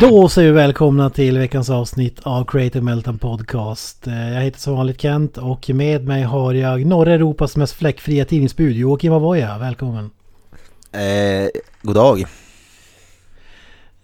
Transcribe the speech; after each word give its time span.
Då 0.00 0.28
säger 0.28 0.48
vi 0.52 0.54
välkomna 0.56 1.10
till 1.10 1.38
veckans 1.38 1.70
avsnitt 1.70 2.20
av 2.22 2.44
Creative 2.44 2.84
Melton 2.84 3.18
Podcast. 3.18 4.06
Eh, 4.06 4.32
Jag 4.34 4.40
heter 4.42 4.60
som 4.60 4.74
vanligt 4.74 5.00
Kent 5.00 5.38
och 5.38 5.70
med 5.70 6.04
mig 6.04 6.22
har 6.22 6.54
jag 6.54 6.86
norra 6.86 7.12
Europas 7.12 7.56
mest 7.56 7.72
fläckfria 7.72 8.24
tidningsbud 8.24 8.76
Joakim 8.76 9.12
Avoya. 9.12 9.58
Välkommen! 9.58 10.10
Eh, 10.92 11.48
god 11.82 11.94
dag. 11.94 12.20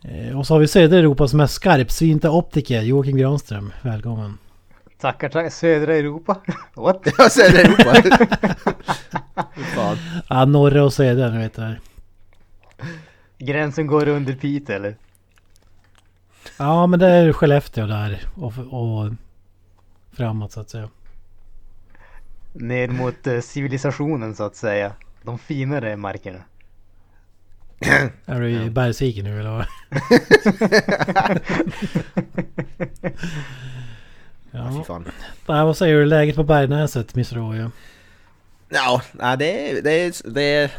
Eh, 0.05 0.39
Och 0.39 0.47
så 0.47 0.55
har 0.55 0.59
vi 0.61 0.69
södra 0.69 0.99
Europas 0.99 1.35
mest 1.35 1.55
skarpsynta 1.55 2.31
optiker 2.31 2.83
Joakim 2.83 3.17
Granström. 3.17 3.73
Välkommen! 3.83 4.39
Tackar, 5.01 5.29
tackar. 5.29 5.51
Södra 5.51 5.97
Europa? 5.97 6.37
What? 6.75 7.01
Jag 7.19 7.33
säger 7.33 7.53
det 7.53 7.61
Europa. 7.63 7.95
Ja, 10.29 10.45
norra 10.45 10.85
och 10.85 10.93
södra 10.93 11.31
nu 11.31 11.39
vet 11.39 11.55
du. 11.57 11.77
Gränsen 13.39 13.87
går 13.87 14.09
under 14.09 14.33
Piteå 14.33 14.77
eller? 14.77 14.97
Ja 16.57 16.87
men 16.87 16.99
det 17.01 17.07
är 17.09 17.33
Skellefteå 17.33 17.87
där 17.87 18.21
och, 18.35 18.53
och 18.71 19.13
framåt 20.13 20.53
så 20.53 20.61
att 20.61 20.71
säga. 20.71 20.89
Ner 22.53 22.89
mot 22.89 23.27
eh, 23.27 23.41
civilisationen 23.41 24.35
så 24.35 24.45
att 24.45 24.57
säga. 24.57 24.93
De 25.23 25.39
finare 25.39 25.97
markerna. 25.97 26.39
Är 28.27 28.41
du 28.41 28.51
i 28.51 28.71
Bergsviken 28.71 29.25
nu 29.25 29.41
eller 29.41 29.51
vad? 29.51 29.67
Fy 34.53 34.59
Ja. 34.59 34.85
fan. 34.87 35.05
Nej, 35.49 35.65
vad 35.65 35.77
säger 35.77 35.95
du? 35.95 36.05
Läget 36.07 36.37
på 36.37 36.43
Bergnäset, 36.43 37.15
Mr. 37.15 37.37
Avoya? 37.39 37.71
Ja, 38.69 39.03
det, 39.39 39.81
det, 39.85 40.23
det, 40.25 40.71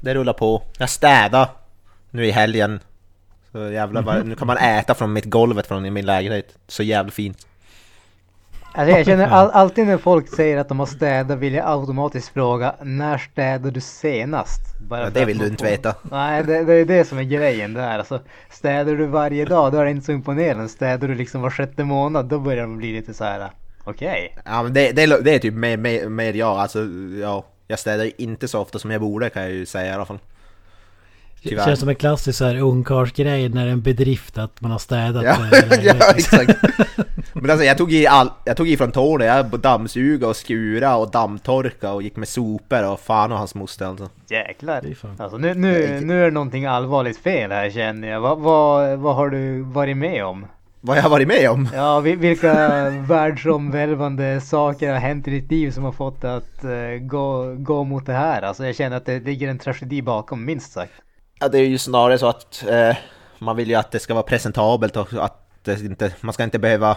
det 0.00 0.14
rullar 0.14 0.32
på. 0.32 0.62
Jag 0.78 0.90
städade 0.90 1.48
nu 2.10 2.26
i 2.26 2.30
helgen. 2.30 2.80
Så 3.56 3.70
jävla 3.70 4.02
bara, 4.02 4.22
nu 4.22 4.34
kan 4.34 4.46
man 4.46 4.56
äta 4.56 4.94
från 4.94 5.12
mitt 5.12 5.24
golvet 5.24 5.66
från 5.66 5.92
min 5.92 6.06
lägenhet. 6.06 6.58
Så 6.66 6.82
jävla 6.82 7.10
fint. 7.10 7.46
Alltså 8.72 8.96
jag 8.96 9.06
känner 9.06 9.28
all, 9.28 9.50
alltid 9.50 9.86
när 9.86 9.98
folk 9.98 10.28
säger 10.28 10.56
att 10.56 10.68
de 10.68 10.78
har 10.78 10.86
städat 10.86 11.38
vill 11.38 11.54
jag 11.54 11.68
automatiskt 11.68 12.28
fråga 12.28 12.74
när 12.82 13.18
städade 13.18 13.70
du 13.70 13.80
senast? 13.80 14.60
Bara 14.88 15.00
Ja, 15.00 15.10
det 15.10 15.24
vill 15.24 15.38
du 15.38 15.46
inte 15.46 15.64
veta. 15.64 15.94
Nej, 16.02 16.44
det, 16.44 16.64
det 16.64 16.74
är 16.74 16.84
det 16.84 17.04
som 17.04 17.18
är 17.18 17.22
grejen 17.22 17.74
där. 17.74 17.98
Alltså, 17.98 18.20
städar 18.50 18.94
du 18.94 19.06
varje 19.06 19.44
dag 19.44 19.72
då 19.72 19.78
är 19.78 19.84
det 19.84 19.90
inte 19.90 20.06
så 20.06 20.12
imponerande. 20.12 20.68
Städar 20.68 21.08
du 21.08 21.14
liksom 21.14 21.42
var 21.42 21.50
sjätte 21.50 21.84
månad 21.84 22.26
då 22.26 22.38
börjar 22.38 22.66
det 22.66 22.76
bli 22.76 22.92
lite 22.92 23.14
så 23.14 23.24
här. 23.24 23.50
Okej. 23.84 24.36
Ja 24.44 24.62
men 24.62 24.72
det, 24.72 24.92
det, 24.92 25.20
det 25.20 25.34
är 25.34 25.38
typ 25.38 25.54
mer, 25.54 25.76
mer, 25.76 26.08
mer 26.08 26.34
jag, 26.34 26.58
alltså 26.58 26.84
ja. 27.22 27.44
Jag 27.68 27.78
städar 27.78 28.10
inte 28.18 28.48
så 28.48 28.60
ofta 28.60 28.78
som 28.78 28.90
jag 28.90 29.00
borde 29.00 29.30
kan 29.30 29.42
jag 29.42 29.52
ju 29.52 29.66
säga 29.66 29.92
i 29.92 29.94
alla 29.94 30.06
fall. 30.06 30.18
Det 31.42 31.48
Tyvärr. 31.48 31.64
känns 31.64 31.80
som 31.80 31.88
en 31.88 31.94
klassisk 31.94 32.40
ungkarlsgrej 32.42 33.48
när 33.48 33.64
det 33.64 33.70
är 33.70 33.72
en 33.72 33.80
bedrift 33.82 34.38
att 34.38 34.60
man 34.60 34.70
har 34.70 34.78
städat. 34.78 35.24
Ja, 35.24 35.36
ja 35.82 35.94
exakt. 36.16 36.58
Men 37.32 37.50
alltså 37.50 37.64
jag 37.66 37.78
tog 37.78 37.92
i, 37.92 38.06
all, 38.06 38.30
jag 38.44 38.56
tog 38.56 38.68
i 38.68 38.76
från 38.76 38.92
tårna, 38.92 39.24
jag 39.24 39.46
dammsuga 39.60 40.28
och 40.28 40.36
skura 40.36 40.96
och 40.96 41.10
dammtorka 41.10 41.92
och 41.92 42.02
gick 42.02 42.16
med 42.16 42.28
sopor 42.28 42.92
och 42.92 43.00
fan 43.00 43.32
och 43.32 43.38
hans 43.38 43.54
moster 43.54 43.86
alltså. 43.86 44.08
Jäklar. 44.28 44.82
Alltså 45.18 45.38
nu, 45.38 45.54
nu, 45.54 46.00
nu 46.00 46.20
är 46.20 46.24
det 46.24 46.30
någonting 46.30 46.66
allvarligt 46.66 47.18
fel 47.18 47.52
här 47.52 47.70
känner 47.70 48.08
jag. 48.08 48.20
Vad, 48.20 48.38
vad, 48.38 48.98
vad 48.98 49.14
har 49.14 49.30
du 49.30 49.60
varit 49.62 49.96
med 49.96 50.24
om? 50.24 50.46
Vad 50.80 50.96
jag 50.98 51.02
har 51.02 51.10
varit 51.10 51.28
med 51.28 51.50
om? 51.50 51.68
Ja, 51.74 52.00
vi- 52.00 52.16
vilka 52.16 52.54
världsomvälvande 53.08 54.40
saker 54.40 54.92
har 54.92 54.98
hänt 54.98 55.28
i 55.28 55.30
ditt 55.30 55.50
liv 55.50 55.70
som 55.70 55.84
har 55.84 55.92
fått 55.92 56.24
att 56.24 56.64
eh, 56.64 56.70
gå, 57.00 57.54
gå 57.58 57.84
mot 57.84 58.06
det 58.06 58.12
här? 58.12 58.42
Alltså 58.42 58.66
jag 58.66 58.76
känner 58.76 58.96
att 58.96 59.06
det 59.06 59.20
ligger 59.20 59.48
en 59.48 59.58
tragedi 59.58 60.02
bakom, 60.02 60.44
minst 60.44 60.72
sagt. 60.72 60.92
Ja, 61.38 61.48
det 61.48 61.58
är 61.58 61.66
ju 61.66 61.78
snarare 61.78 62.18
så 62.18 62.26
att 62.26 62.64
eh, 62.68 62.96
man 63.38 63.56
vill 63.56 63.68
ju 63.68 63.74
att 63.74 63.90
det 63.90 63.98
ska 63.98 64.14
vara 64.14 64.22
presentabelt 64.22 64.96
och 64.96 65.12
att 65.12 65.48
det 65.62 65.80
inte, 65.80 66.14
man 66.20 66.32
ska 66.32 66.44
inte 66.44 66.58
behöva 66.58 66.96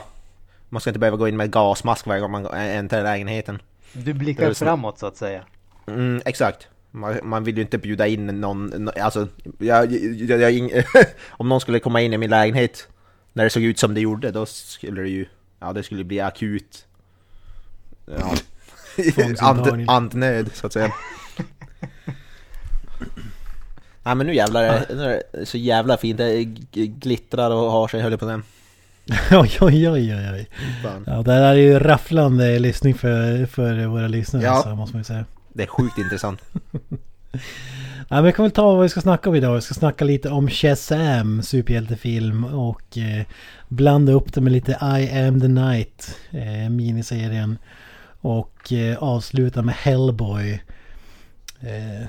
man 0.69 0.81
ska 0.81 0.89
inte 0.89 0.99
behöva 0.99 1.17
gå 1.17 1.27
in 1.27 1.37
med 1.37 1.51
gasmask 1.51 2.05
varje 2.05 2.21
gång 2.21 2.31
man 2.31 2.45
äntrar 2.45 3.03
lägenheten. 3.03 3.61
Du 3.93 4.13
blickar 4.13 4.53
framåt 4.53 4.99
så 4.99 5.05
att 5.05 5.17
säga. 5.17 5.43
Mm, 5.87 6.21
exakt. 6.25 6.67
Man, 6.91 7.19
man 7.23 7.43
vill 7.43 7.55
ju 7.55 7.61
inte 7.61 7.77
bjuda 7.77 8.07
in 8.07 8.25
någon, 8.27 8.65
nå- 8.65 8.91
alltså, 9.01 9.27
jag, 9.59 9.91
jag, 9.91 10.41
jag, 10.53 10.83
om 11.29 11.49
någon 11.49 11.61
skulle 11.61 11.79
komma 11.79 12.01
in 12.01 12.13
i 12.13 12.17
min 12.17 12.29
lägenhet 12.29 12.87
när 13.33 13.43
det 13.43 13.49
såg 13.49 13.63
ut 13.63 13.79
som 13.79 13.93
det 13.93 14.01
gjorde, 14.01 14.31
då 14.31 14.45
skulle 14.45 15.01
det 15.01 15.09
ju, 15.09 15.25
ja 15.59 15.73
det 15.73 15.83
skulle 15.83 16.03
bli 16.03 16.19
akut. 16.19 16.85
Ja. 18.05 18.33
And, 19.39 19.89
andnöd, 19.89 20.49
så 20.53 20.67
att 20.67 20.73
säga. 20.73 20.93
Nej 24.09 24.15
men 24.15 24.27
nu 24.27 24.35
jävlar, 24.35 24.63
är 24.63 24.85
det- 24.87 24.95
nu 24.95 25.03
är 25.03 25.21
det 25.39 25.45
så 25.45 25.57
jävla 25.57 25.97
fint, 25.97 26.17
det 26.17 26.43
glittrar 26.73 27.51
och 27.51 27.71
har 27.71 27.87
sig 27.87 28.01
höll 28.01 28.11
jag 28.11 28.19
på 28.19 28.25
den. 28.25 28.43
oj, 29.31 29.57
oj, 29.61 29.89
oj, 29.89 30.15
oj, 30.15 30.29
oj. 30.33 30.47
Fan. 30.83 31.03
Ja, 31.07 31.21
det 31.21 31.31
här 31.33 31.41
är 31.41 31.53
ju 31.53 31.79
rafflande 31.79 32.59
lyssning 32.59 32.93
för, 32.93 33.45
för 33.45 33.85
våra 33.85 34.07
lyssnare 34.07 34.43
Ja. 34.43 34.61
så 34.63 34.69
måste 34.75 34.95
man 34.95 34.99
ju 34.99 35.03
säga. 35.03 35.25
Det 35.53 35.63
är 35.63 35.67
sjukt 35.67 35.97
intressant. 35.97 36.39
Ja, 38.11 38.15
men 38.15 38.23
vi 38.23 38.31
kan 38.31 38.43
väl 38.45 38.51
ta 38.51 38.73
vad 38.73 38.83
vi 38.83 38.89
ska 38.89 39.01
snacka 39.01 39.29
om 39.29 39.35
idag. 39.35 39.55
Vi 39.55 39.61
ska 39.61 39.73
snacka 39.73 40.05
lite 40.05 40.29
om 40.29 40.49
Shazam, 40.49 41.43
superhjältefilm 41.43 42.43
och 42.43 42.97
eh, 42.97 43.25
blanda 43.67 44.11
upp 44.11 44.33
det 44.33 44.41
med 44.41 44.51
lite 44.53 44.71
I 44.71 45.19
am 45.27 45.41
the 45.41 45.47
night, 45.47 46.17
eh, 46.31 46.69
miniserien. 46.69 47.57
Och 48.21 48.73
eh, 48.73 48.97
avsluta 49.03 49.61
med 49.61 49.75
Hellboy. 49.75 50.63
Eh, 51.61 52.07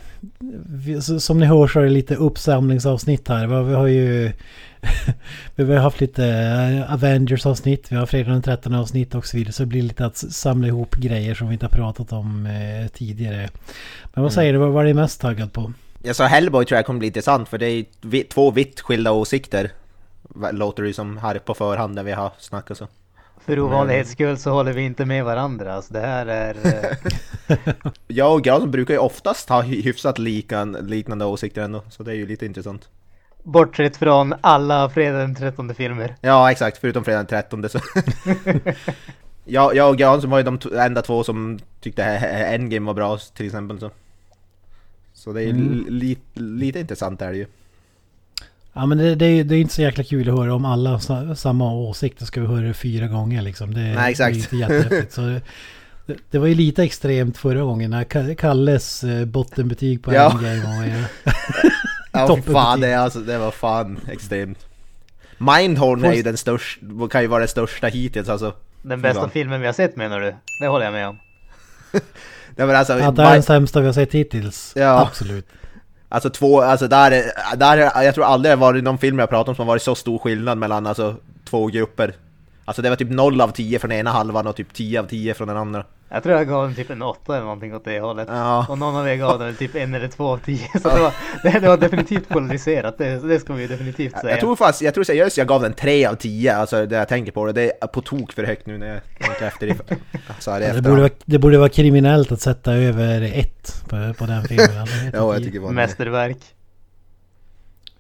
som 1.19 1.39
ni 1.39 1.47
hör 1.47 1.67
så 1.67 1.81
är 1.81 1.85
det 1.85 1.91
lite 1.91 2.15
uppsamlingsavsnitt 2.15 3.29
här. 3.29 3.47
Vi 3.47 3.75
har, 3.75 3.87
ju 3.87 4.33
vi 5.55 5.75
har 5.75 5.81
haft 5.83 6.01
lite 6.01 6.27
eh, 6.27 6.95
Avengers-avsnitt, 6.95 7.93
vi 7.93 7.97
har 7.97 8.07
fredag 8.07 8.31
den 8.31 8.43
13 8.43 8.75
avsnitt 8.75 9.15
och 9.15 9.27
så 9.27 9.37
vidare. 9.37 9.53
Så 9.53 9.63
det 9.63 9.67
blir 9.67 9.83
lite 9.83 10.07
att 10.07 10.17
samla 10.17 10.69
ihop 10.69 10.95
grejer 10.95 11.35
som 11.35 11.49
vi 11.49 11.53
inte 11.53 11.67
har 11.67 11.71
pratat 11.71 12.13
om 12.13 12.47
eh, 12.47 12.89
tidigare. 12.89 13.49
Men 14.15 14.23
vad 14.23 14.33
säger 14.33 14.53
du, 14.53 14.59
vad 14.59 14.71
var 14.71 14.85
du 14.85 14.95
mest 14.95 15.21
taggad 15.21 15.53
på? 15.53 15.73
Jag 16.03 16.17
sa 16.17 16.27
Hellboy 16.27 16.65
tror 16.65 16.77
jag 16.77 16.87
kommer 16.87 16.99
bli 16.99 17.07
intressant 17.07 17.49
för 17.49 17.59
det 17.59 17.67
är 17.67 17.85
två 18.29 18.51
vitt 18.51 18.81
skilda 18.81 19.13
åsikter. 19.13 19.71
Låter 20.53 20.83
det 20.83 20.93
som 20.93 21.17
här 21.17 21.39
på 21.39 21.55
förhand 21.55 21.95
när 21.95 22.03
vi 22.03 22.13
har 22.13 22.33
snackat 22.39 22.79
så. 22.79 22.89
För 23.45 23.61
ovanlighets 23.61 24.11
skull 24.11 24.39
så 24.39 24.51
håller 24.51 24.73
vi 24.73 24.83
inte 24.83 25.05
med 25.05 25.25
varandra. 25.25 25.75
Alltså 25.75 25.93
det 25.95 26.01
här 26.01 26.27
är... 26.27 26.57
eh, 27.49 27.59
Jag 28.09 28.35
och 28.35 28.43
Granström 28.43 28.71
brukar 28.71 28.95
ju 28.95 29.01
oftast 29.01 29.49
ha 29.49 29.63
hy- 29.63 29.83
hyfsat 29.83 30.19
likan, 30.19 30.73
liknande 30.73 31.25
åsikter 31.25 31.63
ändå, 31.63 31.83
så 31.91 32.03
det 32.03 32.11
är 32.13 32.15
ju 32.17 32.27
lite 32.27 32.47
intressant. 32.47 32.89
bortsett 33.43 33.97
från 33.97 34.35
alla 34.41 34.89
fredag 34.91 35.19
den 35.19 35.35
13 35.35 35.75
filmer. 35.75 36.15
Ja 36.21 36.51
exakt, 36.51 36.79
förutom 36.79 37.05
fredag 37.05 37.19
den 37.19 37.27
13 37.27 37.69
så. 37.69 37.79
jag, 39.45 39.75
jag 39.77 39.89
och 39.91 39.97
Granström 39.99 40.31
var 40.31 40.39
ju 40.39 40.45
de 40.45 40.59
enda 40.79 41.03
två 41.03 41.25
som 41.25 41.59
tyckte 41.81 42.03
Endgame 42.05 42.87
var 42.87 42.95
bra 42.95 43.19
till 43.19 43.47
exempel 43.47 43.81
så. 43.81 43.91
Så 45.15 45.33
det 45.33 45.43
är 45.43 45.51
Mm. 45.51 45.85
li, 45.89 46.19
lite 46.35 46.81
intressant 46.81 47.23
är 47.23 47.31
det 47.33 47.37
ju. 47.39 47.47
Ja 48.73 48.87
men 48.87 48.99
det, 48.99 49.15
det, 49.15 49.27
är, 49.27 49.45
det 49.45 49.55
är 49.57 49.61
inte 49.61 49.75
så 49.75 49.83
jäkla 49.83 50.05
kul 50.05 50.29
att 50.29 50.39
höra 50.39 50.55
om 50.55 50.65
alla 50.65 50.91
har 50.91 50.99
sa, 50.99 51.35
samma 51.35 51.73
åsikter 51.73 52.25
ska 52.25 52.41
vi 52.41 52.47
höra 52.47 52.61
det 52.61 52.75
fyra 52.75 53.07
gånger 53.07 53.43
liksom. 53.43 53.75
Det, 53.75 53.81
Nej, 53.81 54.11
exakt. 54.11 54.35
det 54.35 54.39
är 54.39 54.43
inte 54.43 54.57
jättehäftigt. 54.57 55.13
Så 55.13 55.21
det, 55.21 56.17
det, 56.31 56.39
var 56.39 56.47
ju 56.47 56.55
lite 56.55 56.83
extremt 56.83 57.39
förra 57.39 57.61
gången 57.61 57.91
när 57.91 58.05
Ka- 58.05 58.35
Kalles 58.35 59.05
eh, 59.05 59.25
bottenbetyg 59.25 60.03
på 60.03 60.15
Ja. 60.15 60.31
Endgame 60.31 60.77
var 60.77 60.85
ju... 60.85 61.05
Ja 62.13 62.37
fan, 62.53 62.81
det, 62.81 62.95
alltså, 62.95 63.19
det 63.19 63.39
var 63.39 63.51
fan 63.51 64.01
extremt. 64.11 64.67
Mindhorn 65.39 66.05
är 66.05 66.13
ju 66.13 66.23
den 66.23 66.37
största, 66.37 66.87
kan 67.11 67.23
ju 67.23 67.27
vara 67.27 67.39
den 67.39 67.49
största 67.49 67.87
hittills 67.87 68.29
alltså. 68.29 68.55
Den 68.83 69.03
bästa 69.03 69.23
Ja. 69.23 69.29
filmen 69.29 69.61
vi 69.61 69.67
har 69.67 69.73
sett 69.73 69.97
menar 69.97 70.21
du? 70.21 70.35
Det 70.61 70.67
håller 70.67 70.85
jag 70.85 70.93
med 70.93 71.09
om. 71.09 71.19
Nej 72.57 72.67
men 72.67 72.77
alltså, 72.77 72.93
Att 72.93 73.17
det 73.17 73.23
är 73.23 73.33
den 73.33 73.43
sämsta 73.43 73.81
vi 73.81 73.87
har 73.87 73.93
sett 73.93 74.13
hittills. 74.15 74.73
Ja. 74.77 75.01
Absolut 75.01 75.47
alltså 76.11 76.31
två, 76.31 76.61
alltså 76.61 76.89
där, 76.89 77.23
där, 77.57 78.03
jag 78.03 78.15
tror 78.15 78.25
aldrig 78.25 78.51
det 78.51 78.57
har 78.57 78.73
varit 78.73 78.85
någon 78.85 78.99
film 78.99 79.19
jag 79.19 79.31
pratat 79.31 79.49
om 79.49 79.55
som 79.55 79.67
har 79.67 79.75
varit 79.75 79.83
så 79.83 79.95
stor 79.95 80.19
skillnad 80.19 80.59
mellan 80.59 80.87
alltså 80.87 81.17
två 81.45 81.67
grupper. 81.67 82.15
Alltså 82.65 82.83
det 82.83 82.89
var 82.89 82.97
typ 82.97 83.11
0 83.11 83.41
av 83.41 83.49
10 83.49 83.79
från 83.79 83.93
ena 83.93 84.11
halvan 84.11 84.47
och 84.47 84.57
typ 84.57 84.75
10 84.75 85.01
av 85.01 85.05
10 85.05 85.35
från 85.35 85.49
den 85.49 85.57
andra. 85.57 85.85
Jag 86.13 86.23
tror 86.23 86.35
jag 86.37 86.49
gav 86.49 86.67
den 86.67 86.75
typ 86.77 86.91
en 86.91 87.03
åtta 87.03 87.35
eller 87.35 87.45
någonting 87.45 87.75
åt 87.75 87.85
det 87.85 88.01
hållet. 88.01 88.29
Ja. 88.31 88.67
Och 88.69 88.79
någon 88.79 88.97
av 88.97 89.09
er 89.09 89.17
gav 89.17 89.39
den 89.39 89.55
typ 89.55 89.75
en 89.75 89.95
eller 89.95 90.09
två 90.09 90.29
av 90.29 90.39
tio. 90.39 90.69
Så 90.83 90.89
det 90.89 91.01
var, 91.01 91.13
det, 91.43 91.59
det 91.61 91.69
var 91.69 91.77
definitivt 91.77 92.29
polariserat. 92.29 92.99
Det, 92.99 93.29
det 93.29 93.41
ska 93.41 93.53
vi 93.53 93.63
ju 93.63 93.69
definitivt 93.69 94.19
säga. 94.19 94.31
Jag 94.31 94.41
tror 94.41 94.57
fast, 94.57 94.83
jag 94.83 94.95
tror 94.95 95.05
seriöst 95.05 95.37
jag 95.39 95.47
gav 95.47 95.63
den 95.63 95.73
3 95.73 96.07
av 96.07 96.15
10, 96.15 96.55
alltså 96.57 96.87
det 96.87 96.97
jag 96.97 97.09
tänker 97.09 97.33
på 97.33 97.47
det. 97.47 97.53
Det 97.53 97.73
är 97.83 97.87
på 97.87 98.01
tok 98.03 98.33
för 98.33 98.45
högt 98.45 98.67
nu 98.67 98.79
när 98.79 98.87
jag 98.95 99.01
tänker 99.21 99.47
efter. 99.47 99.67
i- 99.67 99.75
Så 100.39 100.51
här 100.51 100.61
i 100.61 100.73
Det 100.73 100.83
borde, 100.83 101.01
vara, 101.01 101.11
det 101.25 101.39
borde 101.39 101.59
vara 101.59 101.69
kriminellt 101.69 102.33
att 102.33 102.41
sätta 102.41 102.73
över 102.75 103.23
ett 103.23 103.85
på, 103.89 104.15
på 104.19 104.27
den 104.27 104.43
filmen. 104.45 104.87
Ja, 105.13 105.19
jag 105.19 105.37
tio. 105.37 105.45
tycker 105.45 105.59
det 105.59 105.65
var 105.65 105.73
Mästerverk. 105.73 106.39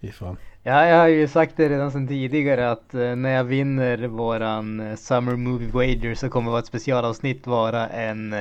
Fy 0.00 0.12
fan. 0.12 0.36
Ja, 0.62 0.86
jag 0.86 0.96
har 0.96 1.08
ju 1.08 1.28
sagt 1.28 1.56
det 1.56 1.68
redan 1.68 1.92
sedan 1.92 2.08
tidigare 2.08 2.70
att 2.70 2.94
eh, 2.94 3.16
när 3.16 3.30
jag 3.30 3.44
vinner 3.44 4.06
våran 4.06 4.80
eh, 4.80 4.96
Summer 4.96 5.36
Movie 5.36 5.70
Wager 5.72 6.14
så 6.14 6.28
kommer 6.28 6.50
vårt 6.50 6.66
specialavsnitt 6.66 7.46
vara 7.46 7.88
en 7.88 8.32
eh, 8.32 8.40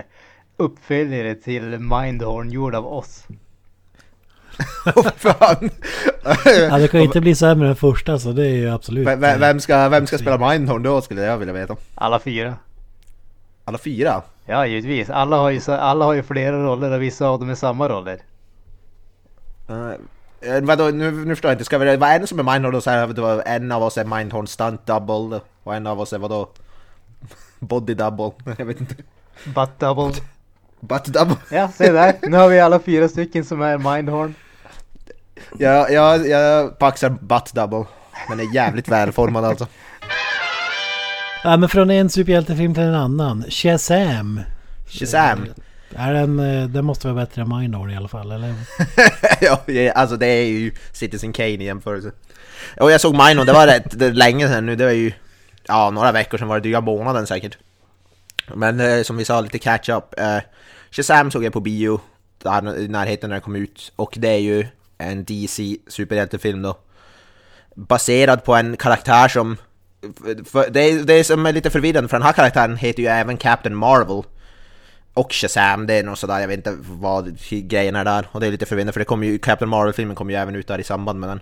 uppföljare 0.58 1.36
till 1.36 1.80
Mindhorn 1.80 2.50
gjord 2.50 2.76
av 2.76 2.88
oss. 2.88 3.28
Fan! 5.16 5.70
Ja, 6.46 6.78
det 6.78 6.88
kan 6.88 7.00
ju 7.00 7.06
inte 7.06 7.22
bli 7.22 7.36
sämre 7.36 7.68
än 7.68 7.76
första 7.76 8.20
så 8.20 8.32
det 8.32 8.48
är 8.48 8.56
ju 8.56 8.70
absolut. 8.70 9.08
Vem- 9.08 9.40
vem, 9.40 9.60
ska, 9.60 9.90
vem 9.90 10.08
ska 10.08 10.18
spela 10.18 10.50
Mindhorn 10.50 10.84
då 10.84 11.02
skulle 11.02 11.22
jag 11.22 11.38
vilja 11.38 11.54
veta. 11.54 11.76
Alla 11.96 12.20
fyra. 12.20 12.56
Alla 13.66 13.78
fyra? 13.78 14.22
Ja, 14.46 14.66
givetvis. 14.66 15.10
Alla 15.10 15.38
har 15.38 15.50
ju, 15.50 15.62
alla 15.68 16.06
har 16.06 16.14
ju 16.14 16.24
flera 16.24 16.64
roller 16.64 16.92
och 16.92 17.02
vissa 17.02 17.28
av 17.28 17.40
dem 17.40 17.50
är 17.50 17.56
samma 17.56 17.90
roller. 17.90 18.20
Uh, 19.70 19.92
vadå, 20.62 20.84
nu, 20.84 21.12
nu 21.12 21.36
förstår 21.36 21.50
jag 21.50 21.56
inte, 21.56 21.66
ska 21.66 21.78
vi, 21.78 21.98
vad 21.98 22.10
är 22.10 22.20
det 22.20 22.28
som 22.28 22.40
är 22.40 22.54
Mindhorn 22.54 22.74
då? 22.74 22.82
Så 22.82 22.90
här, 22.90 23.08
det 23.08 23.22
var, 23.22 23.44
en 23.46 23.72
av 23.72 23.84
oss 23.84 23.98
är 23.98 24.06
Mindhorn 24.06 24.48
stunt 24.48 24.86
double 24.86 25.40
och 25.64 25.76
en 25.76 25.88
av 25.88 26.00
oss 26.02 26.14
är 26.14 26.18
vadå? 26.18 26.50
Body 27.60 27.94
double? 27.94 28.32
Jag 28.58 28.66
vet 28.66 28.82
inte. 28.82 28.96
Butt 29.46 29.80
double. 29.80 30.22
Butt 30.80 31.06
double? 31.06 31.36
Ja, 31.52 31.70
se 31.76 31.92
där. 31.92 32.16
Nu 32.30 32.38
har 32.38 32.50
vi 32.50 32.60
alla 32.60 32.80
fyra 32.80 33.10
stycken 33.10 33.46
som 33.46 33.62
är 33.62 33.78
Mindhorn. 33.78 34.36
Jag, 35.58 35.92
jag, 35.92 36.28
jag 36.28 36.80
paxar 36.80 37.10
butt 37.10 37.54
double. 37.54 37.86
Den 38.30 38.40
är 38.40 38.56
jävligt 38.56 38.88
välformad 38.88 39.46
alltså. 39.46 39.68
Ja 41.44 41.58
men 41.58 41.70
från 41.70 41.92
en 41.92 42.10
superhjältefilm 42.10 42.74
till 42.74 42.84
en 42.84 42.96
annan. 42.96 43.46
Shazam. 43.50 44.42
Shazam! 44.88 45.46
Är 45.96 46.14
den, 46.14 46.40
eh, 46.40 46.70
den 46.70 46.86
måste 46.86 47.08
vara 47.08 47.26
bättre 47.26 47.42
än 47.42 47.58
Minor 47.60 47.92
i 47.92 47.96
alla 47.96 48.08
fall 48.08 48.32
eller? 48.32 48.54
ja, 49.42 49.92
alltså 49.96 50.18
det 50.18 50.28
är 50.28 50.46
ju 50.46 50.72
Citizen 50.94 51.34
Kane 51.34 51.50
i 51.50 51.64
jämförelse. 51.64 52.12
Och 52.80 52.92
jag 52.92 53.02
såg 53.02 53.14
Minor, 53.14 53.46
det 53.46 53.54
var 53.54 53.68
rätt 53.68 54.00
det 54.00 54.12
länge 54.12 54.48
sedan 54.48 54.66
nu, 54.66 54.76
det 54.76 54.86
var 54.86 54.92
ju 54.92 55.12
ja, 55.68 55.90
några 55.90 56.12
veckor 56.12 56.38
sedan 56.38 56.48
var 56.48 56.56
det 56.56 56.62
dryga 56.62 56.82
månaden 56.82 57.28
säkert. 57.28 57.58
Men 58.54 58.80
eh, 58.80 59.04
som 59.04 59.18
vi 59.18 59.26
sa, 59.26 59.42
lite 59.42 59.60
catch 59.60 59.90
up. 59.90 60.20
Eh, 60.20 60.38
Shazam 60.92 61.32
såg 61.32 61.44
jag 61.44 61.54
på 61.54 61.60
bio 61.60 62.02
där 62.44 62.80
i 62.80 62.88
närheten 62.88 63.30
när 63.30 63.36
den 63.36 63.42
kom 63.42 63.56
ut 63.56 63.92
och 63.96 64.14
det 64.18 64.28
är 64.28 64.40
ju 64.40 64.68
en 64.98 65.24
DC 65.24 65.78
superhjältefilm 65.88 66.62
då. 66.62 66.78
Baserad 67.76 68.44
på 68.44 68.56
en 68.56 68.78
karaktär 68.78 69.28
som... 69.28 69.58
För 70.46 70.70
det, 70.70 70.80
är, 70.80 71.04
det 71.04 71.14
är 71.14 71.24
som 71.24 71.46
är 71.46 71.54
lite 71.54 71.70
förvirrande 71.70 72.10
för 72.10 72.18
den 72.18 72.26
här 72.26 72.34
karaktären 72.34 72.78
heter 72.78 73.04
ju 73.04 73.10
även 73.10 73.38
Captain 73.38 73.76
Marvel. 73.76 74.24
Och 75.14 75.34
Shazam, 75.34 75.88
det 75.88 75.94
är 75.94 76.04
nog 76.04 76.18
sådär, 76.18 76.40
jag 76.40 76.48
vet 76.48 76.58
inte 76.58 76.76
vad 76.80 77.38
grejen 77.50 77.96
är 77.96 78.06
där. 78.06 78.28
Och 78.32 78.40
det 78.40 78.48
är 78.48 78.52
lite 78.52 78.66
förvirrande 78.66 78.94
för 78.94 79.00
det 79.00 79.06
kommer 79.06 79.28
ju, 79.28 79.40
Captain 79.40 79.70
Marvel-filmen 79.70 80.16
kommer 80.16 80.34
ju 80.34 80.40
även 80.40 80.56
ut 80.56 80.68
där 80.68 80.80
i 80.80 80.84
samband 80.84 81.20
med 81.20 81.30
den. 81.30 81.40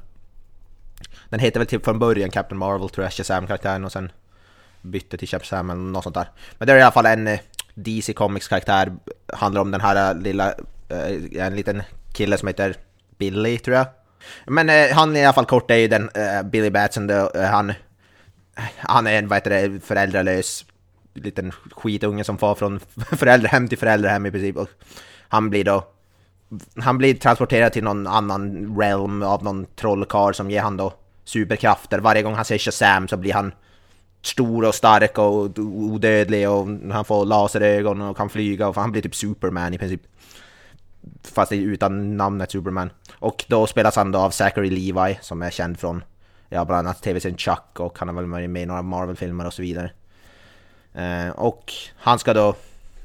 Den 1.29 1.39
heter 1.39 1.59
väl 1.59 1.67
typ 1.67 1.85
från 1.85 1.99
början 1.99 2.31
Captain 2.31 2.59
Marvel 2.59 2.89
tror 2.89 3.05
jag, 3.05 3.11
Shazam-karaktären 3.11 3.85
och 3.85 3.91
sen 3.91 4.11
bytte 4.81 5.17
till 5.17 5.27
Shazam 5.27 5.69
eller 5.69 5.81
något 5.81 6.03
sånt 6.03 6.15
där. 6.15 6.29
Men 6.57 6.67
det 6.67 6.73
är 6.73 6.77
i 6.77 6.81
alla 6.81 6.91
fall 6.91 7.05
en 7.05 7.27
eh, 7.27 7.39
DC 7.73 8.13
Comics-karaktär, 8.13 8.91
handlar 9.33 9.61
om 9.61 9.71
den 9.71 9.81
här 9.81 10.11
eh, 10.11 10.21
lilla, 10.21 10.53
eh, 10.89 11.45
en 11.45 11.55
liten 11.55 11.83
kille 12.13 12.37
som 12.37 12.47
heter 12.47 12.75
Billy 13.17 13.57
tror 13.57 13.77
jag. 13.77 13.87
Men 14.45 14.69
eh, 14.69 14.95
han 14.95 15.15
i 15.15 15.25
alla 15.25 15.33
fall 15.33 15.45
kort 15.45 15.71
är 15.71 15.75
ju 15.75 15.87
den 15.87 16.09
eh, 16.09 16.43
Billy 16.43 16.69
Batson, 16.69 17.07
då, 17.07 17.31
eh, 17.35 17.43
han, 17.43 17.73
han 18.77 19.07
är 19.07 19.19
en 19.19 19.27
vad 19.27 19.37
heter 19.37 19.49
det, 19.49 19.79
föräldralös 19.79 20.65
liten 21.23 21.51
skitunge 21.51 22.23
som 22.23 22.37
far 22.37 22.55
från 22.55 22.79
föräldrahem 23.11 23.67
till 23.67 23.77
föräldrahem 23.77 24.25
i 24.25 24.31
princip. 24.31 24.57
Och 24.57 24.69
han 25.27 25.49
blir 25.49 25.63
då 25.63 25.87
han 26.75 26.97
blir 26.97 27.13
transporterad 27.13 27.73
till 27.73 27.83
någon 27.83 28.07
annan 28.07 28.75
realm 28.79 29.23
av 29.23 29.43
någon 29.43 29.65
trollkarl 29.65 30.33
som 30.33 30.51
ger 30.51 30.61
han 30.61 30.77
då 30.77 30.93
superkrafter. 31.23 31.99
Varje 31.99 32.21
gång 32.21 32.35
han 32.35 32.45
säger 32.45 32.59
Shazam 32.59 33.07
så 33.07 33.17
blir 33.17 33.33
han 33.33 33.51
stor 34.21 34.65
och 34.65 34.75
stark 34.75 35.17
och 35.17 35.59
odödlig 35.59 36.49
och 36.49 36.67
han 36.91 37.05
får 37.05 37.25
laserögon 37.25 38.01
och 38.01 38.17
kan 38.17 38.29
flyga 38.29 38.67
och 38.67 38.75
han 38.75 38.91
blir 38.91 39.01
typ 39.01 39.15
Superman 39.15 39.73
i 39.73 39.77
princip. 39.77 40.01
Fast 41.23 41.51
utan 41.51 42.17
namnet 42.17 42.51
Superman. 42.51 42.89
Och 43.19 43.45
då 43.47 43.67
spelas 43.67 43.95
han 43.95 44.11
då 44.11 44.19
av 44.19 44.29
Zachary 44.29 44.69
Levi 44.69 45.19
som 45.21 45.41
är 45.41 45.49
känd 45.49 45.79
från 45.79 46.03
ja, 46.49 46.65
bland 46.65 46.87
annat 46.87 47.03
tv-serien 47.03 47.37
Chuck 47.37 47.79
och 47.79 47.99
han 47.99 48.07
har 48.07 48.15
väl 48.15 48.25
varit 48.25 48.49
med 48.49 48.63
i 48.63 48.65
några 48.65 48.81
Marvel-filmer 48.81 49.45
och 49.45 49.53
så 49.53 49.61
vidare. 49.61 49.91
Eh, 50.97 51.29
och 51.29 51.73
han 51.97 52.19
ska 52.19 52.33
då 52.33 52.55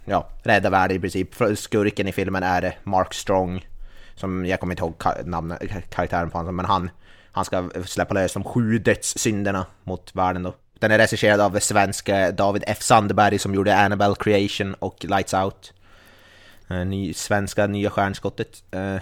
ja, 0.05 0.29
rädda 0.43 0.71
världen 0.71 0.97
i 0.97 1.01
princip. 1.01 1.29
Skurken 1.55 2.09
i 2.09 2.13
filmen 2.13 2.43
är 2.43 2.79
Mark 2.83 3.15
Strong. 3.15 3.67
Som 4.15 4.47
jag 4.47 4.61
kommer 4.61 4.73
inte 4.73 4.83
ihåg 4.83 5.25
namnet, 5.25 5.63
karaktären 5.91 6.31
på 6.31 6.39
honom, 6.39 6.57
men 6.57 6.65
han, 6.65 6.91
han 7.33 7.45
ska 7.45 7.71
släppa 7.87 8.15
lös 8.15 8.33
de 8.33 8.45
sju 8.45 8.79
dödssynderna 8.79 9.67
mot 9.85 10.15
världen 10.15 10.43
då. 10.43 10.55
Den 10.79 10.91
är 10.91 10.99
regisserad 10.99 11.41
av 11.41 11.59
svenska 11.59 12.27
eh, 12.27 12.35
David 12.35 12.65
F 12.67 12.83
Sandberg 12.83 13.39
som 13.39 13.55
gjorde 13.55 13.77
Annabelle 13.77 14.15
Creation 14.19 14.75
och 14.75 15.05
Lights 15.05 15.35
Out. 15.35 15.73
Eh, 16.69 16.87
ny, 16.87 17.15
svenska 17.15 17.67
nya 17.67 17.91
stjärnskottet. 17.91 18.63
Eh, 18.71 18.97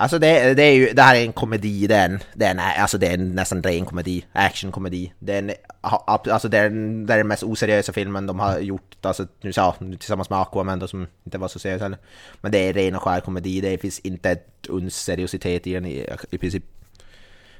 Alltså 0.00 0.18
det, 0.18 0.54
det 0.54 0.62
är 0.62 0.72
ju, 0.72 0.92
det 0.92 1.02
här 1.02 1.16
är 1.16 1.24
en 1.24 1.32
komedi, 1.32 1.86
det 1.86 1.94
är, 1.94 2.04
en, 2.04 2.18
det 2.34 2.44
är, 2.44 2.50
en, 2.50 2.58
alltså 2.58 2.98
det 2.98 3.06
är 3.06 3.14
en 3.14 3.34
nästan 3.34 3.62
ren 3.62 3.84
komedi, 3.84 4.26
actionkomedi. 4.32 5.12
Det 5.18 5.34
är, 5.34 5.38
en, 5.38 5.50
alltså 5.80 6.48
det, 6.48 6.58
är, 6.58 6.66
en- 6.66 7.06
det 7.06 7.12
är 7.14 7.18
den 7.18 7.28
mest 7.28 7.42
oseriösa 7.42 7.92
filmen 7.92 8.26
de 8.26 8.38
har 8.40 8.58
gjort, 8.58 8.96
alltså 9.06 9.26
nu 9.40 9.52
sa 9.52 9.74
tillsammans 9.78 10.30
med 10.30 10.38
Aquaman 10.38 10.78
då 10.78 10.88
som 10.88 11.06
inte 11.24 11.38
var 11.38 11.48
så 11.48 11.58
seriös 11.58 11.82
heller. 11.82 11.98
Men 12.40 12.52
det 12.52 12.58
är 12.58 12.72
ren 12.72 12.94
och 12.94 13.02
skär 13.02 13.20
komedi, 13.20 13.60
det 13.60 13.78
finns 13.78 13.98
inte 13.98 14.30
ett 14.30 14.66
uns 14.68 14.96
seriositet 14.96 15.66
i 15.66 15.72
den 15.74 15.86
i, 15.86 16.06
i 16.30 16.38
princip. 16.38 16.64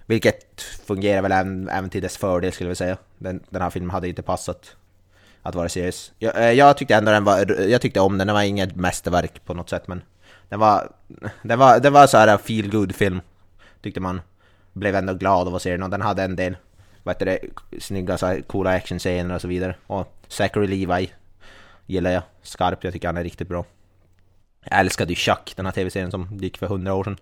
Vilket 0.07 0.63
fungerar 0.63 1.23
väl 1.23 1.33
även, 1.33 1.69
även 1.69 1.91
till 1.91 2.03
dess 2.03 2.17
fördel 2.17 2.53
skulle 2.53 2.71
jag 2.71 2.77
säga. 2.77 2.97
Den, 3.19 3.41
den 3.51 3.63
här 3.63 3.71
filmen 3.71 3.91
hade 3.91 4.09
inte 4.09 4.23
passat 4.23 4.77
att 5.43 5.55
vara 5.55 5.69
seriös. 5.69 6.13
Jag, 6.19 6.37
eh, 6.37 6.53
jag 6.53 6.77
tyckte 6.77 6.95
ändå 6.95 7.13
den 7.13 7.25
var, 7.25 7.61
jag 7.61 7.81
tyckte 7.81 8.01
om 8.01 8.19
den, 8.19 8.27
den 8.27 8.35
var 8.35 8.43
inget 8.43 8.77
mästerverk 8.77 9.45
på 9.45 9.55
något 9.55 9.71
sätt 9.71 9.89
men 9.89 10.03
den 10.51 10.61
var, 10.61 10.93
den 11.43 11.59
var, 11.59 11.81
den 11.81 11.93
var 11.93 12.07
så 12.07 12.19
här 12.19 12.39
feel 12.39 12.71
good 12.71 12.95
film 12.95 13.21
Tyckte 13.83 14.01
man 14.01 14.21
Blev 14.73 14.95
ändå 14.95 15.15
glad 15.15 15.49
av 15.49 15.55
att 15.55 15.63
se 15.63 15.71
den 15.71 15.83
och 15.83 15.91
den 15.91 16.03
hade 16.03 16.23
en 16.23 16.37
del 16.37 16.57
Vad 17.03 17.15
heter 17.15 17.27
det, 17.27 17.39
snygga 17.81 18.19
så 18.19 18.27
här, 18.27 18.41
coola 18.41 18.71
actionscener 18.71 19.35
och 19.35 19.41
så 19.41 19.49
vidare 19.49 19.75
Och 19.87 20.15
Zachary 20.29 20.67
Levi 20.67 21.13
Gillar 21.87 22.11
jag, 22.11 22.23
Skarpt. 22.43 22.85
jag 22.85 22.93
tycker 22.93 23.09
han 23.09 23.17
är 23.17 23.25
riktigt 23.25 23.49
bra 23.49 23.65
Jag 24.65 24.81
älskade 24.81 25.13
ju 25.13 25.17
Chuck, 25.17 25.53
den 25.57 25.67
här 25.67 25.73
tv-serien 25.73 26.11
som 26.11 26.39
gick 26.39 26.59
för 26.59 26.67
hundra 26.67 26.95
år 26.95 27.05
sedan 27.05 27.17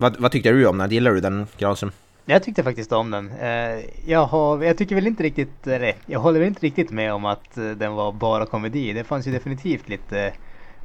vad, 0.00 0.20
vad 0.20 0.32
tyckte 0.32 0.50
du 0.50 0.66
om 0.66 0.78
den? 0.78 0.90
Gillar 0.90 1.10
du 1.10 1.20
den 1.20 1.46
Granström? 1.58 1.90
Jag 2.24 2.42
tyckte 2.42 2.62
faktiskt 2.62 2.92
om 2.92 3.10
den. 3.10 3.30
Eh, 3.30 3.84
jag, 4.06 4.26
har, 4.26 4.62
jag 4.62 4.78
tycker 4.78 4.94
väl 4.94 5.06
inte 5.06 5.22
riktigt, 5.22 5.66
eller 5.66 5.94
jag 6.06 6.20
håller 6.20 6.38
väl 6.38 6.48
inte 6.48 6.66
riktigt 6.66 6.90
med 6.90 7.12
om 7.12 7.24
att 7.24 7.58
eh, 7.58 7.70
den 7.70 7.92
var 7.92 8.12
bara 8.12 8.46
komedi. 8.46 8.92
Det 8.92 9.04
fanns 9.04 9.26
ju 9.26 9.32
definitivt 9.32 9.88
lite 9.88 10.32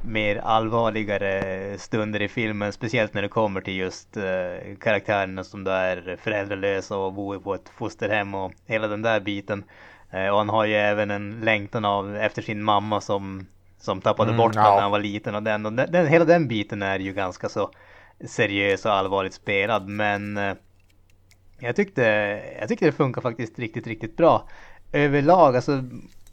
mer 0.06 0.36
allvarligare 0.36 1.78
stunder 1.78 2.22
i 2.22 2.28
filmen. 2.28 2.72
Speciellt 2.72 3.14
när 3.14 3.22
det 3.22 3.28
kommer 3.28 3.60
till 3.60 3.76
just 3.76 4.16
eh, 4.16 4.76
karaktärerna 4.80 5.44
som 5.44 5.64
då 5.64 5.70
är 5.70 6.16
föräldralösa 6.20 6.96
och 6.96 7.12
bor 7.12 7.38
på 7.38 7.54
ett 7.54 7.68
fosterhem 7.68 8.34
och 8.34 8.52
hela 8.66 8.88
den 8.88 9.02
där 9.02 9.20
biten. 9.20 9.64
Eh, 10.10 10.28
och 10.28 10.38
han 10.38 10.48
har 10.48 10.64
ju 10.64 10.74
även 10.74 11.10
en 11.10 11.40
längtan 11.40 11.84
av, 11.84 12.16
efter 12.16 12.42
sin 12.42 12.62
mamma 12.62 13.00
som, 13.00 13.46
som 13.78 14.00
tappade 14.00 14.30
Mm, 14.30 14.38
bort 14.38 14.54
ja. 14.54 14.60
honom 14.60 14.74
när 14.76 14.82
han 14.82 14.90
var 14.90 15.00
liten. 15.00 15.34
Och, 15.34 15.42
den, 15.42 15.66
och 15.66 15.72
den, 15.72 15.92
den, 15.92 16.06
hela 16.06 16.24
den 16.24 16.48
biten 16.48 16.82
är 16.82 16.98
ju 16.98 17.12
ganska 17.12 17.48
så 17.48 17.70
seriös 18.26 18.84
och 18.84 18.92
allvarligt 18.92 19.34
spelad. 19.34 19.88
Men 19.88 20.36
eh, 20.36 20.54
jag 21.58 21.76
tyckte, 21.76 22.02
jag 22.60 22.68
tyckte 22.68 22.86
det 22.86 22.92
funkar 22.92 23.22
faktiskt 23.22 23.58
riktigt, 23.58 23.86
riktigt 23.86 24.16
bra. 24.16 24.48
Överlag, 24.92 25.56
alltså 25.56 25.82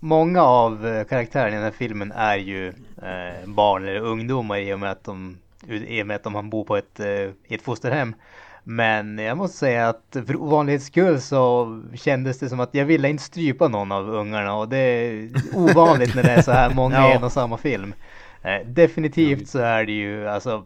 många 0.03 0.41
av 0.41 0.87
eh, 0.87 1.03
karaktärerna 1.03 1.49
i 1.49 1.53
den 1.53 1.63
här 1.63 1.71
filmen 1.71 2.11
är 2.11 2.37
ju 2.37 2.67
eh, 3.01 3.45
barn 3.45 3.87
eller 3.87 3.99
ungdomar 3.99 4.57
i 4.57 4.73
och 4.73 4.79
med 4.79 4.91
att 4.91 5.03
de, 5.03 5.37
i 5.67 6.01
och 6.03 6.07
med 6.07 6.15
att 6.15 6.23
de 6.23 6.49
bor 6.49 6.63
på 6.63 6.77
ett, 6.77 6.99
eh, 6.99 7.07
i 7.07 7.33
ett 7.55 7.61
fosterhem. 7.61 8.15
Men 8.63 9.17
jag 9.17 9.37
måste 9.37 9.57
säga 9.57 9.89
att 9.89 10.17
för 10.27 10.35
ovanlighets 10.35 10.85
skull 10.85 11.21
så 11.21 11.81
kändes 11.95 12.39
det 12.39 12.49
som 12.49 12.59
att 12.59 12.73
jag 12.73 12.85
ville 12.85 13.09
inte 13.09 13.23
strypa 13.23 13.67
någon 13.67 13.91
av 13.91 14.09
ungarna 14.09 14.55
och 14.55 14.69
det 14.69 14.77
är 14.77 15.29
ovanligt 15.55 16.15
när 16.15 16.23
det 16.23 16.31
är 16.31 16.41
så 16.41 16.51
här 16.51 16.73
många 16.73 16.95
i 16.95 16.99
Ja. 17.09 17.15
en 17.15 17.23
och 17.23 17.31
samma 17.31 17.57
film. 17.57 17.93
Eh, 18.41 18.67
definitivt 18.67 19.47
så 19.47 19.59
är 19.59 19.85
det 19.85 19.91
ju 19.91 20.27
alltså 20.27 20.65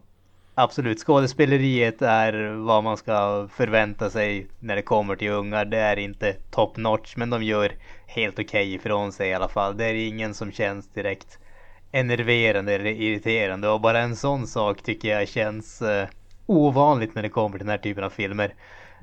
absolut, 0.56 1.00
skådespeleriet 1.00 2.02
är 2.02 2.66
vad 2.66 2.84
man 2.84 2.98
ska 2.98 3.48
förvänta 3.52 4.10
sig 4.10 4.48
när 4.60 4.76
det 4.76 4.82
kommer 4.82 5.16
till 5.16 5.32
ungar. 5.32 5.66
Det 5.66 5.78
är 5.78 6.00
inte 6.00 6.34
top 6.52 6.78
notch, 6.78 7.14
men 7.18 7.30
de 7.30 7.44
gör 7.44 7.72
helt 8.16 8.40
okej 8.40 8.44
okay 8.44 8.74
ifrån 8.74 9.12
sig 9.12 9.30
i 9.30 9.34
alla 9.34 9.48
fall. 9.48 9.78
Det 9.78 9.86
är 9.86 10.08
ingen 10.08 10.34
som 10.34 10.52
känns 10.52 10.88
direkt 10.88 11.40
enerverande 11.92 12.74
eller 12.74 12.86
irriterande 12.86 13.70
och 13.70 13.82
bara 13.82 14.00
en 14.00 14.16
sån 14.16 14.48
sak 14.48 14.82
tycker 14.82 15.20
jag 15.20 15.28
känns 15.28 15.82
eh, 15.82 16.08
ovanligt 16.46 17.16
när 17.16 17.22
det 17.22 17.30
kommer 17.30 17.58
till 17.58 17.68
den 17.68 17.72
här 17.72 17.78
typen 17.78 18.04
av 18.04 18.10
filmer. 18.10 18.54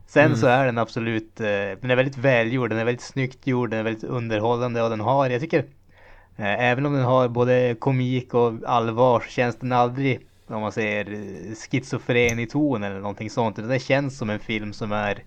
Sen 0.07 0.27
mm. 0.27 0.37
så 0.37 0.47
är 0.47 0.67
den 0.67 0.79
absolut, 0.79 1.41
eh, 1.41 1.47
den 1.81 1.91
är 1.91 1.97
väldigt 1.97 2.19
välgjord, 2.19 2.71
den 2.71 2.79
är 2.79 2.85
väldigt 2.85 3.05
snyggt 3.05 3.47
gjord, 3.47 3.71
den 3.71 3.79
är 3.79 3.85
väldigt 3.85 4.05
underhållande 4.05 4.83
och 4.83 4.91
den 4.91 5.01
har, 5.01 5.31
jag 5.31 5.41
tycker, 5.41 5.65
eh, 6.37 6.61
även 6.71 6.87
om 6.87 6.93
den 6.93 7.05
har 7.05 7.29
både 7.29 7.77
komik 7.79 8.35
och 8.35 8.53
allvar 8.67 9.21
så 9.21 9.29
känns 9.29 9.57
den 9.57 9.73
aldrig, 9.73 10.21
om 10.47 10.61
man 10.61 10.73
säger 10.73 11.05
schizofren 11.55 12.39
i 12.39 12.47
ton 12.47 12.83
eller 12.83 13.01
någonting 13.01 13.31
sånt. 13.31 13.57
Det 13.57 13.83
känns 13.83 14.19
som 14.19 14.31
en 14.31 14.41
film 14.41 14.73
som 14.73 14.93
är 14.93 15.23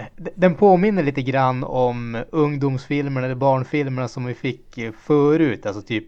Eh, 0.00 0.06
den 0.34 0.54
påminner 0.54 1.02
lite 1.02 1.22
grann 1.22 1.64
om 1.64 2.24
ungdomsfilmerna 2.30 3.26
eller 3.26 3.36
barnfilmerna 3.36 4.08
som 4.08 4.24
vi 4.24 4.34
fick 4.34 4.78
eh, 4.78 4.92
förut, 4.92 5.66
alltså 5.66 5.82
typ 5.82 6.04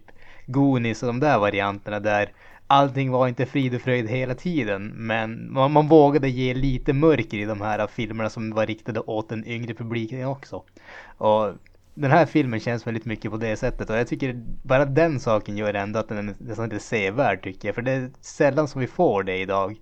Goonies 0.46 1.02
och 1.02 1.06
de 1.06 1.20
där 1.20 1.38
varianterna 1.38 2.00
där 2.00 2.32
allting 2.66 3.11
var 3.11 3.28
inte 3.28 3.46
frid 3.46 3.75
och 3.75 3.80
fröjd 3.80 4.08
hela 4.08 4.34
tiden. 4.34 4.92
Men 4.96 5.52
man, 5.52 5.72
man 5.72 5.88
vågade 5.88 6.28
ge 6.28 6.54
lite 6.54 6.92
mörker 6.92 7.38
i 7.38 7.44
de 7.44 7.61
här 7.61 7.87
filmerna 7.87 8.30
som 8.30 8.50
var 8.50 8.66
riktade 8.66 9.00
åt 9.00 9.28
den 9.28 9.46
yngre 9.46 9.75
publiken 9.75 10.26
också. 10.26 10.62
Och 11.18 11.52
den 11.94 12.11
här 12.11 12.26
filmen 12.26 12.61
känns 12.61 12.87
väldigt 12.87 13.04
mycket 13.04 13.30
på 13.30 13.37
det 13.37 13.56
sättet 13.56 13.90
och 13.90 13.96
jag 13.96 14.08
tycker 14.08 14.42
bara 14.62 14.84
den 14.84 15.20
saken 15.20 15.56
gör 15.56 15.75
ändå 15.75 15.99
att 15.99 16.08
den 16.08 16.18
är 16.18 16.34
nästan 16.38 16.68
lite 16.68 16.84
sevärd 16.84 17.42
tycker 17.42 17.68
jag. 17.68 17.75
För 17.75 17.82
det 17.82 17.92
är 17.92 18.11
sällan 18.20 18.68
som 18.68 18.80
vi 18.80 18.87
får 18.87 19.22
det 19.22 19.37
idag. 19.37 19.76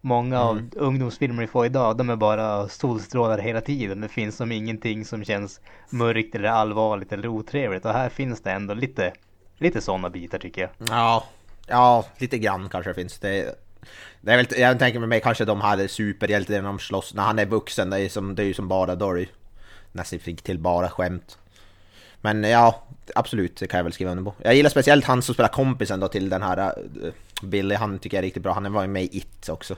Många 0.00 0.36
mm. 0.36 0.48
av 0.48 0.70
ungdomsfilmer 0.76 1.40
vi 1.40 1.46
får 1.46 1.66
idag, 1.66 1.96
de 1.96 2.10
är 2.10 2.16
bara 2.16 2.68
solstrålar 2.68 3.38
hela 3.38 3.60
tiden. 3.60 4.00
Det 4.00 4.08
finns 4.08 4.36
som 4.36 4.52
ingenting 4.52 5.04
som 5.04 5.24
känns 5.24 5.60
mörkt 5.90 6.34
eller 6.34 6.48
allvarligt 6.48 7.12
eller 7.12 7.28
otrevligt. 7.28 7.84
Och 7.84 7.92
här 7.92 8.08
finns 8.08 8.42
det 8.42 8.50
ändå 8.50 8.74
lite, 8.74 9.12
lite 9.58 9.80
sådana 9.80 10.10
bitar 10.10 10.38
tycker 10.38 10.60
jag. 10.60 10.70
Ja, 10.88 11.24
Ja, 11.70 12.04
lite 12.18 12.38
grann 12.38 12.68
kanske 12.68 12.90
det 12.90 12.94
finns. 12.94 13.18
Det, 13.18 13.54
det 14.20 14.32
är 14.32 14.36
väl, 14.36 14.46
jag 14.56 14.78
tänker 14.78 15.00
mig 15.00 15.20
kanske 15.20 15.44
de 15.44 15.60
här 15.60 15.86
superhjältarna 15.86 16.68
de 16.68 16.78
slåss, 16.78 17.14
när 17.14 17.22
han 17.22 17.38
är 17.38 17.46
vuxen, 17.46 17.90
det 17.90 18.00
är, 18.00 18.08
som, 18.08 18.34
det 18.34 18.42
är 18.42 18.46
ju 18.46 18.54
som 18.54 18.68
bara 18.68 18.92
är 18.92 19.28
nästan 19.92 20.18
fick 20.18 20.42
till 20.42 20.58
bara 20.58 20.88
skämt. 20.90 21.38
Men 22.20 22.44
ja, 22.44 22.82
absolut, 23.14 23.56
det 23.56 23.66
kan 23.66 23.78
jag 23.78 23.84
väl 23.84 23.92
skriva 23.92 24.10
under 24.10 24.24
på. 24.24 24.34
Jag 24.42 24.54
gillar 24.54 24.70
speciellt 24.70 25.04
han 25.04 25.22
som 25.22 25.34
spelar 25.34 25.48
kompisen 25.48 26.00
då 26.00 26.08
till 26.08 26.28
den 26.28 26.42
här 26.42 26.58
uh, 26.58 27.12
Billy, 27.42 27.74
han 27.74 27.98
tycker 27.98 28.16
jag 28.16 28.22
är 28.22 28.26
riktigt 28.26 28.42
bra. 28.42 28.52
Han 28.52 28.72
var 28.72 28.82
ju 28.82 28.88
med 28.88 29.02
i 29.02 29.18
It 29.18 29.48
också. 29.48 29.76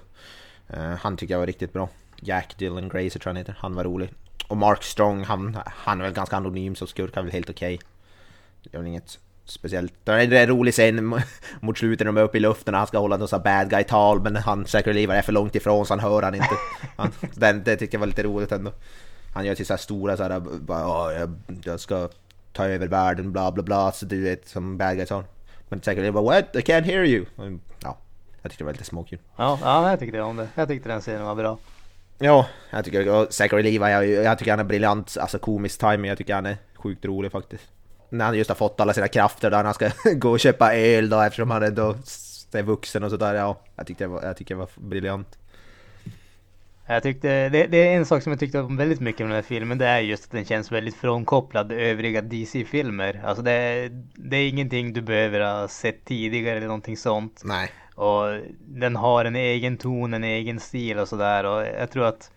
Uh, 0.77 0.95
han 1.01 1.17
tycker 1.17 1.35
jag 1.35 1.39
var 1.39 1.47
riktigt 1.47 1.73
bra. 1.73 1.89
Jack 2.21 2.59
Dylan 2.59 2.89
Grazer 2.89 3.21
tror 3.21 3.23
jag 3.25 3.29
han 3.31 3.37
heter, 3.37 3.57
han 3.59 3.75
var 3.75 3.85
rolig. 3.85 4.13
Och 4.49 4.57
Mark 4.57 4.83
Strong, 4.83 5.25
han, 5.25 5.59
han 5.67 6.01
är 6.01 6.05
väl 6.05 6.13
ganska 6.13 6.37
anonym 6.37 6.75
som 6.75 6.87
skurk, 6.87 7.15
han 7.15 7.23
är 7.23 7.27
väl 7.27 7.33
helt 7.33 7.51
okej. 7.51 7.75
Okay. 7.75 7.87
Det 8.63 8.77
är 8.77 8.79
väl 8.79 8.89
inget 8.89 9.19
Speciellt, 9.45 9.93
det 10.05 10.13
är 10.13 10.33
en 10.33 10.47
rolig 10.47 10.75
scen 10.75 11.05
mot 11.61 11.79
slutet 11.79 12.05
när 12.05 12.13
de 12.13 12.17
är 12.21 12.25
uppe 12.25 12.37
i 12.37 12.41
luften 12.41 12.75
och 12.75 12.79
han 12.79 12.87
ska 12.87 12.99
hålla 12.99 13.17
något 13.17 13.45
bad 13.45 13.71
guy-tal 13.71 14.23
men 14.23 14.37
han 14.37 14.67
säkert 14.67 14.95
livar 14.95 15.15
är 15.15 15.23
för 15.23 15.33
långt 15.33 15.55
ifrån 15.55 15.87
så 15.87 15.93
han 15.93 16.01
hör 16.01 16.23
han 16.23 16.35
inte. 16.35 16.57
Han, 16.97 17.11
den, 17.35 17.63
det 17.65 17.77
tyckte 17.77 17.95
jag 17.95 18.01
var 18.01 18.07
lite 18.07 18.23
roligt 18.23 18.53
ändå. 18.53 18.73
Han 19.35 19.45
gör 19.45 19.55
till 19.55 19.67
så 19.67 19.73
här 19.73 19.79
stora 19.79 20.17
så 20.17 20.23
här, 20.23 20.41
bara, 20.41 21.15
jag, 21.15 21.35
jag 21.65 21.81
ska 21.81 22.09
ta 22.53 22.65
över 22.65 22.87
världen 22.87 23.33
bla 23.33 23.53
bla 23.53 23.63
bla 23.63 23.93
så 23.93 24.07
du 24.07 24.23
vet 24.23 24.49
som 24.49 24.79
bad 24.79 24.97
guy-tal. 24.97 25.25
Men 25.73 25.83
säkert 25.83 26.13
bara 26.13 26.25
what? 26.25 26.57
I 26.57 26.59
can't 26.59 26.83
hear 26.83 27.05
you. 27.05 27.27
Ja, 27.83 27.99
jag 28.43 28.51
tyckte 28.51 28.65
det 28.65 28.67
var 28.67 28.73
lite 28.73 28.85
småkul. 28.85 29.19
Ja, 29.37 29.59
ja 29.63 29.91
jag 29.91 30.01
tyckte 30.01 30.21
om 30.21 30.37
det. 30.37 30.49
Jag 30.55 30.69
tyckte 30.69 30.89
den 30.89 31.01
scenen 31.01 31.25
var 31.25 31.35
bra. 31.35 31.59
Ja, 32.19 32.47
jag 32.71 32.85
tycker 32.85 33.31
Zachary 33.31 33.63
Levi, 33.63 33.91
jag, 33.91 34.09
jag 34.09 34.39
tycker 34.39 34.51
han 34.51 34.61
är 34.61 34.65
briljant, 34.65 35.17
alltså 35.21 35.39
komisk 35.39 35.81
timing, 35.81 36.05
jag 36.05 36.19
tycker 36.19 36.35
han 36.35 36.47
är 36.47 36.57
sjukt 36.75 37.05
rolig 37.05 37.33
faktiskt 37.33 37.65
när 38.09 38.25
han 38.25 38.39
just 38.39 38.51
har 38.51 38.55
fått 38.55 38.81
alla 38.81 38.95
sina 38.95 39.09
krafter 39.09 39.51
där 39.51 39.65
han 39.65 39.75
ska 39.75 39.91
gå 40.15 40.31
och 40.31 40.41
köpa 40.41 40.75
öl 40.75 41.09
då 41.09 41.21
eftersom 41.21 41.51
han 41.51 41.63
ändå 41.63 41.97
är 42.53 42.63
vuxen 42.63 43.05
och 43.05 43.11
sådär. 43.11 43.35
Ja, 43.35 43.61
jag 43.99 44.09
var, 44.09 44.23
jag 44.23 44.37
tyckte 44.37 44.55
det 44.55 44.59
var 44.59 44.69
briljant. 44.77 45.39
Jag 46.87 47.03
tyckte, 47.03 47.49
det, 47.49 47.67
det, 47.67 47.89
är 47.89 47.97
en 47.97 48.07
sak 48.07 48.23
som 48.23 48.33
jag 48.33 48.41
tyckte 48.41 48.61
om 48.61 48.77
väldigt 48.77 49.01
mycket 49.01 49.21
med 49.21 49.29
den 49.29 49.35
här 49.35 49.43
filmen. 49.43 49.79
Det 49.79 49.87
är 49.87 50.01
just 50.01 50.25
att 50.25 50.31
den 50.31 50.45
känns 50.45 50.73
väldigt 50.73 50.97
frånkopplad 50.97 51.73
övriga 51.73 52.23
DC-filmer. 52.23 53.23
Alltså 53.25 53.43
det, 53.43 53.89
det 54.15 54.37
är 54.37 54.49
ingenting 54.49 54.93
du 54.93 55.03
behöver 55.03 55.41
ha 55.41 55.69
sett 55.69 56.05
tidigare 56.05 56.57
eller 56.57 56.67
någonting 56.67 56.97
sånt. 56.97 57.43
Nej. 57.45 57.71
Och 57.95 58.25
den 58.61 58.97
har 58.97 59.25
en 59.25 59.37
egen 59.37 59.77
ton, 59.77 60.15
en 60.15 60.25
egen 60.25 60.61
stil 60.61 60.99
och 60.99 61.09
sådär. 61.09 61.45
Och 61.45 61.67
jag 61.67 61.91
tror 61.91 62.05
att 62.05 62.31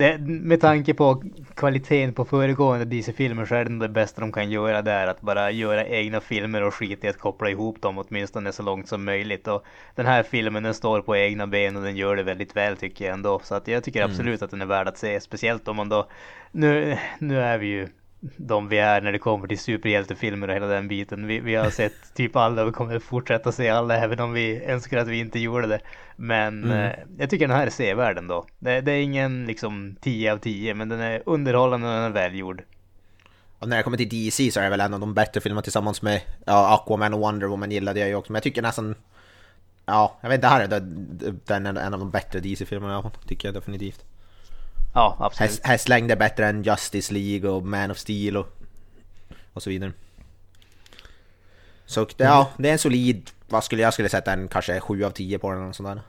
det, 0.00 0.18
med 0.18 0.60
tanke 0.60 0.94
på 0.94 1.22
kvaliteten 1.54 2.14
på 2.14 2.24
föregående 2.24 2.84
DC-filmer 2.84 3.46
så 3.46 3.54
är 3.54 3.64
det 3.64 3.78
det 3.78 3.88
bästa 3.88 4.20
de 4.20 4.32
kan 4.32 4.50
göra 4.50 4.82
där 4.82 5.06
att 5.06 5.20
bara 5.20 5.50
göra 5.50 5.86
egna 5.86 6.20
filmer 6.20 6.62
och 6.62 6.74
skita 6.74 7.06
i 7.06 7.10
att 7.10 7.18
koppla 7.18 7.50
ihop 7.50 7.82
dem 7.82 7.98
åtminstone 7.98 8.52
så 8.52 8.62
långt 8.62 8.88
som 8.88 9.04
möjligt. 9.04 9.48
Och 9.48 9.64
den 9.94 10.06
här 10.06 10.22
filmen 10.22 10.62
den 10.62 10.74
står 10.74 11.02
på 11.02 11.16
egna 11.16 11.46
ben 11.46 11.76
och 11.76 11.82
den 11.82 11.96
gör 11.96 12.16
det 12.16 12.22
väldigt 12.22 12.56
väl 12.56 12.76
tycker 12.76 13.04
jag 13.04 13.14
ändå. 13.14 13.40
Så 13.44 13.54
att 13.54 13.68
jag 13.68 13.84
tycker 13.84 14.00
mm. 14.00 14.10
absolut 14.10 14.40
mm. 14.40 14.44
att 14.44 14.50
den 14.50 14.62
är 14.62 14.66
värd 14.66 14.88
att 14.88 14.98
se. 14.98 15.20
Speciellt 15.20 15.68
om 15.68 15.76
man 15.76 15.88
då, 15.88 16.08
nu, 16.52 16.98
nu 17.18 17.40
är 17.40 17.58
vi 17.58 17.66
ju 17.66 17.88
de 18.20 18.68
vi 18.68 18.78
är 18.78 19.00
när 19.00 19.12
det 19.12 19.18
kommer 19.18 19.48
till 19.48 19.58
superhjältefilmer 19.58 20.48
och 20.48 20.54
hela 20.54 20.66
den 20.66 20.88
biten. 20.88 21.26
Vi, 21.26 21.40
vi 21.40 21.54
har 21.54 21.70
sett 21.70 22.14
typ 22.14 22.36
alla 22.36 22.62
och 22.62 22.68
vi 22.68 22.72
kommer 22.72 22.98
fortsätta 22.98 23.52
se 23.52 23.68
alla 23.68 23.96
även 23.96 24.20
om 24.20 24.32
vi 24.32 24.64
önskar 24.64 24.98
att 24.98 25.08
vi 25.08 25.18
inte 25.18 25.38
gjorde 25.38 25.66
det. 25.66 25.80
Men 26.16 26.64
mm. 26.64 26.78
eh, 26.78 26.96
jag 27.18 27.30
tycker 27.30 27.48
den 27.48 27.56
här 27.56 27.66
är 27.66 27.70
sevärd 27.70 28.18
ändå. 28.18 28.46
Det, 28.58 28.80
det 28.80 28.92
är 28.92 29.02
ingen 29.02 29.46
liksom 29.46 29.96
10 30.00 30.32
av 30.32 30.38
10 30.38 30.74
men 30.74 30.88
den 30.88 31.00
är 31.00 31.22
underhållande 31.26 31.88
och 31.88 31.94
den 31.94 32.02
är 32.02 32.10
välgjord. 32.10 32.62
Och 33.58 33.68
när 33.68 33.76
det 33.76 33.82
kommer 33.82 33.96
till 33.96 34.08
DC 34.08 34.50
så 34.50 34.60
är 34.60 34.64
det 34.64 34.70
väl 34.70 34.80
en 34.80 34.94
av 34.94 35.00
de 35.00 35.14
bättre 35.14 35.40
filmerna 35.40 35.62
tillsammans 35.62 36.02
med 36.02 36.20
ja, 36.44 36.74
Aquaman 36.74 37.14
och 37.14 37.20
Wonder 37.20 37.46
Woman 37.46 37.70
gillade 37.70 38.00
jag 38.00 38.08
ju 38.08 38.14
också. 38.14 38.32
Men 38.32 38.36
jag 38.36 38.42
tycker 38.42 38.62
nästan... 38.62 38.94
Ja, 39.86 40.18
jag 40.20 40.28
vet 40.28 40.40
det 40.40 40.48
här 40.48 40.60
är 40.60 40.68
den, 41.46 41.76
en 41.76 41.94
av 41.94 42.00
de 42.00 42.10
bättre 42.10 42.40
DC-filmerna 42.40 43.10
tycker 43.26 43.48
jag 43.48 43.54
definitivt. 43.54 44.04
Ja, 44.92 45.16
absolut. 45.20 45.60
Här, 45.62 45.76
slängde 45.76 46.16
bättre 46.16 46.46
än 46.46 46.62
Justice 46.62 47.14
League 47.14 47.50
och 47.50 47.66
Man 47.66 47.90
of 47.90 47.98
Steel 47.98 48.36
och, 48.36 48.46
och 49.52 49.62
så 49.62 49.70
vidare. 49.70 49.92
Så 51.86 52.04
det, 52.16 52.24
ja, 52.24 52.50
det 52.56 52.68
är 52.68 52.72
en 52.72 52.78
solid, 52.78 53.30
vad 53.48 53.64
skulle 53.64 53.82
jag 53.82 53.92
skulle 53.92 54.08
sätta 54.08 54.32
en 54.32 54.48
kanske 54.48 54.80
7 54.80 55.04
av 55.04 55.10
10 55.10 55.38
på 55.38 55.50
den 55.50 55.62
eller 55.62 55.72
sånt 55.72 55.88
där. 55.88 56.00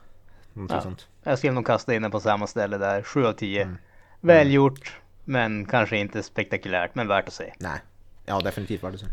Ja. 0.68 0.82
Sånt. 0.82 1.06
Jag 1.22 1.38
skulle 1.38 1.52
nog 1.52 1.66
kasta 1.66 1.94
in 1.94 2.02
den 2.02 2.10
på 2.10 2.20
samma 2.20 2.46
ställe 2.46 2.78
där, 2.78 3.02
7 3.02 3.26
av 3.26 3.32
10. 3.32 3.62
Mm. 3.62 3.76
Välgjort, 4.20 4.92
men 5.24 5.64
kanske 5.64 5.96
inte 5.96 6.22
spektakulärt, 6.22 6.94
men 6.94 7.08
värt 7.08 7.28
att 7.28 7.34
se. 7.34 7.52
Nej, 7.58 7.80
ja 8.26 8.40
definitivt 8.40 8.84
värt 8.84 8.94
att 8.94 9.00
se. 9.00 9.06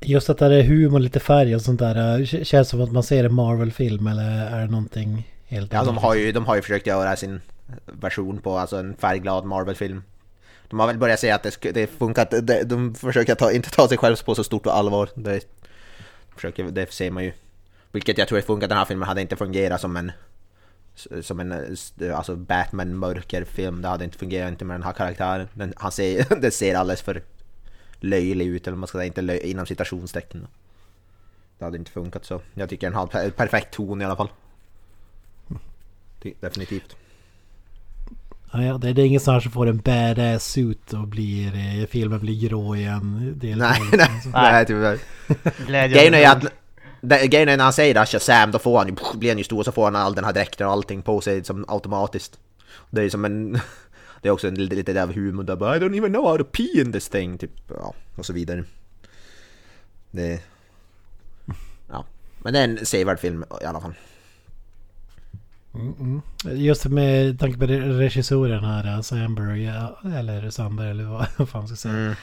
Just 0.00 0.30
att 0.30 0.38
det 0.38 0.54
är 0.54 0.62
humor, 0.62 0.98
lite 0.98 1.20
färg 1.20 1.54
och 1.54 1.62
sånt 1.62 1.78
där. 1.78 2.24
Känns 2.44 2.68
som 2.68 2.80
att 2.80 2.92
man 2.92 3.02
ser 3.02 3.24
en 3.24 3.34
Marvel-film 3.34 4.06
eller 4.06 4.46
är 4.46 4.60
det 4.60 4.70
någonting 4.70 5.32
helt 5.46 5.72
Ja, 5.72 5.84
de 5.84 5.96
har, 5.96 6.14
ju, 6.14 6.32
de 6.32 6.46
har 6.46 6.56
ju 6.56 6.62
försökt 6.62 6.86
göra 6.86 7.16
sin 7.16 7.40
version 7.86 8.40
på 8.40 8.58
alltså 8.58 8.76
en 8.76 8.96
färgglad 8.96 9.44
Marvel-film. 9.44 10.02
De 10.68 10.80
har 10.80 10.86
väl 10.86 10.98
börjat 10.98 11.20
säga 11.20 11.34
att 11.34 11.42
det, 11.42 11.72
det 11.72 11.86
funkar, 11.86 12.40
de, 12.40 12.64
de 12.64 12.94
försöker 12.94 13.34
ta, 13.34 13.52
inte 13.52 13.70
ta 13.70 13.88
sig 13.88 13.98
själva 13.98 14.22
på 14.24 14.34
så 14.34 14.44
stort 14.44 14.66
allvar. 14.66 15.08
Det, 15.14 15.46
försöker, 16.34 16.64
det 16.64 16.92
ser 16.92 17.10
man 17.10 17.24
ju. 17.24 17.32
Vilket 17.92 18.18
jag 18.18 18.28
tror 18.28 18.40
funkar, 18.40 18.68
den 18.68 18.78
här 18.78 18.84
filmen 18.84 19.08
hade 19.08 19.20
inte 19.20 19.36
fungerat 19.36 19.80
som 19.80 19.96
en 19.96 20.12
som 21.22 21.40
en 21.40 21.76
alltså 22.14 22.36
Batman 22.36 22.96
mörker-film. 22.96 23.82
Det 23.82 23.88
hade 23.88 24.04
inte 24.04 24.18
fungerat 24.18 24.48
inte 24.48 24.64
med 24.64 24.74
den 24.74 24.82
här 24.82 24.92
karaktären. 24.92 25.48
Den, 25.54 25.74
han 25.76 25.92
ser, 25.92 26.40
det 26.40 26.50
ser 26.50 26.74
alldeles 26.74 27.02
för 27.02 27.22
löjlig 28.00 28.46
ut, 28.46 28.66
eller 28.66 28.76
man 28.76 28.88
ska 28.88 28.98
säga, 28.98 29.06
inte 29.06 29.22
löj, 29.22 29.50
inom 29.50 29.66
citationstecken. 29.66 30.46
Det 31.58 31.64
hade 31.64 31.78
inte 31.78 31.90
funkat 31.90 32.24
så. 32.24 32.40
Jag 32.54 32.68
tycker 32.68 32.86
den 32.86 32.94
har 32.94 33.30
perfekt 33.30 33.74
ton 33.74 34.02
i 34.02 34.04
alla 34.04 34.16
fall. 34.16 34.30
Definitivt. 36.40 36.96
Ja, 38.52 38.78
det, 38.78 38.88
är 38.88 38.98
ingen 38.98 39.20
sån 39.20 39.34
här 39.34 39.40
som 39.40 39.52
får 39.52 39.66
en 39.66 39.78
badass 39.78 40.52
suit 40.52 40.92
och 40.92 41.08
blir, 41.08 41.54
eh, 41.54 41.86
filmen 41.86 42.20
blir 42.20 42.48
grå 42.48 42.76
igen. 42.76 43.34
Del 43.40 43.58
nej, 43.58 43.80
nej, 43.92 44.22
nej, 44.32 44.66
tyvärr. 44.66 44.98
Grejen 45.88 46.14
är 46.14 46.28
att 46.28 46.44
Grejen 47.02 47.48
är 47.48 47.56
när 47.56 47.64
han 47.64 47.72
säger 47.72 47.94
det, 47.94 48.06
Shazam, 48.06 48.50
då 48.50 48.58
får 48.58 48.78
han 48.78 48.88
ju, 48.88 48.94
blir 49.18 49.30
han 49.30 49.38
ju 49.38 49.44
stor 49.44 49.58
och 49.58 49.64
så 49.64 49.72
får 49.72 49.84
han 49.84 49.96
all 49.96 50.14
den 50.14 50.24
här 50.24 50.32
dräkten 50.32 50.66
och 50.66 50.72
allting 50.72 51.02
på 51.02 51.20
sig 51.20 51.44
som 51.44 51.64
automatiskt. 51.68 52.38
Det 52.90 53.02
är 53.02 53.10
som 53.10 53.24
en... 53.24 53.60
Det 54.22 54.28
är 54.28 54.32
också 54.32 54.48
en, 54.48 54.54
lite, 54.54 54.76
lite 54.76 54.92
där 54.92 55.06
humor 55.06 55.42
där 55.42 55.56
bara 55.56 55.76
I 55.76 55.80
don't 55.80 55.98
even 55.98 56.12
know 56.12 56.28
how 56.28 56.38
to 56.38 56.44
pee 56.44 56.80
in 56.80 56.92
this 56.92 57.08
thing, 57.08 57.38
typ. 57.38 57.50
Ja, 57.68 57.94
och 58.16 58.26
så 58.26 58.32
vidare. 58.32 58.64
Det... 60.10 60.40
Ja. 61.90 62.04
Men 62.42 62.52
det 62.52 62.58
är 62.58 62.64
en 62.64 62.86
sevärd 62.86 63.20
film 63.20 63.44
i 63.62 63.64
alla 63.64 63.80
fall. 63.80 63.94
Mm, 65.78 65.94
mm. 66.00 66.22
Just 66.60 66.84
med 66.84 67.38
tanke 67.38 67.58
på 67.58 67.66
regissören 67.66 68.64
här, 68.64 69.02
Sandberg, 69.02 69.66
eller 70.18 70.50
Sandberg 70.50 70.90
eller 70.90 71.04
vad 71.04 71.48
fan 71.48 71.68
ska 71.68 71.76
säga. 71.76 71.94
Mm. 71.94 72.14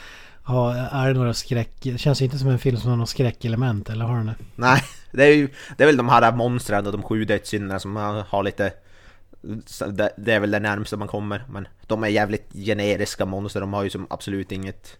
Ja, 0.48 0.76
är 0.76 1.08
det 1.08 1.14
några 1.14 1.34
skräck... 1.34 1.72
Det 1.82 1.98
känns 1.98 2.22
inte 2.22 2.38
som 2.38 2.50
en 2.50 2.60
film 2.60 2.78
som 2.78 2.90
har 2.90 2.98
något 2.98 3.10
skräckelement, 3.10 3.90
eller 3.90 4.06
har 4.06 4.18
den 4.18 4.26
det? 4.26 4.36
Nej, 4.56 4.82
Det 5.12 5.24
är 5.24 5.34
ju 5.34 5.50
det 5.78 5.84
är 5.84 5.88
väl 5.88 5.98
de 5.98 6.10
här 6.10 6.32
monstren 6.32 6.86
och 6.86 6.92
de 6.92 7.04
sju 7.04 7.26
dödssynderna 7.26 7.80
som 7.80 7.96
har 8.30 8.44
lite... 8.44 8.74
Det 10.18 10.34
är 10.34 10.40
väl 10.40 10.52
det 10.52 10.60
närmaste 10.60 10.98
man 10.98 11.08
kommer, 11.08 11.46
men 11.50 11.68
de 11.88 12.04
är 12.04 12.08
jävligt 12.08 12.54
generiska 12.54 13.26
monster, 13.26 13.60
de 13.60 13.74
har 13.74 13.84
ju 13.84 13.90
som 13.90 14.08
absolut 14.10 14.52
inget... 14.52 14.98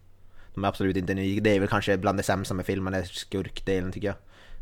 De 0.54 0.64
är 0.64 0.68
absolut 0.68 0.98
inte 0.98 1.14
nya, 1.14 1.42
det 1.42 1.56
är 1.56 1.60
väl 1.60 1.70
kanske 1.70 1.98
bland 1.98 2.20
det 2.20 2.24
sämsta 2.24 2.54
med 2.54 2.66
filmen, 2.66 2.94
är 2.94 3.04
skurkdelen 3.04 3.92
tycker 3.92 4.08
jag. 4.08 4.16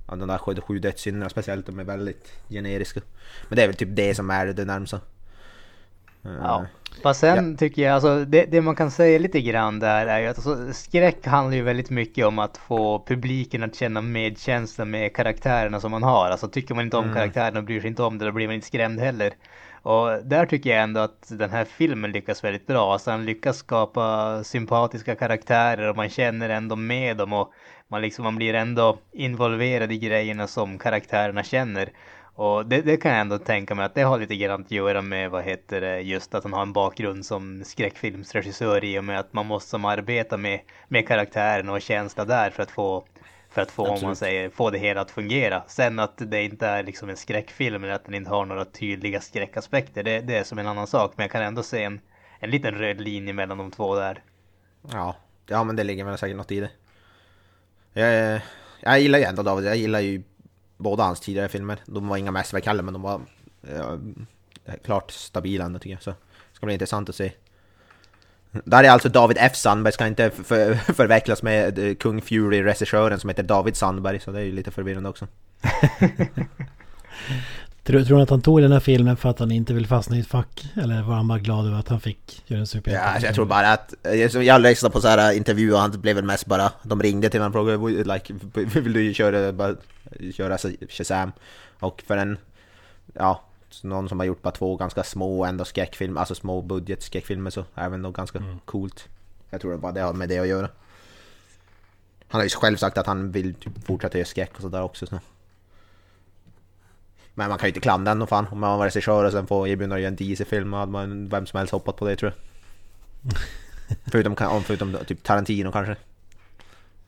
Ja, 0.07 0.15
de 0.15 0.27
där 0.27 0.37
sju, 0.37 0.55
sju 0.67 0.79
dödssynderna 0.79 1.29
speciellt, 1.29 1.65
de 1.65 1.79
är 1.79 1.83
väldigt 1.83 2.31
generiska. 2.49 3.01
Men 3.49 3.55
det 3.55 3.63
är 3.63 3.67
väl 3.67 3.75
typ 3.75 3.89
det 3.91 4.15
som 4.15 4.29
är 4.29 4.45
det 4.45 4.65
närmsta. 4.65 4.99
Ja. 6.21 6.65
Fast 7.03 7.19
sen 7.19 7.51
ja. 7.51 7.57
tycker 7.57 7.81
jag, 7.81 7.93
alltså 7.93 8.25
det, 8.25 8.45
det, 8.45 8.61
man 8.61 8.75
kan 8.75 8.91
säga 8.91 9.19
lite 9.19 9.41
grann 9.41 9.79
där 9.79 10.07
är 10.07 10.19
ju 10.19 10.27
att 10.27 10.37
alltså, 10.37 10.73
skräck 10.73 11.25
handlar 11.25 11.55
ju 11.55 11.61
väldigt 11.63 11.89
mycket 11.89 12.25
om 12.25 12.39
att 12.39 12.57
få 12.57 13.03
publiken 13.07 13.63
att 13.63 13.75
känna 13.75 14.01
medkänsla 14.01 14.85
med 14.85 15.15
karaktärerna 15.15 15.79
som 15.79 15.91
man 15.91 16.03
har. 16.03 16.29
Alltså 16.29 16.47
tycker 16.47 16.75
man 16.75 16.85
inte 16.85 16.97
om 16.97 17.03
mm. 17.03 17.15
karaktärerna 17.15 17.59
och 17.59 17.65
bryr 17.65 17.81
sig 17.81 17.87
inte 17.87 18.03
om 18.03 18.17
det, 18.17 18.25
då 18.25 18.31
blir 18.31 18.47
man 18.47 18.55
inte 18.55 18.67
skrämd 18.67 18.99
heller. 18.99 19.33
Och 19.81 20.25
där 20.25 20.45
tycker 20.45 20.69
jag 20.69 20.83
ändå 20.83 20.99
att 20.99 21.25
den 21.29 21.49
här 21.49 21.65
filmen 21.65 22.11
lyckas 22.11 22.43
väldigt 22.43 22.67
bra. 22.67 22.93
Alltså 22.93 23.11
han 23.11 23.25
lyckas 23.25 23.57
skapa 23.57 24.43
sympatiska 24.43 25.15
karaktärer 25.15 25.89
och 25.89 25.95
man 25.95 26.09
känner 26.09 26.49
ändå 26.49 26.75
med 26.75 27.17
dem 27.17 27.33
och 27.33 27.53
man, 27.87 28.01
liksom, 28.01 28.23
man 28.23 28.35
blir 28.35 28.53
ändå 28.53 28.97
involverad 29.11 29.91
i 29.91 29.97
grejerna 29.97 30.47
som 30.47 30.79
karaktärerna 30.79 31.43
känner. 31.43 31.89
Och 32.35 32.65
det, 32.65 32.81
det, 32.81 32.97
kan 32.97 33.11
jag 33.11 33.21
ändå 33.21 33.37
tänka 33.37 33.75
mig 33.75 33.85
att 33.85 33.95
det 33.95 34.01
har 34.01 34.19
lite 34.19 34.35
grann 34.35 34.61
att 34.61 34.71
göra 34.71 35.01
med 35.01 35.31
vad 35.31 35.43
heter 35.43 35.81
det, 35.81 36.01
just 36.01 36.35
att 36.35 36.43
han 36.43 36.53
har 36.53 36.61
en 36.61 36.73
bakgrund 36.73 37.25
som 37.25 37.63
skräckfilmsregissör 37.65 38.83
i 38.83 38.99
och 38.99 39.03
med 39.03 39.19
att 39.19 39.33
man 39.33 39.45
måste 39.45 39.69
som 39.69 39.85
arbeta 39.85 40.37
med, 40.37 40.59
med 40.87 41.07
karaktären 41.07 41.69
och 41.69 41.81
känsla 41.81 42.25
där 42.25 42.49
för 42.49 42.63
att 42.63 42.71
få 42.71 43.05
för 43.53 43.61
att 43.61 43.71
få, 43.71 43.87
om 43.87 43.99
man 44.01 44.15
säger, 44.15 44.49
få 44.49 44.69
det 44.69 44.77
hela 44.77 45.01
att 45.01 45.11
fungera. 45.11 45.63
Sen 45.67 45.99
att 45.99 46.13
det 46.17 46.43
inte 46.43 46.67
är 46.67 46.83
liksom 46.83 47.09
en 47.09 47.17
skräckfilm 47.17 47.83
eller 47.83 47.93
att 47.93 48.05
den 48.05 48.13
inte 48.13 48.29
har 48.29 48.45
några 48.45 48.65
tydliga 48.65 49.21
skräckaspekter, 49.21 50.03
det, 50.03 50.19
det 50.19 50.37
är 50.37 50.43
som 50.43 50.59
en 50.59 50.67
annan 50.67 50.87
sak. 50.87 51.13
Men 51.15 51.23
jag 51.23 51.31
kan 51.31 51.43
ändå 51.43 51.63
se 51.63 51.83
en, 51.83 52.01
en 52.39 52.49
liten 52.49 52.75
röd 52.75 53.01
linje 53.01 53.33
mellan 53.33 53.57
de 53.57 53.71
två 53.71 53.95
där. 53.95 54.23
Ja, 54.91 55.15
ja 55.47 55.63
men 55.63 55.75
det 55.75 55.83
ligger 55.83 56.05
väl 56.05 56.17
säkert 56.17 56.37
något 56.37 56.51
i 56.51 56.59
det. 56.59 56.69
Jag, 57.93 58.41
jag 58.79 58.99
gillar 58.99 59.19
ju 59.19 59.25
ändå 59.25 59.43
David, 59.43 59.65
jag 59.65 59.77
gillar 59.77 59.99
ju 59.99 60.23
båda 60.77 61.03
hans 61.03 61.19
tidigare 61.19 61.49
filmer. 61.49 61.77
De 61.85 62.07
var 62.07 62.17
inga 62.17 62.31
mästerverk 62.31 62.65
heller, 62.65 62.83
men 62.83 62.93
de 62.93 63.01
var 63.01 63.21
ja, 63.61 63.97
klart 64.83 65.11
stabila 65.11 65.65
ändå 65.65 65.79
tycker 65.79 65.95
jag. 65.95 66.03
Så 66.03 66.09
det 66.09 66.55
ska 66.55 66.65
bli 66.65 66.73
intressant 66.73 67.09
att 67.09 67.15
se. 67.15 67.31
Där 68.51 68.83
är 68.83 68.89
alltså 68.89 69.09
David 69.09 69.37
F 69.39 69.55
Sandberg, 69.55 69.93
ska 69.93 70.07
inte 70.07 70.29
för, 70.29 70.73
förväxlas 70.93 71.43
med 71.43 71.79
eh, 71.79 71.95
Kung 71.95 72.21
Fury-regissören 72.21 73.19
som 73.19 73.29
heter 73.29 73.43
David 73.43 73.75
Sandberg, 73.75 74.19
så 74.19 74.31
det 74.31 74.39
är 74.39 74.43
ju 74.43 74.51
lite 74.51 74.71
förvirrande 74.71 75.09
också. 75.09 75.27
tror, 77.83 78.03
tror 78.03 78.17
du 78.17 78.23
att 78.23 78.29
han 78.29 78.41
tog 78.41 78.61
den 78.61 78.71
här 78.71 78.79
filmen 78.79 79.17
för 79.17 79.29
att 79.29 79.39
han 79.39 79.51
inte 79.51 79.73
vill 79.73 79.87
fastna 79.87 80.15
i 80.17 80.19
ett 80.19 80.27
fack? 80.27 80.65
Eller 80.75 81.01
var 81.01 81.15
han 81.15 81.27
bara 81.27 81.39
glad 81.39 81.67
över 81.67 81.79
att 81.79 81.87
han 81.87 81.99
fick 81.99 82.43
göra 82.45 82.59
en 82.59 82.67
superhjälte? 82.67 83.09
Ja, 83.21 83.25
jag 83.25 83.35
tror 83.35 83.45
bara 83.45 83.73
att... 83.73 83.93
Jag 84.43 84.61
lyssnade 84.61 84.93
på 84.93 85.01
så 85.01 85.07
här 85.07 85.31
intervjuer 85.31 85.73
och 85.73 85.79
han 85.79 85.91
blev 85.91 86.15
väl 86.15 86.25
mest 86.25 86.45
bara... 86.45 86.71
De 86.83 87.01
ringde 87.01 87.29
till 87.29 87.41
honom 87.41 87.67
och 87.67 87.79
frågade 87.79 88.13
like, 88.13 88.33
vill 88.79 88.93
du 88.93 89.13
köra, 89.13 89.51
bara, 89.51 89.75
köra 90.33 90.57
Shazam? 90.89 91.31
Och 91.79 92.03
för 92.07 92.17
en... 92.17 92.37
Ja, 93.13 93.43
någon 93.81 94.09
som 94.09 94.19
har 94.19 94.25
gjort 94.25 94.41
bara 94.41 94.51
två 94.51 94.75
ganska 94.75 95.03
små 95.03 95.45
ändå 95.45 95.65
skräckfilmer, 95.65 96.19
alltså 96.19 96.35
små 96.35 96.61
budget 96.61 97.03
skräckfilmer 97.03 97.49
så 97.49 97.65
är 97.75 97.89
det 97.89 97.97
nog 97.97 98.15
ganska 98.15 98.37
mm. 98.37 98.59
coolt. 98.65 99.07
Jag 99.49 99.61
tror 99.61 99.71
det 99.71 99.77
bara 99.77 99.91
det 99.91 100.01
har 100.01 100.13
med 100.13 100.29
det 100.29 100.39
att 100.39 100.47
göra. 100.47 100.69
Han 102.27 102.39
har 102.39 102.43
ju 102.43 102.49
själv 102.49 102.77
sagt 102.77 102.97
att 102.97 103.07
han 103.07 103.31
vill 103.31 103.53
typ 103.53 103.85
fortsätta 103.85 104.17
göra 104.17 104.27
skräck 104.27 104.51
och 104.55 104.61
sådär 104.61 104.81
också. 104.81 105.05
Så. 105.05 105.19
Men 107.33 107.49
man 107.49 107.57
kan 107.57 107.67
ju 107.67 107.69
inte 107.69 107.79
klandra 107.79 108.11
honom 108.11 108.27
fan. 108.27 108.47
Om 108.51 108.59
man 108.59 108.77
var 108.77 108.85
regissör 108.85 109.25
och 109.25 109.31
sen 109.31 109.47
får 109.47 109.67
erbjudande 109.67 109.95
att 109.95 110.01
göra 110.01 110.07
en 110.07 110.15
DC-film 110.15 110.73
hade 110.73 110.91
man 110.91 111.29
vem 111.29 111.45
som 111.45 111.57
helst 111.57 111.73
hoppat 111.73 111.95
på 111.95 112.07
det 112.07 112.15
tror 112.15 112.31
jag. 112.31 113.33
förutom, 114.11 114.63
förutom 114.65 114.97
typ 115.07 115.23
Tarantino 115.23 115.71
kanske. 115.71 115.95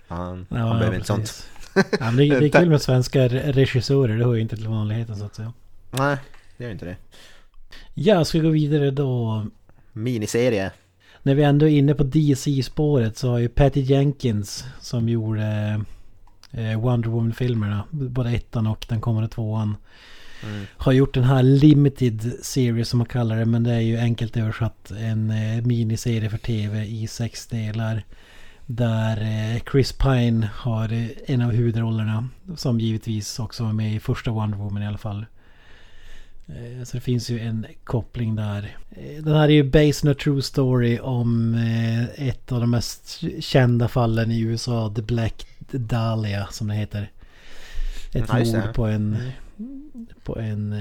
Han, 0.08 0.48
ja, 0.50 0.58
han 0.58 0.80
behöver 0.80 0.96
inte 0.96 1.08
sånt. 1.08 1.50
ja, 1.76 1.82
men 2.00 2.18
det, 2.18 2.40
det 2.40 2.46
är 2.46 2.60
kul 2.60 2.70
med 2.76 2.82
svenska 2.82 3.28
regissörer, 3.28 4.18
det 4.18 4.26
hör 4.26 4.34
ju 4.34 4.42
inte 4.42 4.56
till 4.56 4.68
vanligheten 4.68 5.16
så 5.16 5.26
att 5.26 5.36
säga. 5.36 5.54
Nej, 5.92 6.18
det 6.58 6.64
gör 6.64 6.72
inte 6.72 6.86
det. 6.86 6.96
Ja, 7.94 8.26
ska 8.26 8.40
vi 8.40 8.46
gå 8.46 8.52
vidare 8.52 8.92
då? 8.92 9.46
Miniserie. 9.94 10.72
När 11.24 11.36
vi 11.36 11.44
ändå 11.44 11.66
är 11.66 11.78
inne 11.78 11.94
på 11.94 12.04
DC-spåret 12.04 13.18
så 13.18 13.30
har 13.30 13.40
ju 13.40 13.50
Patty 13.50 13.82
Jenkins 13.82 14.66
som 14.82 15.10
gjorde 15.10 15.82
eh, 16.52 16.82
Wonder 16.82 17.10
Woman-filmerna, 17.10 17.84
både 17.92 18.30
ettan 18.30 18.68
och 18.68 18.86
den 18.90 19.02
kommande 19.02 19.30
tvåan. 19.30 19.76
Mm. 20.44 20.66
Har 20.78 20.92
gjort 20.92 21.14
den 21.14 21.24
här 21.24 21.44
limited 21.44 22.34
serie 22.42 22.86
som 22.86 22.98
man 22.98 23.08
kallar 23.08 23.38
det, 23.38 23.46
men 23.46 23.64
det 23.64 23.74
är 23.74 23.80
ju 23.80 23.98
enkelt 23.98 24.38
översatt 24.38 24.92
en 24.92 25.32
eh, 25.32 25.66
miniserie 25.66 26.30
för 26.30 26.38
tv 26.38 26.86
i 26.86 27.08
sex 27.08 27.48
delar. 27.48 28.04
Där 28.66 29.22
eh, 29.22 29.62
Chris 29.72 29.92
Pine 29.92 30.50
har 30.54 30.94
eh, 30.94 31.08
en 31.26 31.42
av 31.42 31.52
huvudrollerna. 31.52 32.30
Som 32.56 32.80
givetvis 32.80 33.40
också 33.40 33.64
var 33.64 33.74
med 33.74 33.96
i 33.96 34.00
första 34.00 34.32
Wonder 34.32 34.58
Woman 34.58 34.84
i 34.84 34.88
alla 34.88 34.98
fall. 34.98 35.26
Eh, 36.48 36.84
så 36.84 36.98
det 36.98 37.02
finns 37.02 37.30
ju 37.30 37.40
en 37.40 37.66
koppling 37.84 38.36
där. 38.36 38.78
Eh, 38.92 39.24
den 39.24 39.36
här 39.36 39.44
är 39.44 39.54
ju 39.54 39.64
based 39.64 40.06
on 40.06 40.12
a 40.12 40.16
true 40.24 40.42
story 40.42 41.00
om 41.00 41.56
eh, 41.56 42.28
ett 42.28 42.52
av 42.52 42.60
de 42.62 42.72
mest 42.72 43.24
kända 43.40 43.88
fallen 43.88 44.32
i 44.32 44.40
USA. 44.40 44.94
The 44.96 45.02
Black 45.02 45.48
Dahlia 45.72 46.48
som 46.52 46.68
det 46.68 46.74
heter. 46.74 47.12
Ett 48.14 48.34
mord 48.34 48.74
på 48.74 48.86
en... 48.86 49.18
På 50.24 50.40
en... 50.40 50.76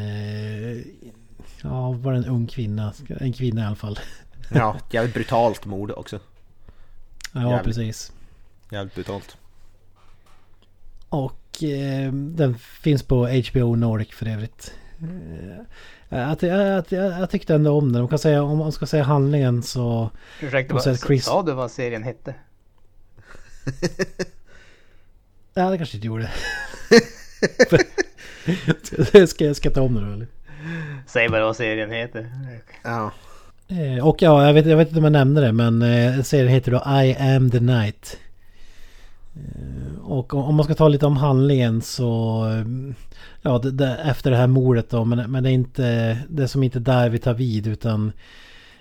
Ja, 1.62 1.92
var 1.92 2.12
det 2.12 2.18
en 2.18 2.24
ung 2.24 2.46
kvinna? 2.46 2.92
En 3.20 3.32
kvinna 3.32 3.62
i 3.62 3.64
alla 3.64 3.76
fall. 3.76 3.98
Ja, 4.50 4.76
jävligt 4.90 5.14
brutalt 5.14 5.64
mord 5.64 5.90
också. 5.90 6.20
Ja, 7.32 7.40
jävligt, 7.40 7.64
precis. 7.64 8.12
Jävligt 8.70 8.94
brutalt. 8.94 9.36
Och 11.08 11.62
eh, 11.62 12.12
den 12.12 12.58
finns 12.58 13.02
på 13.02 13.26
HBO 13.26 13.76
Nordic 13.76 14.10
för 14.10 14.28
övrigt. 14.28 14.74
Jag, 16.08 16.42
jag, 16.42 16.84
jag, 16.88 17.20
jag, 17.20 17.30
tyckte 17.30 17.54
ändå 17.54 17.78
om 17.78 17.92
den. 17.92 18.02
Om, 18.02 18.08
kan 18.08 18.18
säga, 18.18 18.42
om 18.42 18.58
man 18.58 18.72
ska 18.72 18.86
säga 18.86 19.02
handlingen 19.02 19.62
så... 19.62 20.10
Ursäkta, 20.40 20.74
vad, 20.74 21.00
Chris... 21.00 21.24
sa 21.24 21.42
du 21.42 21.52
vad 21.52 21.70
serien 21.70 22.02
hette? 22.02 22.34
ja, 25.54 25.70
det 25.70 25.76
kanske 25.76 25.96
inte 25.96 26.06
gjorde. 26.06 26.30
ska, 29.26 29.44
jag 29.44 29.56
ska 29.56 29.70
ta 29.70 29.80
om 29.80 29.94
det 29.94 30.00
då 30.00 30.12
eller? 30.12 30.26
Säg 31.06 31.28
bara 31.28 31.44
vad 31.44 31.56
serien 31.56 31.90
heter. 31.90 32.30
Ja. 32.82 33.10
Eh, 33.68 34.06
och 34.06 34.22
ja, 34.22 34.46
jag 34.46 34.54
vet, 34.54 34.66
jag 34.66 34.76
vet 34.76 34.88
inte 34.88 34.98
om 34.98 35.04
jag 35.04 35.12
nämnde 35.12 35.40
det 35.40 35.52
men 35.52 35.82
eh, 35.82 36.22
serien 36.22 36.48
heter 36.48 36.72
då 36.72 37.02
I 37.02 37.16
am 37.34 37.50
the 37.50 37.60
night. 37.60 38.18
Eh, 39.34 40.04
och 40.04 40.34
om 40.34 40.54
man 40.54 40.64
ska 40.64 40.74
ta 40.74 40.88
lite 40.88 41.06
om 41.06 41.16
handlingen 41.16 41.82
så 41.82 42.46
ja, 43.42 43.58
det, 43.58 43.70
det, 43.70 43.96
efter 44.04 44.30
det 44.30 44.36
här 44.36 44.46
mordet 44.46 44.90
då. 44.90 45.04
Men, 45.04 45.30
men 45.30 45.42
det 45.42 45.50
är 45.50 45.54
inte 45.54 46.18
det 46.28 46.48
som 46.48 46.62
inte 46.62 46.78
där 46.78 47.08
vi 47.08 47.18
tar 47.18 47.34
vid 47.34 47.66
utan 47.66 48.12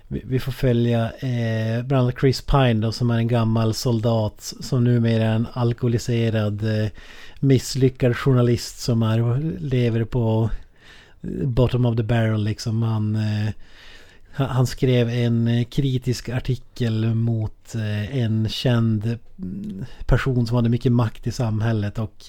vi, 0.08 0.40
får 0.40 0.52
följa 0.52 1.12
eh, 1.12 1.84
bland 1.84 2.04
annat 2.04 2.20
Chris 2.20 2.42
Pine 2.42 2.74
då 2.74 2.92
som 2.92 3.10
är 3.10 3.18
en 3.18 3.28
gammal 3.28 3.74
soldat 3.74 4.54
som 4.60 4.84
numera 4.84 5.24
är 5.24 5.36
en 5.36 5.48
alkoholiserad 5.54 6.84
eh, 6.84 6.90
misslyckad 7.40 8.18
journalist 8.18 8.80
som 8.80 9.04
är, 9.04 9.42
lever 9.60 10.04
på 10.04 10.50
bottom 11.44 11.86
of 11.86 11.96
the 11.96 12.04
barrel 12.04 12.44
liksom. 12.44 12.84
Han, 12.84 13.16
eh, 13.16 13.50
han 14.32 14.68
skrev 14.68 15.10
en 15.10 15.48
eh, 15.48 15.66
kritisk 15.66 16.30
artikel 16.30 17.16
mot 17.16 17.76
eh, 17.76 18.18
en 18.18 18.50
känd 18.50 19.18
person 20.06 20.48
som 20.48 20.56
hade 20.56 20.70
mycket 20.70 20.92
makt 20.92 21.28
i 21.28 21.32
samhället 21.32 22.00
och 22.00 22.26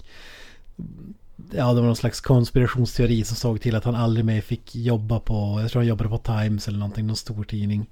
Ja, 1.37 1.73
det 1.73 1.81
var 1.81 1.87
någon 1.87 1.97
slags 1.97 2.21
konspirationsteori 2.21 3.25
som 3.25 3.37
såg 3.37 3.61
till 3.61 3.77
att 3.77 3.85
han 3.85 3.95
aldrig 3.95 4.25
mer 4.25 4.41
fick 4.41 4.75
jobba 4.75 5.21
på, 5.21 5.59
jag 5.61 5.71
tror 5.71 5.81
han 5.81 5.89
jobbade 5.89 6.11
på 6.11 6.19
Times 6.19 6.69
eller 6.69 6.79
någonting, 6.79 7.07
någon 7.07 7.17
stor 7.17 7.45
tidning. 7.45 7.87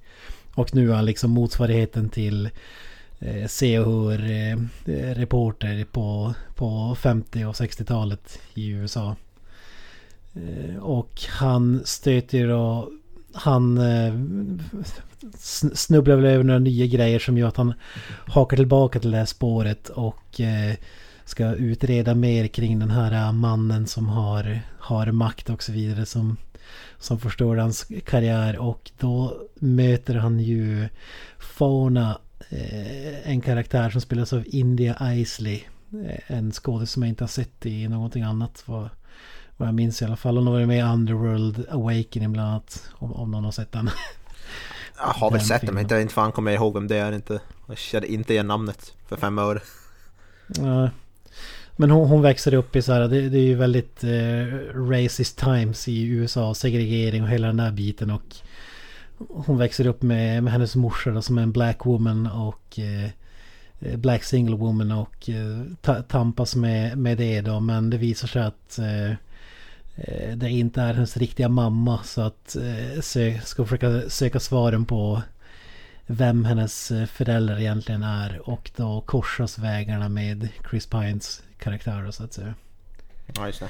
Och 0.54 0.74
nu 0.74 0.90
är 0.90 0.94
han 0.94 1.04
liksom 1.04 1.30
motsvarigheten 1.30 2.08
till 2.08 2.50
eh, 3.18 3.46
se 3.46 3.78
och 3.78 4.10
hör 4.10 4.30
eh, 4.30 4.56
reporter 5.14 5.84
på, 5.84 6.34
på 6.54 6.96
50 7.00 7.44
och 7.44 7.54
60-talet 7.54 8.38
i 8.54 8.68
USA. 8.68 9.16
Eh, 10.34 10.76
och 10.76 11.22
han 11.28 11.82
stöter 11.84 12.48
och 12.48 12.90
han 13.32 13.78
eh, 13.78 14.14
snubblar 15.74 16.16
väl 16.16 16.24
över 16.24 16.44
några 16.44 16.58
nya 16.58 16.86
grejer 16.86 17.18
som 17.18 17.38
gör 17.38 17.48
att 17.48 17.56
han 17.56 17.74
hakar 18.26 18.56
tillbaka 18.56 19.00
till 19.00 19.10
det 19.10 19.18
här 19.18 19.24
spåret 19.24 19.88
och 19.88 20.40
eh, 20.40 20.74
ska 21.24 21.54
utreda 21.54 22.14
mer 22.14 22.46
kring 22.46 22.78
den 22.78 22.90
här 22.90 23.32
mannen 23.32 23.86
som 23.86 24.08
har, 24.08 24.60
har 24.78 25.12
makt 25.12 25.50
och 25.50 25.62
så 25.62 25.72
vidare 25.72 26.06
som, 26.06 26.36
som 26.98 27.18
förstår 27.18 27.56
hans 27.56 27.86
karriär 28.06 28.58
och 28.58 28.90
då 28.98 29.36
möter 29.54 30.14
han 30.14 30.40
ju 30.40 30.88
Fauna, 31.38 32.18
eh, 32.50 33.30
en 33.30 33.40
karaktär 33.40 33.90
som 33.90 34.00
spelas 34.00 34.32
av 34.32 34.44
India 34.46 35.14
Isley 35.14 35.62
en 36.26 36.52
skådis 36.52 36.90
som 36.90 37.02
jag 37.02 37.08
inte 37.08 37.24
har 37.24 37.28
sett 37.28 37.66
i 37.66 37.88
någonting 37.88 38.22
annat. 38.22 38.62
Vad, 38.66 38.88
vad 39.56 39.68
jag 39.68 39.74
minns 39.74 40.02
i 40.02 40.04
alla 40.04 40.16
fall. 40.16 40.36
Hon 40.36 40.46
har 40.46 40.54
varit 40.54 40.68
med 40.68 40.78
i 40.78 40.82
Underworld 40.82 41.66
Awakening 41.70 42.32
bland 42.32 42.48
annat. 42.48 42.90
Om, 42.92 43.12
om 43.12 43.30
någon 43.30 43.44
har 43.44 43.52
sett 43.52 43.72
den. 43.72 43.90
Jag 44.96 45.04
har 45.04 45.30
väl 45.30 45.40
sett 45.40 45.60
den 45.60 45.74
men 45.74 45.82
inte, 45.82 46.00
inte 46.00 46.14
fan 46.14 46.32
kommer 46.32 46.50
jag 46.50 46.58
ihåg 46.58 46.74
vem 46.74 46.88
det 46.88 46.96
är 46.96 47.12
inte. 47.12 47.40
Jag 47.68 47.78
känner 47.78 48.06
inte 48.06 48.32
igen 48.32 48.46
namnet 48.46 48.94
för 49.08 49.16
fem 49.16 49.38
öre. 49.38 49.60
Ja. 50.46 50.90
Men 51.82 51.90
hon, 51.90 52.08
hon 52.08 52.22
växer 52.22 52.54
upp 52.54 52.76
i 52.76 52.82
så 52.82 52.92
här, 52.92 53.00
det, 53.08 53.28
det 53.28 53.38
är 53.38 53.46
ju 53.46 53.54
väldigt 53.54 54.04
eh, 54.04 54.46
racist 54.74 55.38
times 55.38 55.88
i 55.88 56.02
USA, 56.02 56.54
segregering 56.54 57.22
och 57.22 57.28
hela 57.28 57.46
den 57.46 57.56
där 57.56 57.70
biten 57.70 58.10
och 58.10 58.36
hon 59.28 59.58
växer 59.58 59.86
upp 59.86 60.02
med, 60.02 60.42
med 60.42 60.52
hennes 60.52 60.76
morsa 60.76 61.10
då, 61.10 61.22
som 61.22 61.38
är 61.38 61.42
en 61.42 61.52
black 61.52 61.86
woman 61.86 62.26
och 62.26 62.78
eh, 62.78 63.10
eh 63.80 63.96
black 63.96 64.24
single 64.24 64.56
woman 64.56 64.92
och 64.92 65.30
eh, 65.30 66.02
tampas 66.02 66.56
med, 66.56 66.98
med 66.98 67.18
det 67.18 67.40
då. 67.40 67.60
Men 67.60 67.90
det 67.90 67.96
visar 67.96 68.28
sig 68.28 68.42
att 68.42 68.78
eh, 68.78 69.10
eh, 69.96 70.36
det 70.36 70.50
inte 70.50 70.82
är 70.82 70.94
hennes 70.94 71.16
riktiga 71.16 71.48
mamma 71.48 72.00
så 72.04 72.20
att 72.20 72.56
eh, 72.56 73.00
sö, 73.00 73.38
ska 73.44 73.64
försöka 73.64 74.10
söka 74.10 74.40
svaren 74.40 74.84
på 74.84 75.22
vem 76.12 76.44
hennes 76.44 76.90
eh, 76.90 77.06
föräldrar 77.06 77.60
egentligen 77.60 78.02
är 78.02 78.48
och 78.48 78.70
då 78.76 79.00
korsas 79.00 79.58
vägarna 79.58 80.08
med 80.08 80.48
Chris 80.70 80.86
Pines 80.86 81.42
karaktär 81.58 82.10
så 82.10 82.24
att 82.24 82.32
säga. 82.32 82.54
Ja 83.34 83.46
just 83.46 83.60
det. 83.60 83.68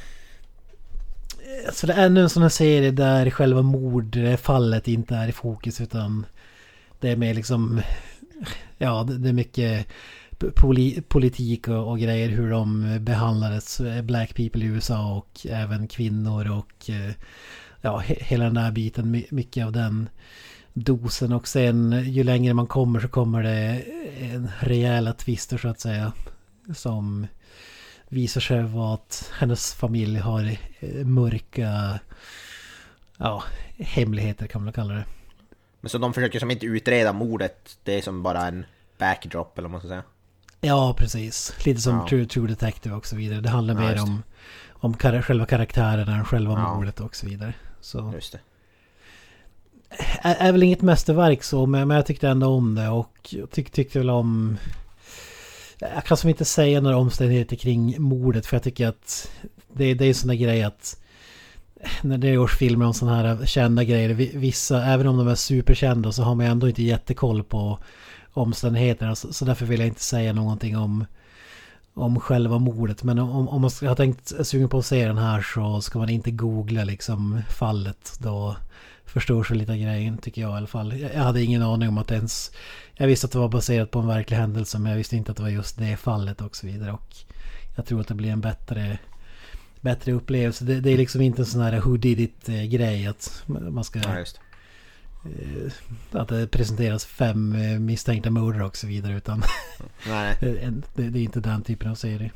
Så 1.73 1.87
det 1.87 1.93
är 1.93 2.07
ännu 2.07 2.21
en 2.21 2.31
sån 2.31 2.43
här 2.43 2.51
serie 2.51 2.91
där 2.91 3.31
själva 3.31 3.63
mordfallet 3.63 4.89
inte 4.89 5.15
är 5.17 5.29
i 5.29 5.33
fokus 5.33 5.81
utan 5.81 6.27
det 7.01 7.11
är 7.11 7.17
mer 7.17 7.35
liksom 7.35 7.81
Ja 8.79 9.07
det 9.09 9.29
är 9.29 9.33
mycket 9.33 9.87
poli, 10.55 11.03
politik 11.09 11.69
och, 11.69 11.89
och 11.91 11.99
grejer 11.99 12.29
hur 12.29 12.51
de 12.51 12.99
behandlades 13.01 13.81
Black 14.03 14.35
people 14.35 14.65
i 14.65 14.67
USA 14.67 15.17
och 15.17 15.47
även 15.51 15.89
kvinnor 15.89 16.51
och 16.51 16.91
eh, 16.91 17.13
Ja 17.81 17.99
he, 17.99 18.17
hela 18.21 18.45
den 18.45 18.55
där 18.55 18.71
biten 18.71 19.11
my- 19.11 19.27
mycket 19.31 19.67
av 19.67 19.73
den 19.73 20.09
dosen 20.73 21.33
och 21.33 21.49
sen 21.49 22.05
ju 22.07 22.25
längre 22.25 22.55
man 22.55 22.67
kommer 22.67 23.01
så 23.01 23.09
kommer 23.09 23.43
det 23.43 23.83
en 24.21 24.51
rejäla 24.61 25.13
twister 25.13 25.59
så 25.59 25.69
att 25.69 25.81
säga. 25.81 26.13
Som 26.75 27.27
visar 28.09 28.41
sig 28.41 28.63
vara 28.63 28.95
att 28.95 29.31
hennes 29.39 29.75
familj 29.75 30.19
har 30.19 30.57
eh, 30.81 31.05
mörka 31.07 31.99
ja, 33.19 33.43
hemligheter 33.79 34.47
kan 34.47 34.65
man 34.65 34.73
kalla 34.73 34.95
det. 34.95 35.05
Men 35.81 35.91
så 35.91 35.99
de 35.99 36.15
försöker 36.15 36.39
som 36.41 36.51
inte 36.51 36.67
utreda 36.67 37.13
mordet, 37.13 37.79
det 37.85 37.99
är 37.99 38.03
som 38.03 38.23
bara 38.23 38.47
en 38.47 38.65
backdrop 38.99 39.59
eller 39.59 39.69
vad 39.69 39.71
man 39.73 39.81
ska 39.81 39.89
säga. 39.89 40.03
Ja, 40.61 40.95
precis. 40.99 41.55
Lite 41.67 41.81
som 41.81 41.95
Ja. 41.97 42.09
True, 42.09 42.27
True 42.27 42.49
Detective 42.49 42.95
och 42.95 43.07
så 43.07 43.17
vidare. 43.17 43.41
Det 43.41 43.49
handlar 43.49 43.75
Ja, 43.75 43.81
mer 43.81 44.03
om, 44.03 44.23
om 44.71 44.95
kar- 44.95 45.23
själva 45.23 45.47
karaktärerna 45.47 46.17
än 46.17 46.25
själva 46.25 46.53
Ja. 46.53 46.75
mordet 46.75 47.01
och 47.01 47.17
så 47.17 47.27
vidare. 47.27 47.55
Så 47.81 48.13
Just 48.15 48.33
det 48.33 48.39
är, 50.23 50.35
är 50.35 50.53
väl 50.53 50.63
inget 50.63 50.83
mästerverk 50.83 51.43
så, 51.43 51.67
men, 51.67 51.89
men 51.89 51.97
jag 51.97 52.07
tyckte 52.07 52.29
ändå 52.29 52.47
om 52.47 52.75
det 52.75 52.89
och 52.89 53.35
tyck, 53.51 53.71
tyckte 53.71 53.99
väl 53.99 54.11
om... 54.11 54.59
Jag 55.79 56.05
kan 56.05 56.17
som 56.17 56.31
inte 56.31 56.45
säga 56.45 56.81
några 56.81 56.97
omständigheter 56.97 57.57
kring 57.57 58.03
mordet 58.03 58.47
för 58.47 58.57
jag 58.57 58.63
tycker 58.63 58.89
att 58.89 59.31
det, 59.73 59.95
det 59.95 60.05
är 60.05 60.09
en 60.09 60.15
sån 60.15 60.29
där 60.29 60.35
grej 60.35 60.63
att 60.63 60.97
när 62.03 62.19
det 62.19 62.29
görs 62.29 62.57
filmer 62.57 62.87
om 62.87 62.95
sådana 62.95 63.17
här 63.17 63.47
kända 63.47 63.85
grejer, 63.85 64.09
vissa, 64.39 64.85
även 64.85 65.07
om 65.07 65.17
de 65.17 65.29
är 65.29 65.35
superkända 65.35 66.13
så 66.13 66.23
har 66.23 66.35
man 66.35 66.47
ändå 66.47 66.69
inte 66.69 66.83
jättekoll 66.83 67.43
på 67.43 67.79
omständigheterna. 68.33 69.15
Så, 69.15 69.33
så 69.33 69.45
därför 69.45 69.67
vill 69.67 69.81
jag 69.81 69.89
inte 69.89 70.03
säga 70.03 70.33
någonting 70.33 70.77
om, 70.77 71.05
om 71.95 72.21
själva 72.21 72.59
mordet. 72.59 73.03
Men 73.03 73.19
om, 73.19 73.49
om 73.49 73.61
man 73.61 73.71
ska- 73.71 73.89
har 73.89 73.95
tänkt 73.95 74.33
är 74.33 74.45
sugen 74.45 74.69
på 74.69 74.79
att 74.79 74.87
se 74.87 75.07
den 75.07 75.19
här 75.19 75.43
så 75.55 75.81
ska 75.81 75.99
man 75.99 76.09
inte 76.09 76.31
googla 76.31 76.85
liksom 76.85 77.41
fallet. 77.49 78.19
Då 78.19 78.57
förstår 79.07 79.45
sig 79.45 79.57
lite 79.57 79.79
grejen 79.79 80.19
tycker 80.19 80.43
jag 80.43 80.51
i 80.51 80.57
alla 80.57 80.67
fall. 80.67 80.99
Jag 80.99 81.23
hade 81.23 81.43
ingen 81.43 81.63
aning 81.63 81.89
om 81.89 81.99
att 81.99 82.11
ens... 82.11 82.53
Jag 82.95 83.07
visste 83.07 83.27
att 83.27 83.33
det 83.33 83.39
var 83.39 83.49
baserat 83.49 83.91
på 83.91 83.99
en 83.99 84.07
verklig 84.07 84.37
händelse 84.37 84.79
men 84.79 84.91
jag 84.91 84.97
visste 84.97 85.17
inte 85.17 85.31
att 85.31 85.37
det 85.37 85.43
var 85.43 85.51
just 85.51 85.79
det 85.79 85.97
fallet 85.97 86.41
och 86.41 86.57
så 86.57 86.67
vidare. 86.67 86.93
Och 86.93 87.17
jag 87.77 87.87
tror 87.87 88.01
att 88.01 88.09
det 88.09 88.15
blir 88.15 88.31
en 88.31 88.41
bättre, 88.41 88.99
bättre 89.81 90.13
upplevelse. 90.13 90.65
Det, 90.65 90.81
det 90.81 90.91
är 90.91 90.99
liksom 90.99 91.21
inte 91.21 91.43
en 91.43 91.47
sån 91.47 91.61
här 91.61 91.81
who 91.81 91.97
did 91.97 92.21
it 92.21 92.49
eh, 92.49 92.63
grej 92.63 93.07
att 93.07 93.43
man 93.47 93.85
ska... 93.85 93.99
Ja, 93.99 94.19
eh, 94.19 96.21
Att 96.21 96.29
det 96.29 96.47
presenteras 96.47 97.05
fem 97.05 97.55
eh, 97.55 97.79
misstänkta 97.79 98.31
mördare 98.31 98.65
och 98.65 98.77
så 98.77 98.87
vidare 98.87 99.17
utan 99.17 99.43
Nej, 100.09 100.37
det, 100.41 100.83
det 100.95 101.19
är 101.19 101.23
inte 101.23 101.41
den 101.41 101.63
typen 101.63 101.91
av 101.91 101.95
serie. 101.95 102.31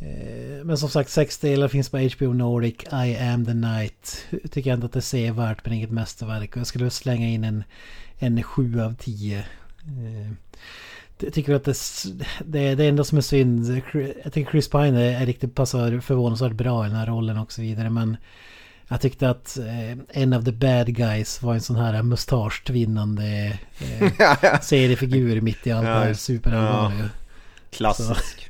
Eh, 0.00 0.64
Men 0.64 0.78
som 0.78 0.88
sagt, 0.88 1.10
sex 1.10 1.38
delar 1.38 1.68
finns 1.68 1.88
på 1.88 1.98
HBO 1.98 2.32
Nordic. 2.32 2.74
I 2.92 3.16
am 3.16 3.46
the 3.46 3.54
night. 3.54 4.26
Tycker 4.50 4.70
jag 4.70 4.76
inte 4.76 4.86
att 4.86 4.92
det 4.92 4.98
är 4.98 5.00
sevärt 5.00 5.64
men 5.64 5.72
inget 5.74 5.90
mästerverk. 5.90 6.50
Och 6.56 6.60
jag 6.60 6.66
skulle 6.66 6.90
slänga 6.90 7.28
in 7.28 7.44
en, 7.44 7.64
en 8.18 8.42
7 8.42 8.80
av 8.80 8.94
10. 8.98 9.38
Eh, 9.38 10.32
Jag 11.18 11.32
tycker 11.32 11.54
att 11.54 11.64
det, 11.64 11.74
det, 12.44 12.74
det 12.74 12.84
enda 12.88 13.04
som 13.04 13.18
är 13.18 13.22
synd. 13.22 13.82
Jag 14.24 14.32
tycker 14.32 14.50
Chris 14.50 14.68
Pine 14.70 14.96
är, 15.02 15.26
riktigt 15.26 15.54
passar 15.54 16.00
förvånansvärt 16.00 16.52
bra 16.52 16.86
i 16.86 16.88
den 16.88 16.98
här 16.98 17.06
rollen 17.06 17.38
och 17.38 17.52
så 17.52 17.62
vidare. 17.62 17.90
Men 17.90 18.16
jag 18.88 19.00
tyckte 19.00 19.30
att 19.30 19.58
eh, 19.58 19.98
en 20.08 20.32
av 20.32 20.44
the 20.44 20.52
bad 20.52 20.94
guys 20.94 21.42
var 21.42 21.54
en 21.54 21.60
sån 21.60 21.76
här 21.76 22.02
mustasch-tvinnande 22.02 23.58
eh, 23.78 24.02
Ja, 24.18 24.36
ja. 24.42 24.58
seriefigur 24.60 25.40
mitt 25.40 25.66
i 25.66 25.72
allt 25.72 25.86
det 25.86 25.92
här 25.92 26.08
Ja. 26.08 26.14
superallvarliga. 26.14 27.10
Klassisk. 27.70 28.45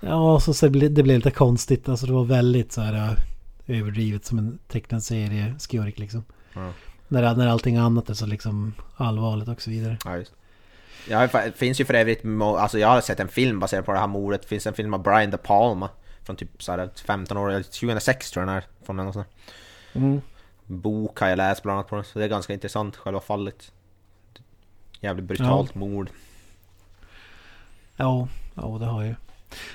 Ja, 0.00 0.40
så, 0.40 0.54
så 0.54 0.68
det, 0.68 0.88
blev 0.88 1.06
lite 1.06 1.30
konstigt. 1.30 1.88
Alltså 1.88 2.06
det 2.06 2.12
var 2.12 2.24
väldigt 2.24 2.72
så 2.72 2.80
här 2.80 2.94
äh, 2.94 3.80
överdrivet 3.80 4.24
som 4.24 4.38
en 4.38 4.58
tecknad 4.68 5.02
serie 5.02 5.54
skurk 5.58 5.98
liksom. 5.98 6.24
Ja. 6.54 6.72
När, 7.08 7.34
när 7.34 7.46
allting 7.46 7.76
annat 7.76 8.10
är 8.10 8.14
så 8.14 8.26
liksom 8.26 8.74
allvarligt 8.96 9.48
och 9.48 9.62
så 9.62 9.70
vidare. 9.70 9.98
Ja, 10.04 10.16
just. 10.16 10.32
Ja, 11.08 11.26
det 11.26 11.52
finns 11.56 11.80
ju 11.80 11.84
för 11.84 11.94
övrigt, 11.94 12.24
alltså 12.40 12.78
jag 12.78 12.88
har 12.88 13.00
sett 13.00 13.20
en 13.20 13.28
film 13.28 13.60
baserad 13.60 13.84
på 13.84 13.92
det 13.92 13.98
här 13.98 14.06
mordet. 14.06 14.42
Det 14.42 14.48
finns 14.48 14.66
en 14.66 14.74
film 14.74 14.94
av 14.94 15.02
Brian 15.02 15.30
De 15.30 15.38
Palma. 15.38 15.88
Från 16.22 16.36
typ 16.36 16.62
så 16.62 16.72
här 16.72 16.90
15 17.06 17.36
år, 17.36 17.50
eller 17.50 17.62
2006 17.62 18.30
tror 18.30 18.42
jag 18.42 18.48
den 18.48 18.56
är. 18.56 18.64
Från 18.86 19.00
och 19.00 19.14
sån 19.14 19.24
här. 19.92 20.20
Bok 20.66 21.20
har 21.20 21.28
jag 21.28 21.36
läst 21.36 21.62
bland 21.62 21.78
annat 21.78 21.88
på 21.88 21.96
den. 21.96 22.04
Så 22.04 22.18
det 22.18 22.24
är 22.24 22.28
ganska 22.28 22.52
intressant, 22.52 22.96
själva 22.96 23.20
fallet. 23.20 23.72
Jävligt 25.00 25.24
brutalt 25.24 25.74
mord. 25.74 26.10
Ja, 27.96 28.28
ja 28.54 28.76
det 28.80 28.86
har 28.86 29.02
ju. 29.02 29.14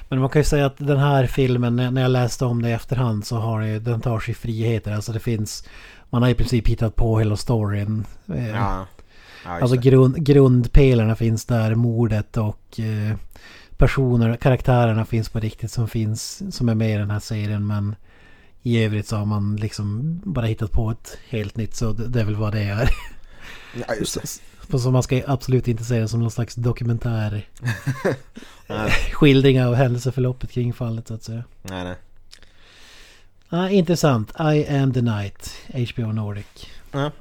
Men 0.09 0.19
man 0.19 0.29
kan 0.29 0.39
ju 0.39 0.43
säga 0.43 0.65
att 0.65 0.77
den 0.77 0.97
här 0.99 1.25
filmen, 1.25 1.75
när 1.75 2.01
jag 2.01 2.11
läste 2.11 2.45
om 2.45 2.61
det 2.61 2.69
i 2.69 2.73
efterhand 2.73 3.25
så 3.25 3.37
har 3.37 3.61
det, 3.61 3.79
den 3.79 4.01
tar 4.01 4.19
sig 4.19 4.33
friheter. 4.33 4.93
Alltså 4.93 5.11
det 5.11 5.19
finns, 5.19 5.67
man 6.09 6.21
har 6.21 6.29
i 6.29 6.33
princip 6.33 6.67
hittat 6.67 6.95
på 6.95 7.19
hela 7.19 7.37
storyn. 7.37 8.05
Eh, 8.27 8.49
Ja. 8.49 8.85
Ja, 9.45 9.51
Alltså 9.61 9.77
grund, 9.77 10.25
grundpelarna 10.25 11.15
finns 11.15 11.45
där, 11.45 11.75
mordet 11.75 12.37
och 12.37 12.79
eh, 12.79 13.15
personer, 13.77 14.35
karaktärerna 14.35 15.05
finns 15.05 15.29
på 15.29 15.39
riktigt 15.39 15.71
som 15.71 15.87
finns, 15.87 16.41
som 16.55 16.69
är 16.69 16.75
med 16.75 16.95
i 16.95 16.97
den 16.97 17.11
här 17.11 17.19
serien 17.19 17.67
men 17.67 17.95
i 18.61 18.83
övrigt 18.83 19.07
så 19.07 19.15
har 19.15 19.25
man 19.25 19.55
liksom 19.55 20.19
bara 20.25 20.45
hittat 20.45 20.71
på 20.71 20.91
ett 20.91 21.17
helt 21.29 21.57
nytt 21.57 21.75
så 21.75 21.91
det, 21.91 22.07
det 22.07 22.21
är 22.21 22.25
väl 22.25 22.35
vad 22.35 22.53
det 22.53 22.61
är. 22.63 22.89
Ja, 23.87 23.95
just 23.99 24.21
det. 24.21 24.41
Så, 24.79 24.91
man 24.91 25.03
ska 25.03 25.21
absolut 25.27 25.67
inte 25.67 25.93
det 25.93 26.07
som 26.07 26.19
någon 26.19 26.31
slags 26.31 26.55
dokumentär 26.55 27.47
skildring 29.13 29.63
av 29.63 29.75
händelseförloppet 29.75 30.51
kring 30.51 30.73
fallet 30.73 31.07
så 31.07 31.13
att 31.13 31.23
säga. 31.23 31.43
nej, 31.61 31.83
nej. 31.83 31.95
Ah, 33.53 33.69
intressant. 33.69 34.31
I 34.39 34.67
am 34.67 34.93
the 34.93 35.01
night, 35.01 35.55
HBO 35.67 36.11
Nordic. 36.11 36.45
Ja. 36.91 37.11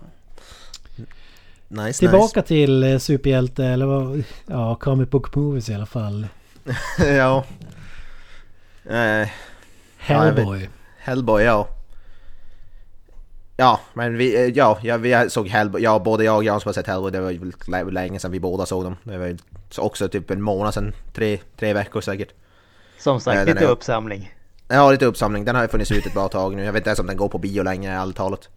Nice, 1.68 1.98
Tillbaka 1.98 2.42
till 2.42 2.82
eh, 2.82 2.98
superhjälte 2.98 3.64
eller 3.64 3.86
vad, 3.86 4.22
ja, 4.46 4.74
comic 4.74 5.10
book 5.10 5.34
movies 5.34 5.68
i 5.68 5.74
alla 5.74 5.86
fall. 5.86 6.26
nice. 6.64 7.14
ja. 7.16 7.44
Eh, 8.84 9.28
Hellboy. 9.98 10.68
Hellboy, 10.98 11.42
ja. 11.42 11.68
Ja, 13.60 13.80
men 13.94 14.16
vi, 14.16 14.36
eh, 14.36 14.56
ja, 14.56 14.78
ja, 14.82 14.96
vi 14.96 15.26
såg 15.30 15.48
Hellboy, 15.48 15.82
ja 15.82 15.98
både 15.98 16.24
jag 16.24 16.36
och 16.36 16.44
Jan 16.44 16.60
som 16.60 16.68
har 16.68 16.72
sett 16.72 16.86
Hellboy, 16.86 17.10
det 17.10 17.20
var 17.20 17.30
ju 17.30 17.90
länge 17.90 18.18
sedan 18.18 18.30
vi 18.30 18.40
båda 18.40 18.66
såg 18.66 18.84
dem. 18.84 18.96
Det 19.04 19.18
var 19.18 19.26
ju 19.26 19.38
så 19.70 19.82
också 19.82 20.08
typ 20.08 20.30
en 20.30 20.42
månad 20.42 20.74
sedan, 20.74 20.92
tre, 21.12 21.38
tre 21.56 21.72
veckor 21.72 22.00
säkert. 22.00 22.28
Som 22.98 23.20
sagt, 23.20 23.36
Nej, 23.36 23.46
den 23.46 23.54
lite 23.54 23.66
är- 23.66 23.70
uppsamling. 23.70 24.34
Ja, 24.68 24.90
lite 24.90 25.06
uppsamling, 25.06 25.44
den 25.44 25.54
har 25.54 25.62
ju 25.62 25.68
funnits 25.68 25.92
ute 25.92 26.08
ett 26.08 26.14
bra 26.14 26.28
tag 26.28 26.56
nu. 26.56 26.64
Jag 26.64 26.72
vet 26.72 26.80
inte 26.80 26.90
ens 26.90 26.98
om 26.98 27.06
den 27.06 27.16
går 27.16 27.28
på 27.28 27.38
bio 27.38 27.62
längre, 27.62 27.92
ärligt 27.92 28.16
talat. 28.16 28.48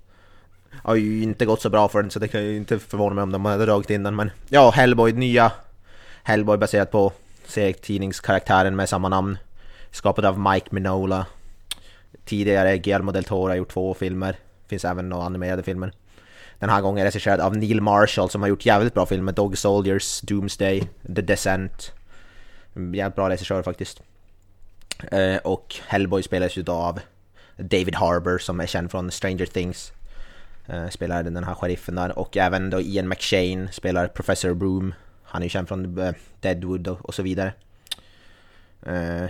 Har 0.84 0.96
ju 0.96 1.24
inte 1.24 1.46
gått 1.46 1.62
så 1.62 1.70
bra 1.70 1.88
för 1.90 2.02
den 2.02 2.12
så 2.12 2.20
det 2.20 2.28
kan 2.28 2.44
ju 2.44 2.58
inte 2.58 2.80
förvåna 2.80 3.16
mig 3.16 3.22
om 3.24 3.32
de 3.32 3.46
hade 3.46 3.66
dragit 3.66 3.90
in 3.90 4.04
den 4.04 4.16
men 4.16 4.32
ja, 4.50 4.70
Hellboy, 4.72 5.12
nya 5.14 5.52
Hellboy 6.24 6.58
baserat 6.58 6.92
på 6.92 7.12
serietidningskaraktären 7.48 8.76
med 8.76 8.90
samma 8.90 9.10
namn. 9.10 9.38
Skapad 9.92 10.26
av 10.26 10.40
Mike 10.40 10.68
Minola. 10.70 11.26
Tidigare 12.26 12.78
Guillermo 12.78 13.12
del 13.12 13.24
Toro 13.24 13.48
har 13.50 13.56
gjort 13.56 13.74
två 13.74 13.94
filmer. 13.94 14.36
Finns 14.74 14.86
även 14.86 15.10
några 15.10 15.26
animerade 15.26 15.64
filmer. 15.64 15.92
Den 16.60 16.70
här 16.70 16.82
gången 16.82 17.06
regisserad 17.06 17.40
av 17.40 17.58
Neil 17.58 17.82
Marshall 17.82 18.30
som 18.30 18.42
har 18.42 18.50
gjort 18.50 18.66
jävligt 18.66 18.94
bra 18.94 19.06
filmer. 19.06 19.32
Dog 19.32 19.58
Soldiers, 19.58 20.22
Doomsday, 20.22 20.88
The 21.16 21.22
Descent. 21.22 21.92
Jävligt 22.94 23.16
bra 23.16 23.30
regissör 23.30 23.64
faktiskt. 23.64 24.02
Eh, 25.12 25.38
och 25.38 25.76
Hellboy 25.88 26.24
spelas 26.24 26.58
ju 26.58 26.64
då 26.64 26.72
av 26.72 27.00
David 27.58 27.96
Harbour 27.96 28.38
som 28.38 28.60
är 28.60 28.66
känd 28.66 28.92
från 28.92 29.12
Stranger 29.12 29.46
Things. 29.46 29.92
Eh, 30.68 30.90
spelar 30.90 31.24
den 31.24 31.44
här 31.44 31.56
sheriffen 31.56 31.96
där. 31.96 32.20
Och 32.20 32.38
även 32.38 32.70
då 32.70 32.82
Ian 32.82 33.08
McShane 33.08 33.72
spelar 33.72 34.08
Professor 34.08 34.54
Broom. 34.54 34.94
Han 35.24 35.42
är 35.42 35.46
ju 35.46 35.50
känd 35.50 35.68
från 35.68 36.00
eh, 36.00 36.14
Deadwood 36.42 36.88
och, 36.88 37.06
och 37.06 37.14
så 37.14 37.24
vidare. 37.24 37.54
Eh, 38.86 39.26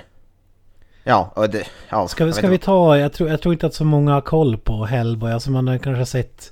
ja, 1.04 1.32
och 1.36 1.50
det, 1.50 1.66
ja, 1.90 2.08
Ska, 2.08 2.26
vi- 2.26 2.34
ska 2.34 2.48
vi 2.50 2.58
ta, 2.58 2.98
jag 2.98 3.14
tror, 3.14 3.30
jag 3.30 3.42
tror 3.42 3.54
inte 3.54 3.66
att 3.66 3.74
så 3.74 3.86
många 3.86 4.14
har 4.14 4.22
koll 4.22 4.58
på 4.58 4.86
Hellboy. 4.86 5.32
Alltså 5.32 5.52
man 5.52 5.68
har 5.68 5.78
kanske 5.78 6.06
sett 6.06 6.52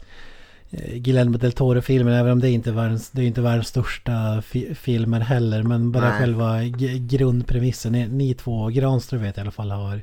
eh, 0.71 0.93
Guillermo 0.97 1.37
del 1.37 1.51
Toro-filmen, 1.51 2.13
även 2.13 2.31
om 2.31 2.39
det 2.39 2.49
inte 2.49 2.69
är 2.69 2.73
världens, 2.73 3.09
det 3.09 3.21
är 3.21 3.25
inte 3.27 3.41
världens 3.41 3.67
största 3.67 4.41
fi, 4.45 4.75
filmer 4.75 5.19
heller. 5.19 5.63
Men 5.63 5.91
bara 5.91 6.09
Nej. 6.09 6.19
själva 6.19 6.63
grundpremissen. 6.99 7.91
Ni, 7.91 8.07
ni 8.07 8.33
två, 8.33 8.67
Granström 8.67 9.21
vet 9.21 9.37
jag 9.37 9.43
i 9.43 9.45
alla 9.45 9.51
fall, 9.51 9.71
har 9.71 10.01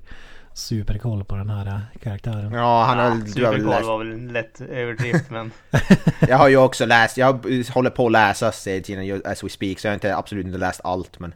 superkoll 0.54 1.24
på 1.24 1.36
den 1.36 1.50
här 1.50 1.66
eh, 1.66 1.78
karaktären. 2.02 2.52
Ja, 2.52 2.84
han 2.84 2.98
har, 2.98 3.04
Ah, 3.06 3.14
du 3.34 3.44
har 3.44 3.52
väl 3.52 3.60
Superkoll 3.60 3.66
läst. 3.70 3.86
var 3.86 3.98
väl 3.98 4.12
en 4.12 4.28
lätt 4.32 4.60
överdrift 4.60 5.30
men 5.30 5.50
Jag 6.28 6.36
har 6.38 6.48
ju 6.48 6.56
också 6.56 6.86
läst, 6.86 7.16
jag 7.16 7.46
håller 7.74 7.90
på 7.90 8.06
att 8.06 8.12
läsa 8.12 8.52
serietidningen 8.52 9.22
as 9.24 9.44
we 9.44 9.48
speak, 9.48 9.78
så 9.78 9.86
jag 9.86 9.90
har 9.90 9.94
inte, 9.94 10.16
absolut 10.16 10.46
inte 10.46 10.58
läst 10.58 10.80
allt 10.84 11.18
men 11.20 11.34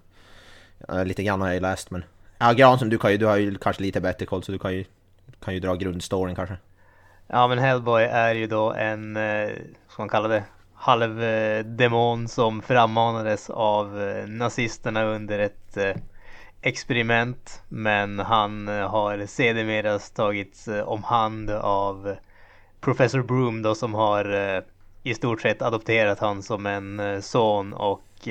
eh, 0.88 1.05
Lite 1.05 1.22
grann 1.22 1.40
har 1.40 1.53
jag 1.53 1.62
läst 1.62 1.90
men 1.90 2.05
Ja 2.44 2.52
Granström, 2.52 2.90
du, 2.90 2.98
kan 2.98 3.11
ju, 3.11 3.16
du 3.16 3.26
har 3.26 3.37
ju 3.37 3.59
kanske 3.59 3.83
lite 3.83 4.00
bättre 4.00 4.26
koll 4.26 4.42
så 4.42 4.52
du 4.52 4.59
kan 4.59 4.74
ju, 4.74 4.85
kan 5.44 5.55
ju 5.55 5.61
dra 5.61 5.74
grundstoryn 5.74 6.35
kanske. 6.35 6.57
Ja 7.26 7.48
men 7.48 7.59
Hellboy 7.59 8.02
är 8.02 8.35
ju 8.35 8.46
då 8.46 8.72
en, 8.72 9.16
eh, 9.16 9.50
ska 9.88 10.02
man 10.02 10.09
kalla 10.09 10.28
det, 10.28 10.44
halvdemon 10.74 12.22
eh, 12.22 12.26
som 12.26 12.62
frammanades 12.62 13.50
av 13.50 14.02
eh, 14.02 14.26
nazisterna 14.26 15.05
under 15.05 15.38
ett 15.38 15.76
eh, 15.76 15.96
experiment. 16.61 17.62
Men 17.68 18.18
han 18.18 18.68
har 18.68 19.26
sedermera 19.26 19.98
tagits 19.98 20.68
om 20.85 21.05
hand 21.05 21.50
av 21.50 22.16
Professor 22.81 23.22
Broom 23.22 23.62
då 23.62 23.74
som 23.74 23.94
har 23.94 24.62
i 25.02 25.14
stort 25.14 25.40
sett 25.40 25.62
adopterat 25.62 26.18
han 26.18 26.42
som 26.42 26.66
en 26.66 27.22
son. 27.22 27.72
Och 27.72 28.28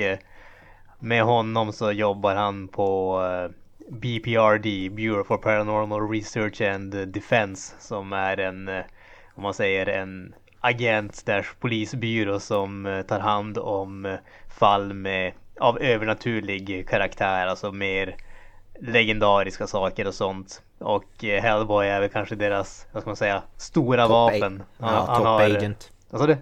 med 0.98 1.22
honom 1.22 1.72
så 1.72 1.92
jobbar 1.92 2.34
han 2.34 2.68
på 2.68 3.20
BPRD, 3.92 4.88
Bureau 4.94 5.24
for 5.24 5.38
Paranormal 5.38 6.10
Research 6.10 6.60
and 6.60 6.94
Defense, 7.08 7.74
som 7.78 8.12
är 8.12 8.36
en, 8.40 8.68
eh, 8.68 8.80
om 9.34 9.42
man 9.42 9.54
säger 9.54 9.86
en 9.86 10.34
agent 10.60 11.16
slash 11.16 11.44
polisbyrå 11.60 12.40
som 12.40 12.86
eh, 12.86 13.02
tar 13.02 13.20
hand 13.20 13.58
om 13.58 14.06
eh, 14.06 14.14
fall 14.58 14.92
med, 14.94 15.32
av 15.60 15.78
övernaturlig 15.78 16.88
karaktär, 16.88 17.46
alltså 17.46 17.72
mer 17.72 18.16
legendariska 18.80 19.66
saker 19.66 20.06
och 20.06 20.14
sånt. 20.14 20.62
Och 20.78 21.04
Hellboy 21.22 21.86
är 21.88 22.00
väl 22.00 22.08
kanske 22.10 22.34
deras, 22.34 22.86
vad 22.92 23.02
ska 23.02 23.08
man 23.10 23.16
säga, 23.16 23.42
stora 23.56 24.02
Top 24.06 24.10
vapen. 24.12 24.62
a- 24.62 24.64
Han- 24.86 24.94
Ja, 24.94 25.04
han 25.08 25.16
top 25.16 25.26
har- 25.26 25.42
agent 25.42 25.90
Vad 26.10 26.20
sa 26.20 26.26
du? 26.26 26.36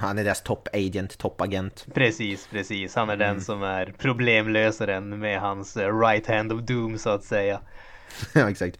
Han 0.00 0.18
är 0.18 0.24
deras 0.24 0.42
top 0.42 0.68
agent, 0.72 1.18
toppagent 1.18 1.86
Precis, 1.94 2.48
precis. 2.50 2.94
Han 2.94 3.10
är 3.10 3.14
Mm. 3.14 3.28
den 3.28 3.40
som 3.44 3.62
är 3.62 3.94
problemlösaren 3.98 5.18
med 5.18 5.40
hans 5.40 5.76
eh, 5.76 5.98
right 6.00 6.26
hand 6.26 6.52
of 6.52 6.60
doom 6.60 6.98
så 6.98 7.10
att 7.10 7.24
säga. 7.24 7.60
Ja 8.34 8.50
exakt 8.50 8.78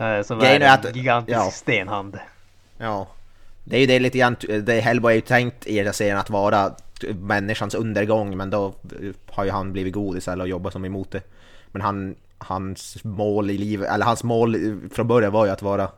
Eh, 0.00 0.22
Som 0.22 0.38
Grejen 0.38 0.62
är 0.62 0.66
en 0.66 0.72
att- 0.72 0.96
gigantisk 0.96 1.38
ja. 1.38 1.50
stenhand. 1.50 2.18
Ja 2.78 3.08
Det 3.64 3.76
är 3.76 3.80
ju 3.80 3.86
det 3.86 3.98
lite 3.98 4.18
grann, 4.18 4.36
det 4.62 4.80
Hellboy 4.80 5.12
är 5.12 5.14
ju 5.16 5.20
tänkt 5.20 5.66
i 5.66 5.76
den 5.76 5.86
här 5.86 5.92
serien 5.92 6.18
att 6.18 6.30
vara 6.30 6.74
människans 7.20 7.74
undergång 7.74 8.36
men 8.36 8.50
då 8.50 8.74
har 9.30 9.44
ju 9.44 9.50
han 9.50 9.72
blivit 9.72 9.94
god 9.94 10.16
istället 10.18 10.42
och 10.42 10.48
jobbat 10.48 10.72
som 10.72 10.84
emot 10.84 11.10
det 11.10 11.22
Men 11.72 11.82
han, 11.82 12.14
hans 12.38 13.04
mål 13.04 13.50
i 13.50 13.58
livet, 13.58 13.88
eller 13.90 14.04
hans 14.06 14.24
mål 14.24 14.56
från 14.94 15.08
början 15.08 15.32
var 15.32 15.46
ju 15.46 15.52
att 15.52 15.62
vara 15.62 15.88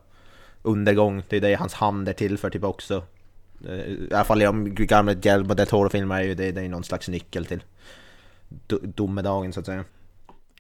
undergång, 0.63 1.23
det 1.29 1.37
är 1.37 1.41
det 1.41 1.55
hans 1.55 1.75
hand 1.75 2.09
är 2.09 2.13
till 2.13 2.39
för 2.39 2.51
typ 2.51 2.65
också 2.65 2.95
Eh, 2.95 3.03
Eh, 3.69 3.75
I 3.75 4.09
alla 4.11 4.25
fall 4.25 4.43
i 4.43 4.45
de 4.45 4.75
gamla 4.75 5.15
Guillermo 5.15 5.55
del 5.55 5.67
Toro-filmerna 5.67 6.21
är 6.21 6.25
ju 6.25 6.35
det, 6.35 6.53
det 6.53 6.61
är 6.61 6.69
någon 6.69 6.85
slags 6.85 7.09
nyckel 7.09 7.47
till 7.47 7.63
domedagen 8.83 9.53
så 9.53 9.61
att 9.61 9.67
säga 9.67 9.85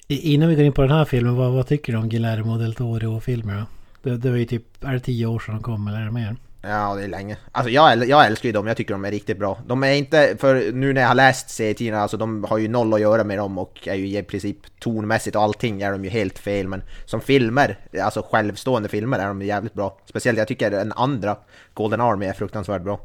Innan 0.09 0.49
vi 0.49 0.55
går 0.55 0.65
in 0.65 0.73
på 0.73 0.83
den 0.83 0.91
här 0.91 1.05
filmen, 1.05 1.37
vad, 1.37 1.53
vad 1.53 1.67
tycker 1.67 1.93
du 1.93 1.99
om 1.99 2.09
Guillermo 2.09 2.59
del 2.59 2.75
Toro-filmer? 2.75 3.65
Det, 4.03 4.17
det 4.17 4.31
var 4.31 4.37
ju 4.37 4.45
typ, 4.45 4.85
är 4.85 4.93
det 4.93 5.01
tio 5.01 5.27
år 5.27 5.38
sedan 5.38 5.55
de 5.55 5.62
kom 5.62 5.88
eller 5.88 6.01
är 6.01 6.05
det 6.05 6.11
mer? 6.11 6.37
Ja, 6.64 6.94
det 6.94 7.05
är 7.05 7.09
länge. 7.09 7.37
Alltså 7.53 7.70
jag, 7.70 8.09
jag 8.09 8.27
älskar 8.27 8.48
ju 8.48 8.53
dem, 8.53 8.66
jag 8.66 8.77
tycker 8.77 8.94
de 8.94 9.05
är 9.05 9.11
riktigt 9.11 9.38
bra. 9.38 9.59
De 9.66 9.85
är 9.85 9.92
inte, 9.92 10.37
för 10.38 10.72
nu 10.72 10.92
när 10.92 11.01
jag 11.01 11.09
har 11.09 11.14
läst 11.14 11.51
serietidningarna, 11.51 12.03
alltså 12.03 12.16
de 12.16 12.44
har 12.44 12.59
ju 12.59 12.68
noll 12.68 12.94
att 12.94 13.01
göra 13.01 13.25
med 13.25 13.38
dem 13.38 13.59
och 13.59 13.88
är 13.88 13.94
ju 13.94 14.18
i 14.18 14.22
princip 14.22 14.59
tonmässigt 14.79 15.37
och 15.37 15.42
allting 15.42 15.83
är 15.83 15.92
de 15.92 16.05
ju 16.05 16.11
helt 16.11 16.38
fel. 16.38 16.68
Men 16.68 16.83
som 17.05 17.20
filmer, 17.20 17.79
alltså 18.03 18.27
självstående 18.31 18.88
filmer 18.88 19.18
är 19.18 19.27
de 19.27 19.42
jävligt 19.42 19.75
bra. 19.75 19.98
Speciellt 20.05 20.38
jag 20.38 20.48
tycker 20.48 20.70
den 20.70 20.92
andra, 20.92 21.37
Golden 21.75 22.01
Army, 22.01 22.27
är 22.27 22.33
fruktansvärt 22.33 22.83
bra. 22.83 23.01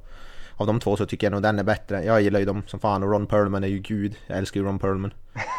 Av 0.55 0.67
de 0.67 0.79
två 0.79 0.97
så 0.97 1.05
tycker 1.05 1.27
jag 1.27 1.31
nog 1.31 1.41
den 1.41 1.59
är 1.59 1.63
bättre. 1.63 2.03
Jag 2.03 2.21
gillar 2.21 2.39
ju 2.39 2.45
dem 2.45 2.63
som 2.67 2.79
fan 2.79 3.03
och 3.03 3.11
Ron 3.11 3.27
Perlman 3.27 3.63
är 3.63 3.67
ju 3.67 3.79
gud. 3.79 4.15
Jag 4.27 4.37
älskar 4.37 4.59
ju 4.59 4.65
Ron 4.65 4.79
Perlman. 4.79 5.13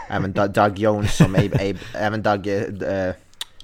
Även 0.09 0.33
Doug, 0.33 0.79
Jones 0.79 1.17
som 1.17 1.35
Abe, 1.35 1.55
Abe 1.55 1.79
även 1.95 2.23
Doug, 2.23 2.47
eh, 2.47 3.07
eh 3.07 3.15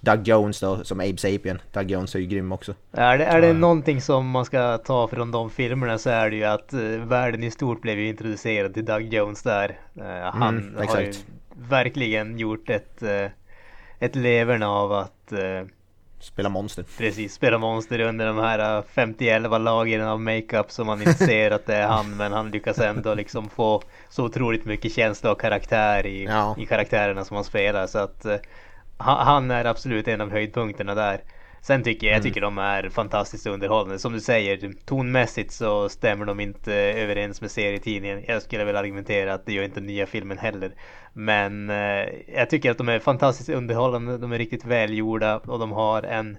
Doug 0.05 0.29
Jones 0.29 0.61
då 0.61 0.85
som 0.85 1.01
Abe 1.01 1.17
Sapien. 1.19 1.61
Doug 1.73 1.91
Jones 1.91 2.15
är 2.15 2.19
ju 2.19 2.27
grym 2.27 2.53
också. 2.53 2.75
Är 2.93 3.19
det, 3.19 3.25
är 3.25 3.41
det 3.41 3.53
någonting 3.53 4.01
som 4.01 4.31
man 4.31 4.45
ska 4.45 4.79
ta 4.79 5.09
från 5.09 5.31
de 5.31 5.51
filmerna 5.51 5.99
så 5.99 6.11
är 6.11 6.31
det 6.31 6.37
ju 6.37 6.45
att 6.45 6.73
eh, 6.73 6.81
världen 6.81 7.43
i 7.43 7.51
stort 7.51 7.81
blev 7.83 7.99
ju 7.99 8.09
introducerad 8.09 8.75
till 8.75 8.85
Doug 8.85 9.15
Jones 9.15 9.43
där. 9.43 9.79
Eh, 9.97 10.31
han 10.33 10.59
Mm, 10.59 10.89
har 10.89 11.01
ju 11.01 11.13
verkligen 11.69 12.39
gjort 12.39 12.71
ett, 12.71 13.03
eh, 13.03 13.27
ett 13.99 14.17
leverne 14.17 14.67
av 14.67 14.93
att 14.93 15.33
Spela 16.21 16.49
monster. 16.49 16.85
precis 16.99 17.35
spela 17.35 17.59
monster 17.59 18.01
under 18.01 18.27
de 18.27 18.39
här 18.39 18.79
eh, 18.79 18.83
50-11 18.95 19.59
lagren 19.59 20.09
av 20.09 20.21
makeup 20.21 20.71
som 20.71 20.87
man 20.87 20.99
inte 21.03 21.15
ser 21.25 21.51
att 21.51 21.67
det 21.67 21.75
är 21.77 21.87
han 21.87 22.17
men 22.17 22.33
han 22.33 22.51
lyckas 22.51 22.79
ändå 22.79 23.15
liksom 23.15 23.49
få 23.49 23.83
så 24.09 24.25
otroligt 24.25 24.65
mycket 24.65 24.93
känsla 24.93 25.33
och 25.33 25.41
karaktär 25.41 26.07
i, 26.07 26.25
Ja. 26.25 26.57
i 26.59 26.67
karaktärerna 26.67 27.25
som 27.25 27.35
han 27.35 27.45
spelar 27.45 27.87
så 27.87 27.99
att 27.99 28.27
han, 28.97 29.27
han 29.27 29.51
är 29.51 29.65
absolut 29.65 30.09
en 30.09 30.21
av 30.21 30.31
höjdpunkterna 30.31 30.95
där. 30.95 31.21
Sen 31.63 31.83
tycker 31.83 32.07
jag, 32.07 32.17
jag 32.17 32.23
tycker 32.23 32.41
de 32.41 32.59
är 32.59 32.89
fantastiskt 32.89 33.47
underhållande. 33.47 33.99
Som 33.99 34.13
du 34.13 34.21
säger, 34.21 34.73
tonmässigt 34.85 35.53
så 35.53 35.89
stämmer 35.89 36.25
de 36.25 36.41
inte 36.41 36.75
överens 36.75 37.41
med 37.41 37.51
serietidningen. 37.51 38.25
Jag 38.29 38.43
skulle 38.43 38.65
väl 38.65 38.77
argumentera 38.77 39.35
att 39.35 39.47
det 39.47 39.53
gör 39.53 39.65
inte 39.65 39.81
nya 39.81 40.07
filmen 40.07 40.39
heller. 40.39 40.75
Men 41.13 41.71
eh, 41.71 42.09
jag 42.35 42.51
tycker 42.51 42.71
att 42.71 42.79
de 42.79 42.89
är 42.89 42.99
fantastiskt 42.99 43.49
underhållande, 43.49 44.19
de 44.19 44.33
är 44.33 44.39
riktigt 44.39 44.65
välgjorda 44.65 45.39
och 45.39 45.59
de 45.59 45.73
har 45.73 46.03
en 46.03 46.39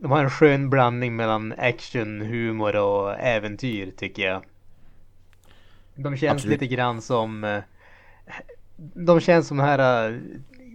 de 0.00 0.10
har 0.10 0.24
en 0.24 0.30
skön 0.30 0.70
blandning 0.70 1.16
mellan 1.16 1.54
action, 1.58 2.20
humor 2.20 2.76
och 2.76 3.20
äventyr 3.20 3.92
tycker 3.96 4.26
jag. 4.26 4.42
De 5.94 6.16
känns 6.16 6.32
Absolut. 6.32 6.60
lite 6.60 6.74
grann 6.74 7.02
som 7.02 7.44
eh, 7.44 7.62
De 8.76 9.20
känns 9.20 9.48
som 9.48 9.58
här 9.58 10.10
eh, 10.10 10.18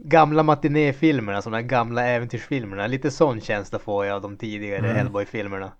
gamla 0.03 0.43
matinéfilmerna, 0.43 1.41
som 1.41 1.51
de 1.51 1.57
här 1.57 1.63
gamla 1.63 2.07
äventyrsfilmerna. 2.07 2.87
Lite 2.87 3.11
sån 3.11 3.41
känsla 3.41 3.79
får 3.79 4.05
jag 4.05 4.15
av 4.15 4.21
de 4.21 4.37
tidigare 4.37 4.77
Mm. 4.77 4.95
Hellboy-filmerna. 4.95 5.71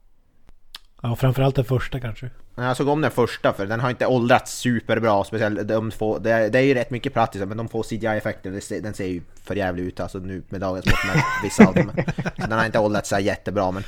Ja, 1.02 1.16
framförallt 1.16 1.56
den 1.56 1.66
första 1.66 2.00
kanske. 2.00 2.30
Jag 2.56 2.78
såg 2.78 2.88
om 2.88 3.02
den 3.02 3.12
första 3.12 3.54
för 3.54 3.66
den 3.66 3.80
har 3.80 3.90
inte 3.90 4.06
åldrats 4.06 4.52
superbra, 4.52 5.24
speciellt 5.24 5.68
de 5.68 5.92
två, 5.92 6.18
det, 6.18 6.32
är, 6.32 6.50
det 6.50 6.60
är 6.60 6.64
ju 6.64 6.74
rätt 6.74 6.90
mycket 6.90 7.14
praktiskt 7.14 7.48
men 7.48 7.58
de 7.58 7.70
få 7.70 7.84
CGI-effekter, 7.84 8.82
den 8.82 8.94
ser 8.94 9.08
ju 9.08 9.22
för 9.44 9.56
jävligt 9.56 9.86
ut 9.86 10.00
alltså 10.00 10.18
nu 10.18 10.44
med 10.50 10.62
dagens 10.62 10.86
mått 10.86 11.16
mätt, 11.16 11.26
vissa 11.44 11.66
av 11.68 11.74
dem. 11.74 11.92
Så 12.16 12.48
den 12.48 12.52
har 12.52 12.66
inte 12.66 12.80
åldrats 12.80 13.10
så 13.10 13.16
här 13.16 13.22
jättebra 13.22 13.72
men 13.72 13.84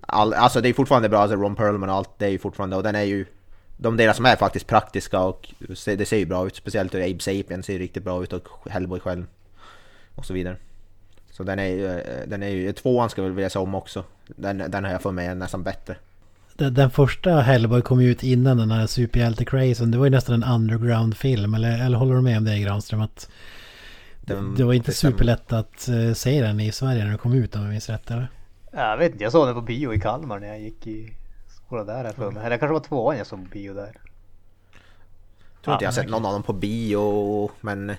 all, 0.00 0.34
Alltså 0.34 0.60
det 0.60 0.68
är 0.68 0.72
fortfarande 0.72 1.08
bra, 1.08 1.18
alltså 1.18 1.36
Ron 1.36 1.56
Perlman 1.56 1.90
och 1.90 1.96
allt, 1.96 2.18
det 2.18 2.26
är 2.26 2.30
ju 2.30 2.38
fortfarande, 2.38 2.76
och 2.76 2.82
den 2.82 2.94
är 2.94 3.02
ju 3.02 3.26
De 3.76 3.96
delar 3.96 4.12
som 4.12 4.26
är 4.26 4.36
faktiskt 4.36 4.66
praktiska 4.66 5.20
och 5.20 5.54
det 5.84 6.06
ser 6.06 6.16
ju 6.16 6.26
bra 6.26 6.46
ut, 6.46 6.56
speciellt 6.56 6.94
Abe 6.94 7.20
Sapien 7.20 7.62
ser 7.62 7.72
ju 7.72 7.78
riktigt 7.78 8.04
bra 8.04 8.22
ut 8.22 8.32
och 8.32 8.48
Hellboy 8.70 9.00
själv. 9.00 9.26
Och 10.20 10.26
så 10.26 10.32
vidare. 10.32 10.56
Så 11.30 11.42
den 11.42 11.58
är 11.58 11.64
ju, 11.64 11.86
eh, 11.86 12.28
den 12.28 12.42
är 12.42 12.48
ju, 12.48 12.72
tvåan 12.72 13.10
ska 13.10 13.22
jag 13.22 13.30
vilja 13.30 13.50
säga 13.50 13.62
om 13.62 13.74
också. 13.74 14.04
Den, 14.26 14.58
den 14.58 14.84
har 14.84 14.92
jag 14.92 15.02
för 15.02 15.12
mig 15.12 15.26
är 15.26 15.34
nästan 15.34 15.62
bättre. 15.62 15.96
Den, 16.54 16.74
den 16.74 16.90
första 16.90 17.40
Hellboy 17.40 17.82
kom 17.82 18.02
ju 18.02 18.10
ut 18.10 18.22
innan 18.22 18.56
den 18.56 18.70
här 18.70 18.86
superhjälte-crazen. 18.86 19.90
Det 19.90 19.98
var 19.98 20.04
ju 20.04 20.10
nästan 20.10 20.42
en 20.42 20.54
underground-film. 20.54 21.54
Eller, 21.54 21.84
eller 21.84 21.98
håller 21.98 22.14
du 22.14 22.20
med 22.20 22.38
om 22.38 22.44
det 22.44 22.58
Granström? 22.58 23.00
Att 23.00 23.30
Den- 24.20 24.54
det 24.54 24.64
var 24.64 24.72
inte 24.72 24.92
superlätt 24.92 25.52
att 25.52 25.88
uh, 25.88 26.12
se 26.12 26.42
den 26.42 26.60
i 26.60 26.72
Sverige 26.72 27.02
när 27.02 27.08
den 27.08 27.18
kom 27.18 27.32
ut 27.32 27.56
om 27.56 27.62
jag 27.62 27.70
minns 27.70 27.88
rätt 27.88 28.10
eller? 28.10 28.28
Jag 28.72 28.96
vet 28.96 29.12
inte, 29.12 29.24
jag 29.24 29.32
såg 29.32 29.46
den 29.46 29.54
på 29.54 29.60
bio 29.60 29.94
i 29.94 30.00
Kalmar 30.00 30.38
när 30.38 30.48
jag 30.48 30.60
gick 30.60 30.86
i 30.86 31.12
skolan 31.48 31.86
där 31.86 32.04
här 32.04 32.12
för 32.12 32.30
mig. 32.30 32.40
Eller 32.40 32.50
det 32.50 32.58
kanske 32.58 32.72
var 32.72 32.80
tvåan 32.80 33.18
jag 33.18 33.26
såg 33.26 33.38
på 33.44 33.50
bio 33.50 33.74
där. 33.74 33.82
tror 33.82 33.92
inte 33.92 34.00
Ja, 35.66 35.78
jag 35.80 35.88
har 35.88 35.92
sett 35.92 36.08
någon 36.10 36.26
av 36.26 36.32
dem 36.32 36.42
på 36.42 36.52
bio, 36.52 37.50
men... 37.60 37.92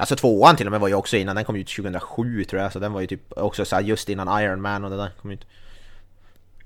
Alltså 0.00 0.16
tvåan 0.16 0.56
till 0.56 0.66
och 0.66 0.70
med 0.70 0.80
var 0.80 0.88
ju 0.88 0.94
också 0.94 1.16
innan, 1.16 1.36
den 1.36 1.44
kom 1.44 1.56
ut 1.56 1.68
2007 1.76 2.44
tror 2.44 2.62
jag, 2.62 2.72
så 2.72 2.78
den 2.78 2.92
var 2.92 3.00
ju 3.00 3.06
typ 3.06 3.32
också 3.36 3.64
så 3.64 3.80
just 3.80 4.08
innan 4.08 4.42
Iron 4.42 4.60
Man 4.60 4.84
och 4.84 4.90
det 4.90 4.96
där 4.96 5.10
kom 5.22 5.30
ut. 5.30 5.46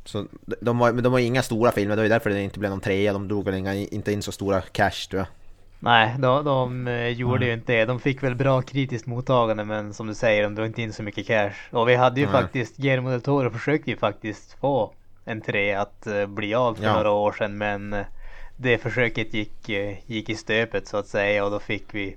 Så 0.04 0.26
de 0.60 0.78
var, 0.78 0.92
men 0.92 1.04
de 1.04 1.12
var 1.12 1.18
inga 1.18 1.42
stora 1.42 1.72
filmer, 1.72 1.96
det 1.96 2.00
var 2.00 2.04
ju 2.04 2.08
därför 2.08 2.30
det 2.30 2.42
inte 2.42 2.58
blev 2.58 2.70
någon 2.70 2.80
trea, 2.80 3.12
de 3.12 3.28
drog 3.28 3.44
väl 3.44 3.54
inga, 3.54 3.74
inte 3.74 4.12
in 4.12 4.22
så 4.22 4.32
stora 4.32 4.60
cash 4.60 5.08
tror 5.10 5.18
jag. 5.18 5.26
Nej, 5.78 6.14
de, 6.18 6.44
de 6.44 6.88
eh, 6.88 7.08
gjorde 7.08 7.46
ju 7.46 7.52
inte 7.52 7.72
det. 7.72 7.84
De 7.84 8.00
fick 8.00 8.22
väl 8.22 8.34
bra 8.34 8.62
kritiskt 8.62 9.06
mottagande 9.06 9.64
men 9.64 9.94
som 9.94 10.06
du 10.06 10.14
säger, 10.14 10.42
de 10.42 10.54
drog 10.54 10.66
inte 10.66 10.82
in 10.82 10.92
så 10.92 11.02
mycket 11.02 11.26
cash. 11.26 11.52
Och 11.70 11.88
vi 11.88 11.94
hade 11.94 12.20
ju 12.20 12.26
Nej. 12.26 12.32
faktiskt, 12.32 12.76
Guillermo 12.76 13.10
del 13.10 13.20
Toro 13.22 13.50
försökte 13.50 13.90
ju 13.90 13.96
faktiskt 13.96 14.56
få 14.60 14.92
en 15.24 15.40
tre 15.40 15.74
att 15.74 16.06
eh, 16.06 16.26
bli 16.26 16.54
av 16.54 16.74
för 16.74 16.84
Ja. 16.84 16.94
några 16.94 17.10
år 17.10 17.32
sedan 17.32 17.58
men 17.58 17.92
eh, 17.92 18.06
det 18.56 18.78
försöket 18.78 19.34
gick, 19.34 19.68
gick 20.06 20.28
i 20.28 20.34
stöpet 20.34 20.88
så 20.88 20.96
att 20.96 21.06
säga 21.06 21.44
och 21.44 21.50
då 21.50 21.58
fick 21.58 21.84
vi 21.94 22.16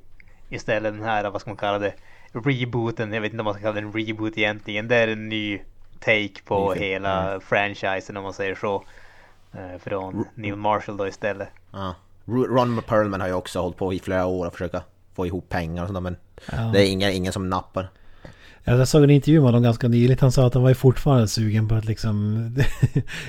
istället 0.50 0.94
den 0.94 1.04
här, 1.04 1.30
vad 1.30 1.42
ska 1.42 1.50
man 1.50 1.58
kalla 1.58 1.80
det, 1.80 1.94
rebooten. 2.34 3.14
Jag 3.14 3.22
vet 3.22 3.32
inte 3.32 3.42
om 3.42 3.46
man 3.46 3.54
ska 3.54 3.62
kalla 3.64 3.74
det 3.74 3.80
en 3.88 3.94
reboot 3.94 4.38
egentligen. 4.38 4.88
Det 4.88 4.96
är 4.96 5.08
en 5.08 5.30
ny 5.30 5.62
take 6.00 6.42
på 6.46 6.70
Ny 6.70 6.80
film. 6.80 6.84
hela 6.92 7.40
franchisen 7.40 8.18
om 8.18 8.24
man 8.24 8.34
säger 8.34 8.56
så. 8.56 8.84
Eh, 9.54 9.78
Från 9.80 10.26
Neil 10.36 10.56
Marshall 10.56 10.98
då 10.98 11.08
istället. 11.08 11.48
Ja. 11.72 11.96
Ro- 12.26 12.48
Ron 12.48 12.82
Perlman 12.88 13.22
har 13.22 13.28
ju 13.28 13.34
också 13.34 13.60
hållit 13.62 13.78
på 13.78 13.94
i 13.94 14.00
flera 14.00 14.26
år 14.26 14.46
och 14.48 14.54
försöka 14.54 14.82
få 15.16 15.26
ihop 15.26 15.50
pengar 15.50 15.82
och 15.84 15.88
sådär 15.88 16.02
men 16.02 16.18
Ja. 16.52 16.58
det 16.74 16.88
är 16.88 16.92
ingen, 16.92 17.12
ingen 17.12 17.34
som 17.34 17.50
nappar. 17.50 17.90
Jag 18.68 18.88
såg 18.88 19.04
en 19.04 19.10
intervju 19.10 19.40
med 19.40 19.46
honom 19.48 19.64
ganska 19.64 19.88
nyligt. 19.88 20.22
Han 20.22 20.32
sa 20.32 20.48
att 20.48 20.54
han 20.54 20.64
var 20.64 20.70
ju 20.70 20.76
fortfarande 20.76 21.28
sugen 21.28 21.68
på 21.68 21.76
att 21.76 21.86
liksom 21.86 22.56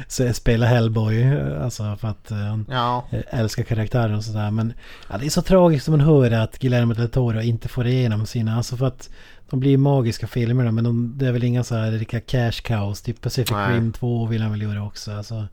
spela 0.32 0.66
Hellboy. 0.66 1.24
Alltså 1.62 1.96
för 2.00 2.08
att 2.08 2.30
eh, 2.30 2.36
han 2.36 2.66
Ja. 2.70 3.04
älskar 3.30 3.62
karaktären 3.62 4.14
och 4.14 4.24
sådär. 4.24 4.50
Men 4.50 4.72
ja, 5.10 5.18
det 5.18 5.26
är 5.26 5.30
så 5.30 5.42
tragiskt 5.42 5.88
när 5.88 5.96
man 5.96 6.06
hör 6.06 6.30
att 6.30 6.58
Guillermo 6.58 6.94
del 6.94 7.08
Toro 7.08 7.40
inte 7.40 7.68
får 7.68 7.86
igenom 7.86 8.26
sina. 8.26 8.56
Alltså 8.56 8.76
för 8.76 8.86
att 8.86 9.10
de 9.50 9.60
blir 9.60 9.78
magiska 9.78 10.26
filmerna 10.26 10.72
men 10.72 10.84
de, 10.84 11.12
det 11.18 11.26
är 11.26 11.32
väl 11.32 11.44
inga 11.44 11.64
så 11.64 11.74
här 11.74 11.90
riktiga 11.90 12.20
cash 12.20 12.62
cows. 12.64 13.02
Typ 13.02 13.20
Pacific 13.20 13.50
Nej. 13.50 13.74
Rim 13.76 13.92
2 13.92 14.26
vill 14.26 14.42
han 14.42 14.50
väl 14.50 14.62
göra 14.62 14.84
också. 14.86 15.12
Alltså, 15.12 15.46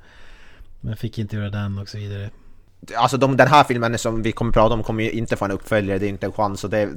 men 0.81 0.95
fick 0.97 1.19
inte 1.19 1.35
göra 1.35 1.49
den 1.49 1.77
och 1.77 1.89
så 1.89 1.97
vidare. 1.97 2.29
Alltså 2.97 3.17
de, 3.17 3.37
den 3.37 3.47
här 3.47 3.63
filmen 3.63 3.97
som 3.97 4.21
vi 4.21 4.31
kommer 4.31 4.51
prata 4.51 4.73
om 4.73 4.83
kommer 4.83 5.03
ju 5.03 5.11
inte 5.11 5.35
få 5.35 5.45
en 5.45 5.51
uppföljare, 5.51 5.99
det 5.99 6.05
är 6.05 6.09
inte 6.09 6.25
en 6.25 6.31
chans. 6.31 6.63
Och 6.63 6.69
det, 6.69 6.89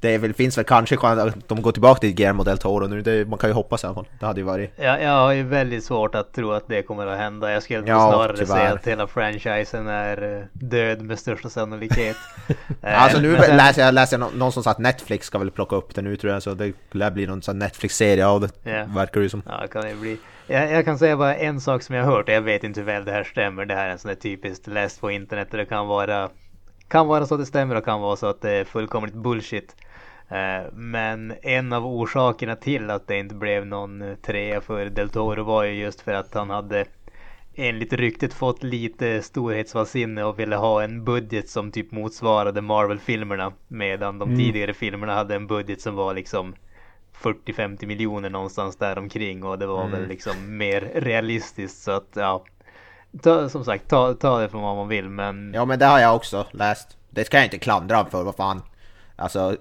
det 0.00 0.18
väl, 0.18 0.34
finns 0.34 0.58
väl 0.58 0.64
kanske 0.64 0.96
chans 0.96 1.20
att 1.20 1.48
de 1.48 1.62
går 1.62 1.72
tillbaka 1.72 2.00
till 2.00 2.12
Guillermo 2.14 2.42
del 2.44 2.58
Toro 2.58 2.86
nu. 2.86 3.02
Det, 3.02 3.28
man 3.28 3.38
kan 3.38 3.50
ju 3.50 3.54
hoppas 3.54 3.84
i 3.84 3.86
alla 3.86 3.94
fall. 3.94 4.06
Det 4.20 4.26
hade 4.26 4.40
ju 4.40 4.44
varit... 4.46 4.72
Jag, 4.76 5.02
jag 5.02 5.10
har 5.10 5.32
ju 5.32 5.42
väldigt 5.42 5.84
svårt 5.84 6.14
att 6.14 6.32
tro 6.34 6.52
att 6.52 6.68
det 6.68 6.82
kommer 6.82 7.06
att 7.06 7.18
hända. 7.18 7.52
Jag 7.52 7.62
skulle 7.62 7.78
Ja, 7.88 8.10
snarare 8.12 8.36
tyvärr. 8.36 8.54
säga 8.58 8.72
att 8.72 8.86
hela 8.86 9.06
franchisen 9.06 9.86
är 9.88 10.36
eh, 10.38 10.44
död 10.52 11.02
med 11.02 11.18
största 11.18 11.48
sannolikhet. 11.48 12.16
Eh, 12.82 13.02
Alltså 13.02 13.20
nu 13.20 13.36
sen- 13.36 13.56
läser 13.56 13.82
jag, 13.82 13.94
läser 13.94 14.18
jag 14.18 14.20
nå- 14.20 14.38
någon 14.38 14.52
som 14.52 14.62
sa 14.62 14.70
att 14.70 14.78
Netflix 14.78 15.26
ska 15.26 15.38
väl 15.38 15.50
plocka 15.50 15.76
upp 15.76 15.94
det 15.94 16.02
nu 16.02 16.16
tror 16.16 16.32
jag. 16.32 16.42
Så 16.42 16.54
det 16.54 16.72
lär 16.90 17.10
bli 17.10 17.26
någon 17.26 17.40
Netflix-serie 17.58 18.26
av 18.26 18.40
det. 18.40 18.50
Ja. 18.70 18.84
Verkar 18.96 19.20
det 19.20 19.28
som. 19.30 19.42
Ja, 19.46 19.66
kan 19.72 19.82
det 19.84 19.94
bli. 19.94 20.18
Jag, 20.46 20.72
jag 20.72 20.84
kan 20.84 20.98
säga 20.98 21.16
bara 21.16 21.34
en 21.36 21.60
sak 21.60 21.82
som 21.82 21.94
jag 21.94 22.04
har 22.04 22.12
hört. 22.12 22.28
Jag 22.28 22.40
vet 22.40 22.64
inte 22.64 22.80
hur 22.80 22.86
väl 22.86 23.04
det 23.04 23.12
här 23.12 23.24
stämmer. 23.24 23.64
Det 23.64 23.74
här 23.74 23.86
är 23.86 23.90
en 23.90 23.98
sån 23.98 24.08
där 24.08 24.14
typiskt 24.16 24.66
läst 24.66 25.00
på 25.00 25.10
internet. 25.10 25.48
Det 25.50 25.64
kan 25.64 25.86
vara, 25.86 26.28
kan 26.88 27.06
vara 27.06 27.26
så 27.26 27.34
att 27.34 27.40
det 27.40 27.46
stämmer 27.46 27.74
och 27.74 27.84
kan 27.84 28.00
vara 28.00 28.16
så 28.16 28.26
att 28.26 28.42
det 28.42 28.50
är 28.50 28.64
fullkomligt 28.64 29.14
bullshit. 29.14 29.76
Eh, 30.30 30.72
Men 30.72 31.34
en 31.42 31.72
av 31.72 31.86
orsakerna 31.86 32.56
till 32.56 32.90
att 32.90 33.06
det 33.06 33.18
inte 33.18 33.34
blev 33.34 33.66
någon 33.66 34.16
trea 34.22 34.60
för 34.60 34.86
Del 34.86 35.10
Toro 35.10 35.44
var 35.44 35.64
ju 35.64 35.72
just 35.72 36.00
för 36.00 36.12
att 36.12 36.34
han 36.34 36.50
hade 36.50 36.84
enligt 37.54 37.92
ryktet 37.92 38.34
fått 38.34 38.62
lite 38.62 39.22
storhetsvansinne 39.22 40.24
och 40.24 40.38
ville 40.38 40.56
ha 40.56 40.82
en 40.82 41.04
budget 41.04 41.48
som 41.48 41.72
typ 41.72 41.92
motsvarade 41.92 42.60
Marvel-filmerna. 42.60 43.52
Medan 43.68 44.18
de 44.18 44.36
tidigare 44.36 44.74
filmerna 44.74 45.14
hade 45.14 45.34
en 45.34 45.46
budget 45.46 45.80
som 45.80 45.94
var 45.94 46.14
liksom 46.14 46.54
40-50 47.22 47.86
miljoner 47.86 48.30
någonstans 48.30 48.76
där 48.76 48.98
omkring 48.98 49.44
och 49.44 49.58
det 49.58 49.66
var 49.66 49.88
väl 49.88 50.06
liksom 50.08 50.56
mer 50.56 50.80
realistiskt 50.94 51.82
så 51.82 51.90
att 51.90 52.08
ja. 52.12 52.44
Ta, 53.22 53.48
som 53.48 53.64
sagt, 53.64 53.88
ta, 53.88 54.14
ta 54.14 54.38
det 54.38 54.48
från 54.48 54.62
vad 54.62 54.76
man 54.76 54.88
vill 54.88 55.08
men 55.08 55.52
Ja 55.54 55.64
men 55.64 55.78
det 55.78 55.86
har 55.86 55.98
jag 55.98 56.16
också 56.16 56.46
läst. 56.50 56.96
Det 57.10 57.24
ska 57.24 57.36
jag 57.36 57.46
inte 57.46 57.58
klandra 57.58 58.04
för, 58.04 58.24
vad 58.24 58.36
fan. 58.36 58.62
Alltså, 59.16 59.56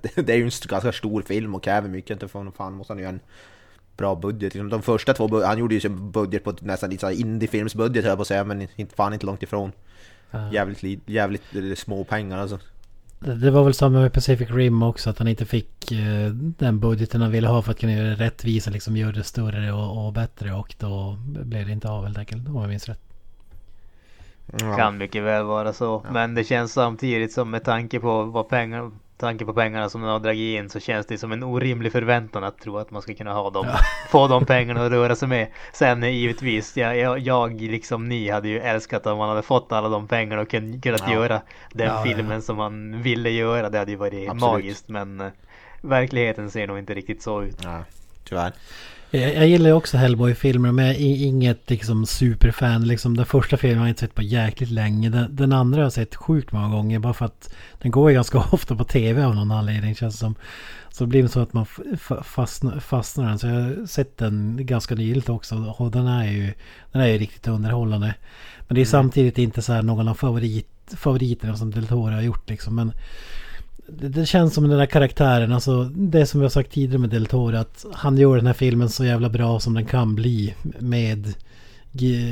det 0.14 0.32
är 0.32 0.36
ju 0.36 0.44
en 0.44 0.50
ganska 0.68 0.92
stor 0.92 1.22
film 1.22 1.54
och 1.54 1.62
kräver 1.62 1.88
mycket. 1.88 2.10
Inte 2.10 2.28
för 2.28 2.50
fan 2.56 2.72
måste 2.72 2.92
han 2.92 3.02
ha 3.02 3.08
en 3.08 3.20
bra 3.96 4.14
budget. 4.14 4.54
Liksom 4.54 4.68
de 4.68 4.82
första 4.82 5.14
två, 5.14 5.44
han 5.44 5.58
gjorde 5.58 5.74
ju 5.74 5.80
sin 5.80 6.10
budget 6.10 6.44
på 6.44 6.54
nästan 6.60 6.90
lite 6.90 7.12
indiefilmsbudget 7.12 8.04
höll 8.04 8.10
jag 8.10 8.18
på 8.18 8.22
att 8.22 8.28
säga, 8.28 8.44
men 8.44 8.68
inte, 8.76 8.96
fan 8.96 9.12
inte 9.12 9.26
långt 9.26 9.42
ifrån. 9.42 9.72
Jävligt, 10.52 10.82
li- 10.82 11.00
jävligt 11.06 11.56
eh, 11.56 11.74
små 11.76 12.04
pengar 12.04 12.38
alltså. 12.38 12.58
Det 13.18 13.34
det 13.34 13.50
var 13.50 13.64
väl 13.64 13.74
samma 13.74 14.00
med 14.00 14.12
Pacific 14.12 14.50
Rim 14.50 14.82
också. 14.82 15.10
Att 15.10 15.18
han 15.18 15.28
inte 15.28 15.46
fick 15.46 15.92
eh, 15.92 16.30
den 16.34 16.80
budgeten 16.80 17.20
han 17.22 17.30
ville 17.30 17.48
ha 17.48 17.62
för 17.62 17.70
att 17.70 17.78
kunna 17.78 17.92
göra 17.92 18.08
det 18.08 18.14
rättvisa. 18.14 18.70
Liksom 18.70 18.96
göra 18.96 19.12
det 19.12 19.24
större 19.24 19.72
och, 19.72 20.06
och 20.06 20.12
bättre. 20.12 20.52
Och 20.52 20.74
då 20.78 21.18
blev 21.22 21.66
det 21.66 21.72
inte 21.72 21.88
av 21.88 22.04
helt 22.04 22.18
enkelt. 22.18 22.48
Om 22.48 22.56
jag 22.56 22.68
minns 22.68 22.88
rätt. 22.88 23.00
Ja. 24.60 24.76
kan 24.76 24.98
mycket 24.98 25.22
väl 25.22 25.44
vara 25.44 25.72
så. 25.72 26.06
Men 26.10 26.34
det 26.34 26.44
känns 26.44 26.72
samtidigt 26.72 27.32
som 27.32 27.50
med 27.50 27.64
tanke 27.64 28.00
på 28.00 28.22
vad 28.22 28.48
pengar 28.48 28.90
tanke 29.26 29.44
på 29.44 29.52
pengarna 29.54 29.88
som 29.88 30.00
de 30.00 30.06
har 30.10 30.18
dragit 30.18 30.58
in 30.60 30.68
så 30.70 30.80
känns 30.80 31.06
det 31.06 31.18
som 31.18 31.32
en 31.32 31.42
orimlig 31.42 31.92
förväntan 31.92 32.44
att 32.44 32.58
tro 32.58 32.78
att 32.78 32.90
man 32.90 33.02
ska 33.02 33.14
kunna 33.14 33.32
ha 33.32 33.50
dem, 33.50 33.66
få 34.10 34.28
de 34.28 34.46
pengarna 34.46 34.84
att 34.86 34.92
röra 34.92 35.16
sig 35.16 35.28
med. 35.28 35.46
Sen 35.72 36.02
eh, 36.02 36.08
givetvis, 36.10 36.76
jag, 36.76 37.18
jag, 37.18 37.60
liksom 37.60 38.08
ni 38.08 38.30
hade 38.30 38.48
ju 38.48 38.58
älskat 38.60 39.06
om 39.06 39.18
man 39.18 39.28
hade 39.28 39.42
fått 39.42 39.72
alla 39.72 39.88
de 39.88 40.08
pengarna 40.08 40.42
och 40.42 40.48
kun- 40.48 40.80
kunnat 40.82 41.02
Ja. 41.06 41.12
göra 41.12 41.40
den 41.72 41.86
Ja, 41.86 41.92
ja, 42.04 42.08
ja. 42.10 42.14
filmen 42.16 42.42
som 42.42 42.56
man 42.56 43.02
ville 43.02 43.30
göra. 43.30 43.70
Det 43.70 43.78
hade 43.78 43.90
ju 43.90 43.96
varit 43.96 44.28
Absolut. 44.28 44.40
magiskt 44.40 44.88
men 44.88 45.20
eh, 45.20 45.26
verkligheten 45.80 46.50
ser 46.50 46.66
nog 46.66 46.78
inte 46.78 46.94
riktigt 46.94 47.22
så 47.22 47.42
ut. 47.42 47.56
Ja, 47.64 47.84
tyvärr. 48.24 48.52
Jag, 49.14 49.34
jag 49.34 49.48
gillar 49.48 49.70
ju 49.70 49.76
också 49.76 49.96
Hellboy-filmer 49.96 50.72
men 50.72 50.86
jag 50.86 50.94
är 50.94 51.26
inget 51.26 51.70
liksom 51.70 52.06
superfan. 52.06 52.88
Liksom, 52.88 53.16
den 53.16 53.26
första 53.26 53.56
filmen 53.56 53.78
har 53.78 53.86
jag 53.86 53.90
inte 53.90 54.00
sett 54.00 54.14
på 54.14 54.22
jäkligt 54.22 54.70
länge. 54.70 55.10
Den, 55.10 55.36
den 55.36 55.52
andra 55.52 55.78
har 55.78 55.82
jag 55.82 55.92
sett 55.92 56.14
sjukt 56.14 56.52
många 56.52 56.68
gånger. 56.68 56.98
Bara 56.98 57.14
för 57.14 57.24
att 57.24 57.54
den 57.78 57.90
går 57.90 58.10
ju 58.10 58.14
ganska 58.14 58.38
ofta 58.52 58.76
på 58.76 58.84
tv 58.84 59.24
av 59.24 59.34
någon 59.34 59.50
anledning 59.50 59.94
känns 59.94 60.14
det 60.14 60.18
som. 60.18 60.34
Så 60.90 61.04
det 61.04 61.08
blir 61.08 61.26
så 61.26 61.40
att 61.40 61.52
man 61.52 61.66
fastnar, 62.22 62.80
fastnar 62.80 63.28
den. 63.28 63.38
Så 63.38 63.46
jag 63.46 63.54
har 63.54 63.86
sett 63.86 64.18
den 64.18 64.66
ganska 64.66 64.94
nyligt 64.94 65.28
också. 65.28 65.74
Och 65.78 65.90
den 65.90 66.06
är 66.06 66.32
ju, 66.32 66.52
den 66.92 67.02
är 67.02 67.06
ju 67.06 67.18
riktigt 67.18 67.48
underhållande. 67.48 68.14
Men 68.68 68.74
det 68.74 68.80
är 68.80 68.84
samtidigt 68.84 69.38
inte 69.38 69.62
så 69.62 69.72
här 69.72 69.82
någon 69.82 70.08
av 70.08 70.14
favorit, 70.14 70.94
favoriterna 70.96 71.56
som 71.56 71.70
Del 71.70 71.86
Toro 71.86 72.12
har 72.12 72.22
gjort 72.22 72.50
liksom. 72.50 72.74
Men 72.74 72.92
det, 73.86 74.08
det 74.08 74.26
känns 74.26 74.54
som 74.54 74.68
den 74.68 74.78
där 74.78 74.86
karaktären, 74.86 75.52
alltså 75.52 75.84
det 75.84 76.26
som 76.26 76.40
vi 76.40 76.44
har 76.44 76.50
sagt 76.50 76.72
tidigare 76.72 76.98
med 76.98 77.10
Del 77.10 77.26
Toro, 77.26 77.56
att 77.56 77.84
han 77.92 78.18
gör 78.18 78.36
den 78.36 78.46
här 78.46 78.52
filmen 78.52 78.88
så 78.88 79.04
jävla 79.04 79.28
bra 79.28 79.60
som 79.60 79.74
den 79.74 79.86
kan 79.86 80.14
bli 80.14 80.54
med 80.78 81.34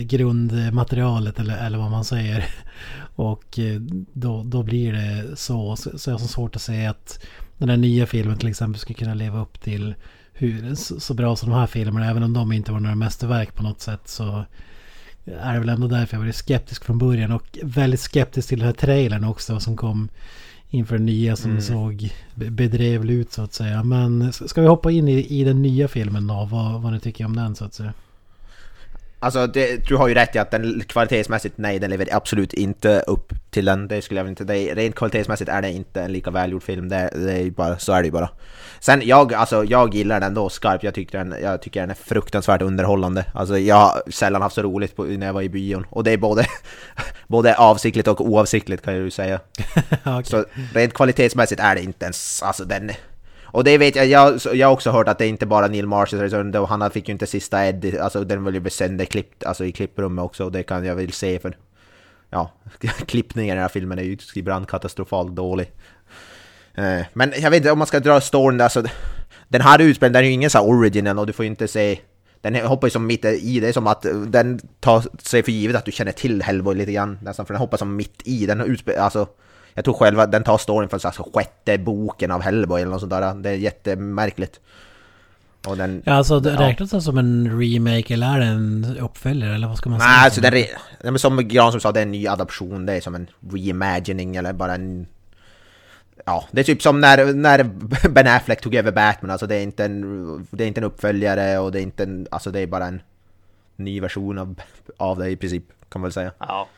grundmaterialet 0.03 1.39
eller, 1.39 1.67
eller 1.67 1.79
vad 1.79 1.91
man 1.91 2.05
säger. 2.05 2.45
Och 3.17 3.59
eh, 3.59 3.81
då, 4.13 4.43
då 4.43 4.63
blir 4.63 4.93
det 4.93 5.37
så. 5.37 5.77
Så, 5.77 5.99
så 5.99 6.11
jag 6.11 6.15
har 6.15 6.19
så 6.21 6.29
svårt 6.29 6.57
att 6.57 6.63
säga 6.63 6.91
att 6.91 7.27
den 7.59 7.69
här 7.69 7.77
nya 7.77 8.07
filmen 8.07 8.39
till 8.39 8.49
exempel 8.49 8.81
skulle 8.81 8.99
kunna 8.99 9.15
leva 9.15 9.43
upp 9.43 9.61
till 9.61 9.95
hur, 10.33 10.75
så, 10.75 11.01
så 11.01 11.15
bra 11.15 11.37
som 11.37 11.51
de 11.51 11.59
här 11.59 11.67
filmerna, 11.67 12.11
även 12.11 12.23
om 12.23 12.33
de 12.33 12.53
inte 12.53 12.73
var 12.73 12.81
några 12.81 12.95
mästerverk 12.95 13.55
på 13.55 13.63
något 13.63 13.81
sätt 13.81 14.09
så 14.09 14.45
är 15.41 15.55
det 15.55 15.61
väl 15.61 15.69
ändå 15.69 15.87
därför 15.87 16.17
jag 16.17 16.25
var 16.25 16.33
skeptisk 16.33 16.85
från 16.85 16.99
början 16.99 17.33
och 17.33 17.59
väldigt 17.63 18.01
skeptisk 18.01 18.49
till 18.49 18.59
den 18.59 18.67
här 18.67 18.75
trailern 18.75 19.25
också 19.25 19.61
som 19.61 19.77
kom 19.77 20.09
inför 20.71 20.97
den 20.97 21.07
nya 21.07 21.37
som 21.37 21.61
såg 21.61 22.13
be- 22.35 22.51
bedrevlig 22.51 23.15
ut 23.15 23.33
så 23.33 23.43
att 23.43 23.53
säga. 23.53 23.83
Men 23.83 24.33
ska 24.33 24.61
vi 24.61 24.67
hoppa 24.67 24.91
in 24.91 25.09
i, 25.09 25.41
i 25.41 25.45
den 25.45 25.63
nya 25.63 25.89
filmen 25.89 26.27
då? 26.27 26.49
Vad, 26.51 26.83
vad 26.83 26.93
ni 26.93 27.01
tycker 27.01 27.25
om 27.25 27.37
den 27.37 27.55
så 27.55 27.65
att 27.65 27.75
säga? 27.75 27.93
Alltså 29.23 29.47
det, 29.47 29.87
du 29.89 29.97
har 29.97 30.09
ju 30.09 30.15
rätt 30.15 30.37
i 30.37 30.39
att 30.39 30.51
den 30.51 30.83
kvalitetsmässigt, 30.89 31.59
nej 31.59 31.79
den 31.79 31.91
lever 31.91 32.09
absolut 32.13 32.53
inte 32.53 33.01
upp 33.07 33.33
till 33.51 33.65
den. 33.65 33.89
Det 33.89 34.03
skulle 34.03 34.21
jag 34.21 34.29
inte, 34.29 34.45
det 34.45 34.75
rent 34.75 34.95
kvalitetsmässigt 34.95 35.51
är 35.51 35.63
det 35.63 35.71
inte 35.71 36.03
en 36.03 36.13
lika 36.13 36.31
välgjord 36.31 36.63
film. 36.63 36.89
Det, 36.89 37.11
det 37.15 37.33
är 37.33 37.51
bara, 37.51 37.79
så 37.79 37.93
är 37.93 38.03
det 38.03 38.07
ju 38.07 38.13
bara. 38.13 38.29
Sen 38.81 39.03
jag, 39.05 39.35
alltså 39.35 39.65
jag 39.65 39.95
gillar 39.95 40.21
den 40.21 40.35
då 40.35 40.49
skarpt. 40.49 40.85
Jag 40.85 40.95
tycker 40.95 41.19
den, 41.19 41.35
jag 41.43 41.63
tycker 41.63 41.81
den 41.81 41.91
är 41.91 41.95
fruktansvärt 41.95 42.63
underhållande. 42.63 43.25
Alltså 43.35 43.59
jag 43.59 43.77
har 43.77 44.03
sällan 44.11 44.43
haft 44.43 44.55
så 44.55 44.63
roligt 44.63 44.97
på, 44.97 45.05
när 45.05 45.27
jag 45.27 45.33
var 45.33 45.43
i 45.43 45.49
bion. 45.49 45.87
Och 45.91 46.05
det 46.05 46.11
är 46.11 46.19
både, 46.19 46.47
både 47.27 47.57
avsiktligt 47.57 48.09
och 48.09 48.21
oavsiktligt 48.21 48.85
kan 48.85 48.95
jag 48.95 49.03
ju 49.03 49.11
säga. 49.11 49.41
Okej. 50.05 50.25
Så 50.25 50.45
rent 50.75 50.95
kvalitetsmässigt 50.95 51.61
är 51.61 51.75
det 51.75 51.83
inte 51.83 52.05
ens, 52.05 52.43
alltså 52.43 52.65
den... 52.65 52.91
Och 53.53 53.65
det 53.65 53.79
vet 53.79 53.97
jag, 53.97 54.07
jag, 54.07 54.41
jag 54.53 54.67
har 54.67 54.73
också 54.73 54.91
hört 54.91 55.09
att 55.09 55.19
det 55.19 55.25
är 55.25 55.29
inte 55.29 55.47
bara 55.47 55.67
Neil 55.67 55.87
Marshall, 55.87 56.35
och 56.35 56.47
då- 56.47 56.65
han 56.67 56.91
fick 56.91 57.09
ju 57.09 57.13
inte 57.13 57.27
sista 57.27 57.67
Eddie, 57.67 57.99
alltså 57.99 58.25
den 58.25 58.45
var 58.45 58.53
ju 58.53 58.71
sönderklippt, 58.71 59.45
alltså 59.45 59.65
i 59.65 59.73
klipprummet 59.73 60.25
också, 60.25 60.45
och 60.45 60.53
det 60.53 60.63
kan 60.63 60.85
jag 60.85 60.95
väl 60.95 61.13
se 61.13 61.39
för... 61.39 61.57
Ja, 62.31 62.51
klippningen 63.07 63.53
i 63.53 63.57
den 63.57 63.63
här 63.63 63.69
filmen 63.69 63.99
är 63.99 64.03
ju 64.03 64.17
ibland 64.35 64.69
katastrofalt 64.69 65.37
dålig. 65.37 65.73
Eh, 66.75 67.01
Men 67.13 67.33
jag 67.37 67.51
vet 67.51 67.57
inte 67.57 67.71
om 67.71 67.79
man 67.79 67.87
ska 67.87 68.01
dra 68.01 68.21
storyn, 68.21 68.61
alltså... 68.61 68.83
Den 69.49 69.61
här 69.61 69.79
utspelningen, 69.79 70.13
den 70.13 70.23
är 70.25 70.27
ju 70.29 70.33
ingen 70.35 70.51
sån 70.51 70.61
här 70.61 70.69
original 70.69 71.19
och 71.19 71.27
du 71.27 71.33
får 71.33 71.45
ju 71.45 71.51
inte 71.51 71.69
se... 71.69 71.99
Den 72.41 72.55
hoppar 72.55 72.87
ju 72.87 72.91
som 72.91 73.07
mitt 73.07 73.25
i, 73.25 73.61
det 73.61 73.69
är 73.69 73.73
som 73.73 73.87
att 73.87 74.05
eh, 74.05 74.13
den 74.21 74.61
tar 74.81 75.05
sig 75.23 75.43
för 75.43 75.53
givet 75.53 75.77
att 75.77 75.85
du 75.85 75.93
känner 75.93 76.13
till 76.13 76.43
Hellboy 76.43 76.75
lite 76.75 76.93
grann 76.93 77.19
nästan, 77.23 77.47
för 77.47 77.55
den 77.55 77.61
hoppar 77.61 77.79
som 77.79 77.97
mitt 77.97 78.23
i, 78.25 78.47
den 78.47 78.61
utspel, 78.61 78.99
alltså... 78.99 79.27
Jag 79.75 79.85
tror 79.85 79.95
själva 79.95 80.27
den 80.27 80.43
tar 80.45 80.59
storyn 80.59 80.89
från 80.89 81.01
så 81.01 81.09
här, 81.09 81.13
så 81.13 81.31
sjätte 81.35 81.79
boken 81.79 82.31
av 82.31 82.41
Hellboy 82.43 82.81
eller 82.83 82.91
något 82.93 83.01
sånt 83.01 83.11
där. 83.13 83.35
Det 83.35 83.51
är 83.51 83.55
jättemärkligt. 83.55 84.61
Och 85.67 85.77
den... 85.77 86.03
Ja, 86.05 86.13
alltså 86.13 86.41
det 86.41 86.51
Ja. 86.51 86.61
räknas 86.61 86.91
det 86.91 87.01
som 87.03 87.19
en 87.19 87.61
remake 87.61 88.15
eller 88.15 88.27
är 88.27 88.41
det 88.41 88.47
en 88.47 88.97
uppföljare 89.01 89.55
eller 89.55 89.69
vad 89.69 89.77
ska 89.79 89.91
man 89.91 90.01
säga? 90.01 90.11
Nej, 90.11 90.25
alltså 90.25 90.41
det 90.41 90.49
är, 90.49 90.53
re- 90.53 90.67
ja, 91.03 91.11
men 91.11 91.19
som 91.19 91.81
sa, 91.81 91.93
det 91.93 92.01
är 92.01 92.03
en 92.03 92.11
ny 92.11 92.27
adaption. 92.29 92.87
Det 92.87 92.93
är 92.93 93.01
som 93.01 93.15
en 93.15 93.27
reimagining 93.53 94.37
eller 94.37 94.53
bara 94.53 94.75
en... 94.75 95.07
Ja, 96.27 96.45
det 96.51 96.61
är 96.61 96.65
typ 96.65 96.83
som 96.83 97.01
när, 97.01 97.33
när 97.35 97.65
Ben 98.09 98.27
Affleck 98.27 98.61
tog 98.61 98.75
över 98.75 98.93
Batman. 98.93 99.31
Alltså 99.31 99.47
det 99.47 99.57
är 99.57 99.63
inte 99.63 99.85
en, 99.85 100.47
det 100.51 100.65
är 100.65 100.69
inte 100.69 100.81
en 100.81 100.85
uppföljare 100.85 101.59
och 101.59 101.73
det 101.73 101.81
är 101.81 101.83
inte 101.83 102.03
en... 102.03 102.27
Alltså 102.31 102.51
det 102.51 102.61
är 102.61 102.67
bara 102.67 102.87
en 102.87 103.03
ny 103.77 104.01
version 104.01 104.39
av, 104.39 104.61
av 104.97 105.19
det 105.19 105.31
i 105.31 105.37
princip, 105.37 105.65
kan 105.89 106.01
man 106.01 106.07
väl 106.07 106.13
säga. 106.13 106.33
Ja. 106.39 106.69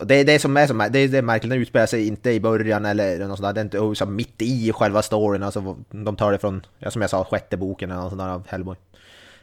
Det 0.00 0.14
är 0.14 0.24
det 0.24 0.38
som 0.38 0.56
är 0.56 0.66
som 0.66 0.78
det 0.90 0.98
är 0.98 1.08
det 1.08 1.22
märkligt, 1.22 1.50
den 1.50 1.62
utspelar 1.62 1.86
sig 1.86 2.06
inte 2.06 2.30
i 2.30 2.40
början 2.40 2.84
eller 2.84 3.18
något 3.18 3.38
sånt 3.38 3.48
där, 3.48 3.52
det 3.52 3.60
är 3.60 3.64
inte 3.64 3.78
oh, 3.78 3.94
så 3.94 4.06
mitt 4.06 4.42
i 4.42 4.72
själva 4.72 5.02
storyn, 5.02 5.42
alltså 5.42 5.76
de 5.90 6.16
tar 6.16 6.32
det 6.32 6.38
från, 6.38 6.66
ja, 6.78 6.90
som 6.90 7.02
jag 7.02 7.10
sa, 7.10 7.24
sjätte 7.24 7.56
boken 7.56 7.90
eller 7.90 8.00
något 8.00 8.10
sånt 8.10 8.22
där 8.22 8.28
av 8.28 8.46
Hellboy. 8.48 8.76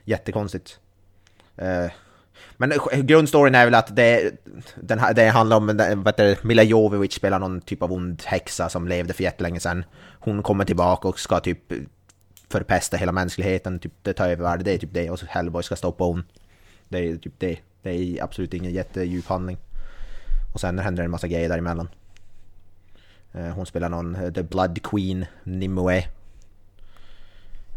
Jättekonstigt. 0.05 0.79
Eh, 1.55 1.91
men 2.57 2.73
grundstoryn 2.93 3.55
är 3.55 3.65
väl 3.65 3.75
att 3.75 3.95
det, 3.95 4.31
den, 4.75 5.01
det 5.15 5.27
handlar 5.27 5.57
om, 5.57 5.67
vad 5.95 6.07
heter 6.07 6.37
Mila 6.41 6.63
Jovovich 6.63 7.13
spelar 7.13 7.39
någon 7.39 7.61
typ 7.61 7.81
av 7.81 7.93
ond 7.93 8.21
häxa 8.25 8.69
som 8.69 8.87
levde 8.87 9.13
för 9.13 9.23
jättelänge 9.23 9.59
sedan. 9.59 9.85
Hon 10.19 10.43
kommer 10.43 10.65
tillbaka 10.65 11.07
och 11.07 11.19
ska 11.19 11.39
typ 11.39 11.73
förpesta 12.49 12.97
hela 12.97 13.11
mänskligheten, 13.11 13.79
typ 13.79 13.93
det 14.01 14.13
tar 14.13 14.29
över 14.29 14.43
världen, 14.43 14.63
det 14.63 14.73
är 14.73 14.77
typ 14.77 14.93
det, 14.93 15.09
och 15.09 15.19
så 15.19 15.25
Hellboy 15.29 15.63
ska 15.63 15.75
stoppa 15.75 16.03
hon. 16.03 16.23
Det 16.89 16.97
är 16.97 17.17
typ 17.17 17.33
det. 17.37 17.59
Det 17.81 17.89
är 17.89 18.23
absolut 18.23 18.53
ingen 18.53 18.71
jättedjup 18.71 19.27
handling. 19.27 19.57
Och 20.53 20.59
sen 20.59 20.79
händer 20.79 21.03
det 21.03 21.05
en 21.05 21.11
massa 21.11 21.27
grejer 21.27 21.49
däremellan. 21.49 21.89
Eh, 23.33 23.47
Hon 23.47 23.65
spelar 23.65 23.89
någon, 23.89 24.15
eh, 24.15 24.31
The 24.33 24.43
Blood 24.43 24.79
Queen, 24.83 25.25
Nimue. 25.43 25.97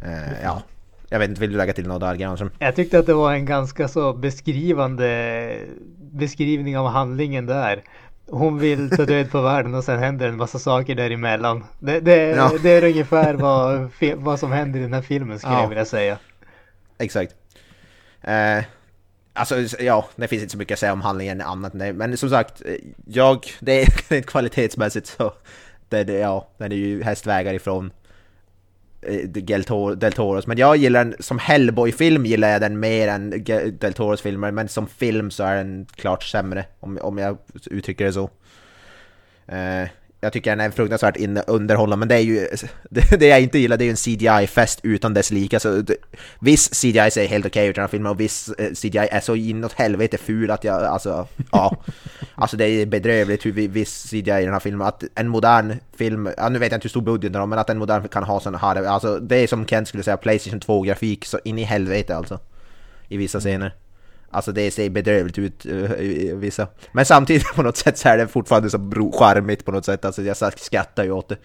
Eh, 0.03 0.43
ja, 0.43 0.62
jag 1.09 1.18
vet 1.18 1.29
inte, 1.29 1.41
vill 1.41 1.51
du 1.53 1.57
lägga 1.59 1.72
till 1.72 1.87
något 1.89 2.01
där 2.01 2.14
Granström? 2.14 2.51
Jag 2.59 2.77
tyckte 2.77 2.99
att 2.99 3.07
det 3.07 3.14
var 3.14 3.33
en 3.33 3.45
ganska 3.47 3.89
så 3.89 4.12
beskrivande 4.12 5.59
beskrivning 5.99 6.79
av 6.79 6.87
handlingen 6.89 7.47
där. 7.47 7.83
Hon 8.31 8.59
vill 8.59 8.91
ta 8.91 9.05
död 9.05 9.31
på 9.31 9.41
världen 9.41 9.74
och 9.74 9.85
sen 9.85 9.99
händer 9.99 10.29
en 10.29 10.37
massa 10.37 10.59
saker 10.59 10.95
däremellan. 10.95 11.64
Det, 11.79 12.01
det, 12.01 12.16
Ja. 12.16 12.53
det 12.62 12.70
är 12.70 12.85
ungefär 12.85 13.35
vad, 13.35 13.91
vad 14.16 14.39
som 14.41 14.53
händer 14.53 14.79
i 14.79 14.83
den 14.83 14.93
här 14.93 15.03
filmen 15.03 15.39
skulle 15.39 15.55
Ja. 15.55 15.61
jag 15.62 15.68
vilja 15.68 15.85
säga. 15.85 16.18
Exakt. 16.99 17.35
Eh, 18.22 18.64
alltså, 19.37 19.82
ja, 19.82 20.09
det 20.16 20.28
finns 20.28 20.43
inte 20.43 20.53
så 20.53 20.59
mycket 20.59 20.74
att 20.74 20.78
säga 20.78 20.93
om 20.93 21.01
handlingen 21.01 21.41
annat 21.41 21.72
än 21.72 21.78
det. 21.78 21.93
Men 21.93 22.16
som 22.16 22.30
sagt, 22.30 22.62
eh, 22.64 22.74
jag, 23.07 23.47
det 23.61 23.82
är 23.82 23.89
rent 24.11 24.26
kvalitetsmässigt 24.26 25.07
så, 25.07 25.32
det, 25.89 26.05
det, 26.05 26.18
ja, 26.18 26.49
den 26.59 26.72
är 26.72 26.76
ju 26.76 27.03
hästvägar 27.03 27.55
ifrån 27.55 27.91
eh, 29.03 29.28
Del, 29.28 29.64
Del 29.99 30.12
Toros. 30.12 30.47
Men 30.47 30.59
jag 30.59 30.76
gillar 30.76 31.05
den, 31.05 31.14
som 31.20 31.39
Hellboy-film 31.39 32.26
gillar 32.26 32.49
jag 32.49 32.61
den 32.61 32.80
mer 32.80 33.09
än 33.09 33.30
Del 33.78 33.95
Toros 33.95 34.20
filmer. 34.20 34.51
Men 34.51 34.68
som 34.68 34.87
film 34.87 35.30
så 35.30 35.43
är 35.45 35.57
den 35.57 35.87
klart 35.95 36.22
sämre, 36.22 36.64
om, 36.80 36.99
om 37.03 37.18
jag 37.18 37.39
uttrycker 37.70 38.05
det 38.05 38.12
så. 38.12 38.30
Eh, 39.47 39.89
jag 40.21 40.33
tycker 40.33 40.51
den 40.51 40.61
är 40.61 40.71
fruktansvärt 40.71 41.17
underhållande, 41.47 41.97
men 41.97 42.09
det 42.09 42.14
är 42.14 42.21
ju... 42.21 42.49
Det, 42.91 43.21
det 43.21 43.27
jag 43.27 43.41
inte 43.41 43.59
gillar 43.59 43.77
det 43.77 43.85
är 43.85 43.87
ju 43.87 43.91
en 43.91 43.97
CGI-fest 43.97 44.81
utan 44.83 45.14
dess 45.14 45.31
like. 45.31 45.57
Alltså, 45.57 45.83
det, 45.83 45.97
viss 46.41 46.69
CGI 46.69 46.99
är 46.99 47.27
helt 47.27 47.47
okej 47.47 47.73
den 47.73 47.83
här 47.83 47.89
filmen 47.89 48.11
och 48.12 48.21
viss 48.21 48.49
eh, 48.49 48.73
CGI 48.73 49.09
är 49.11 49.21
så 49.21 49.37
inåt 49.37 49.73
helvete 49.73 50.19
ful 50.19 50.51
att 50.51 50.64
jag... 50.64 50.83
Alltså, 50.85 51.27
ja. 51.53 51.77
Alltså 52.35 52.57
det 52.57 52.64
är 52.64 52.87
bedrövligt 52.87 53.47
hur 53.47 53.53
vi- 53.53 53.67
viss 53.67 54.07
CGI 54.11 54.19
i 54.19 54.45
den 54.45 54.53
här 54.53 54.61
filmen. 54.61 54.87
Att 54.87 55.05
en 55.14 55.29
modern 55.29 55.75
film... 55.97 56.29
Ja, 56.37 56.49
nu 56.49 56.59
vet 56.59 56.73
jag 56.73 56.77
inte 56.77 56.85
hur 56.85 56.91
stor 56.91 57.01
budgeten 57.01 57.43
är, 57.43 57.47
men 57.47 57.59
att 57.59 57.71
en 57.71 57.79
modern 57.79 58.09
kan 58.09 58.25
ha 58.25 58.41
såna 58.41 58.59
här... 58.59 58.85
Alltså 58.85 59.19
det 59.19 59.37
är 59.37 59.47
som 59.47 59.67
Kent 59.67 59.89
skulle 59.89 60.03
säga, 60.03 60.17
Playstation 60.17 60.61
2-grafik 60.61 61.25
så 61.25 61.39
in 61.45 61.59
i 61.59 61.62
helvete 61.62 62.17
alltså. 62.17 62.39
I 63.09 63.17
vissa 63.17 63.41
scener. 63.41 63.75
Alltså 64.31 64.53
det 64.53 64.70
ser 64.70 64.91
bedrövligt 64.91 65.39
ut 65.39 65.66
eh, 65.66 66.01
i 66.01 66.33
vissa. 66.35 66.68
Men 66.93 67.07
samtidigt 67.07 67.47
på 67.55 67.62
något 67.62 67.77
sätt 67.77 67.99
så 67.99 68.09
är 68.09 68.18
det 68.18 68.29
fortfarande 68.29 68.70
så 68.70 68.79
charmigt 69.12 69.64
på 69.64 69.72
något 69.72 69.85
sätt. 69.85 70.05
Alltså 70.05 70.22
jag 70.22 70.37
skrattar 70.37 71.05
ju 71.05 71.11
åt 71.11 71.29
det. 71.29 71.37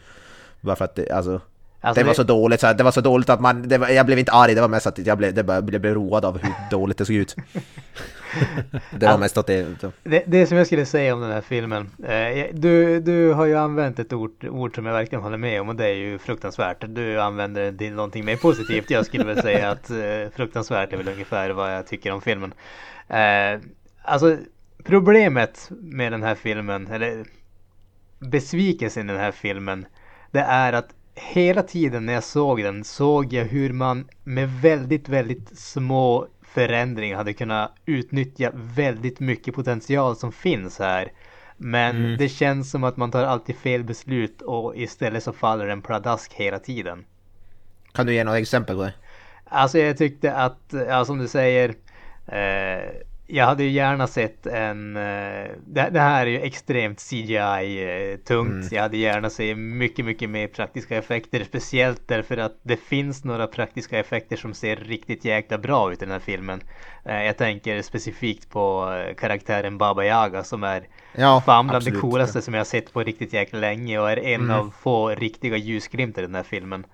Bara 0.61 0.75
för 0.75 0.85
att 0.85 0.95
det, 0.95 1.11
alltså... 1.11 1.41
Alltså, 1.83 2.01
det 2.01 2.07
var 2.07 2.13
så 2.13 2.23
dåligt, 2.23 2.59
så 2.59 2.67
här, 2.67 2.73
det 2.73 2.83
var 2.83 2.91
så 2.91 3.01
dåligt 3.01 3.29
att 3.29 3.41
man... 3.41 3.67
Det 3.67 3.77
var, 3.77 3.89
jag 3.89 4.05
blev 4.05 4.19
inte 4.19 4.31
arg, 4.31 4.55
det 4.55 4.61
var 4.61 4.67
mest 4.67 4.87
att 4.87 4.97
jag 4.97 5.17
blev, 5.17 5.33
det 5.33 5.43
bara, 5.43 5.61
blev 5.61 5.85
road 5.85 6.25
av 6.25 6.37
hur 6.37 6.53
dåligt 6.71 6.97
det 6.97 7.05
såg 7.05 7.15
ut. 7.15 7.35
Det 8.91 9.05
var 9.05 9.17
mest 9.17 9.37
att 9.37 9.47
det... 9.47 9.67
Det, 10.03 10.23
det 10.27 10.47
som 10.47 10.57
jag 10.57 10.67
skulle 10.67 10.85
säga 10.85 11.13
om 11.13 11.21
den 11.21 11.31
här 11.31 11.41
filmen. 11.41 11.89
Eh, 12.03 12.45
du, 12.53 12.99
du 12.99 13.33
har 13.33 13.45
ju 13.45 13.55
använt 13.55 13.99
ett 13.99 14.13
ord, 14.13 14.45
ord 14.45 14.75
som 14.75 14.85
jag 14.85 14.93
verkligen 14.93 15.23
håller 15.23 15.37
med 15.37 15.61
om 15.61 15.69
och 15.69 15.75
det 15.75 15.85
är 15.85 15.93
ju 15.93 16.19
fruktansvärt. 16.19 16.83
Du 16.87 17.21
använder 17.21 17.71
det 17.71 17.77
till 17.77 17.93
någonting 17.93 18.25
mer 18.25 18.37
positivt. 18.37 18.89
Jag 18.89 19.05
skulle 19.05 19.23
väl 19.23 19.41
säga 19.41 19.71
att 19.71 19.89
eh, 19.89 20.35
fruktansvärt 20.35 20.93
är 20.93 20.97
väl 20.97 21.07
ungefär 21.07 21.49
vad 21.49 21.75
jag 21.75 21.87
tycker 21.87 22.11
om 22.11 22.21
filmen. 22.21 22.53
Eh, 23.07 23.59
alltså 24.01 24.37
problemet 24.83 25.67
med 25.69 26.11
den 26.11 26.23
här 26.23 26.35
filmen, 26.35 26.87
eller 26.87 27.25
besvikelsen 28.19 29.09
i 29.09 29.13
den 29.13 29.21
här 29.21 29.31
filmen, 29.31 29.85
det 30.31 30.39
är 30.39 30.73
att 30.73 30.87
hela 31.15 31.63
tiden 31.63 32.05
när 32.05 32.13
jag 32.13 32.23
såg 32.23 32.63
den 32.63 32.83
såg 32.83 33.33
jag 33.33 33.45
hur 33.45 33.73
man 33.73 34.07
med 34.23 34.49
väldigt, 34.49 35.09
väldigt 35.09 35.57
små 35.57 36.27
förändringar 36.41 37.17
hade 37.17 37.33
kunnat 37.33 37.75
utnyttja 37.85 38.51
väldigt 38.53 39.19
mycket 39.19 39.55
potential 39.55 40.15
som 40.15 40.31
finns 40.31 40.79
här. 40.79 41.11
Men 41.57 42.17
det 42.17 42.29
känns 42.29 42.71
som 42.71 42.83
att 42.83 42.97
man 42.97 43.11
tar 43.11 43.23
alltid 43.23 43.55
fel 43.55 43.83
beslut 43.83 44.41
och 44.41 44.75
istället 44.75 45.23
så 45.23 45.33
faller 45.33 45.67
den 45.67 45.81
pladask 45.81 46.33
hela 46.33 46.59
tiden. 46.59 47.05
Kan 47.91 48.05
du 48.05 48.13
ge 48.13 48.23
några 48.23 48.39
exempel 48.39 48.75
på 48.75 48.83
det? 48.83 48.93
Alltså 49.45 49.79
jag 49.79 49.97
tyckte 49.97 50.33
att, 50.33 50.59
ja 50.71 51.05
som 51.05 51.17
du 51.17 51.27
säger, 51.27 51.69
eh, 52.27 52.89
jag 53.31 53.45
hade 53.45 53.63
ju 53.63 53.69
gärna 53.69 54.07
sett 54.07 54.45
en, 54.47 54.95
eh, 54.97 55.51
det, 55.67 55.89
det 55.91 55.99
här 55.99 56.21
är 56.25 56.29
ju 56.31 56.39
extremt 56.41 56.99
CGI-tungt. 56.99 58.71
Jag 58.71 58.81
hade 58.81 58.97
gärna 58.97 59.29
sett 59.29 59.57
mycket, 59.57 60.05
mycket 60.05 60.29
mer 60.29 60.47
praktiska 60.47 60.97
effekter. 60.97 61.43
Speciellt 61.43 62.07
därför 62.07 62.37
att 62.37 62.59
det 62.63 62.77
finns 62.77 63.23
några 63.23 63.47
praktiska 63.47 63.99
effekter 63.99 64.35
som 64.35 64.53
ser 64.53 64.75
riktigt 64.75 65.25
jäkla 65.25 65.57
bra 65.57 65.91
ut 65.93 66.01
i 66.01 66.05
den 66.05 66.11
här 66.11 66.19
filmen. 66.19 66.61
Eh, 67.05 67.23
jag 67.23 67.37
tänker 67.37 67.81
specifikt 67.81 68.49
på 68.49 68.93
eh, 69.07 69.15
karaktären 69.15 69.77
Baba 69.77 70.03
Yaga 70.05 70.43
som 70.43 70.63
är 70.63 70.83
Ja, 71.15 71.41
fan 71.45 71.65
bland 71.67 71.77
absolut. 71.77 71.95
det 71.95 72.01
coolaste 72.01 72.41
som 72.41 72.53
jag 72.53 72.59
har 72.59 72.65
sett 72.65 72.93
på 72.93 73.03
riktigt 73.03 73.33
jäkla 73.33 73.59
länge 73.59 73.99
och 73.99 74.11
är 74.11 74.17
en 74.17 74.41
Mm. 74.41 74.51
av 74.55 74.73
få 74.81 75.09
riktiga 75.09 75.57
ljusglimtar 75.57 76.21
i 76.21 76.25
den 76.25 76.35
här 76.35 76.43
filmen. 76.43 76.85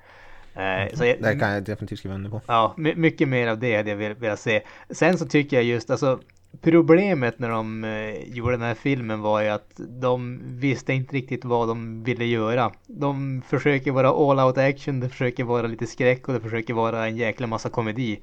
Eh, 0.57 0.95
så 0.97 1.05
jag, 1.05 1.21
Det 1.21 1.35
kan 1.39 1.51
jag 1.51 1.63
definitivt 1.63 1.99
skriva 1.99 2.15
under 2.15 2.29
på. 2.29 2.41
Ja, 2.47 2.73
my- 2.77 2.95
mycket 2.95 3.27
mer 3.27 3.47
av 3.47 3.59
det 3.59 3.75
hade 3.77 3.89
jag 3.89 3.97
vel- 3.97 4.13
velat 4.15 4.39
se. 4.39 4.61
Sen 4.89 5.17
så 5.17 5.25
tycker 5.25 5.57
jag 5.57 5.63
just 5.63 5.89
alltså 5.89 6.19
Problemet 6.61 7.39
när 7.39 7.49
de 7.49 7.83
eh, 7.83 8.33
gjorde 8.35 8.51
den 8.51 8.61
här 8.61 8.73
filmen 8.73 9.21
var 9.21 9.41
ju 9.41 9.47
att 9.49 9.71
de 10.01 10.39
visste 10.43 10.93
inte 10.93 11.15
riktigt 11.15 11.45
vad 11.45 11.67
de 11.67 12.03
ville 12.03 12.25
göra. 12.25 12.71
De 12.87 13.41
försöker 13.47 13.91
vara 13.91 14.07
all 14.09 14.39
out 14.47 14.57
action, 14.57 14.99
de 14.99 15.09
försöker 15.09 15.43
vara 15.43 15.67
lite 15.67 15.87
skräck 15.87 16.27
och 16.27 16.33
de 16.33 16.39
försöker 16.39 16.73
vara 16.73 17.07
en 17.07 17.17
jäkla 17.17 17.47
massa 17.47 17.69
komedi. 17.69 18.19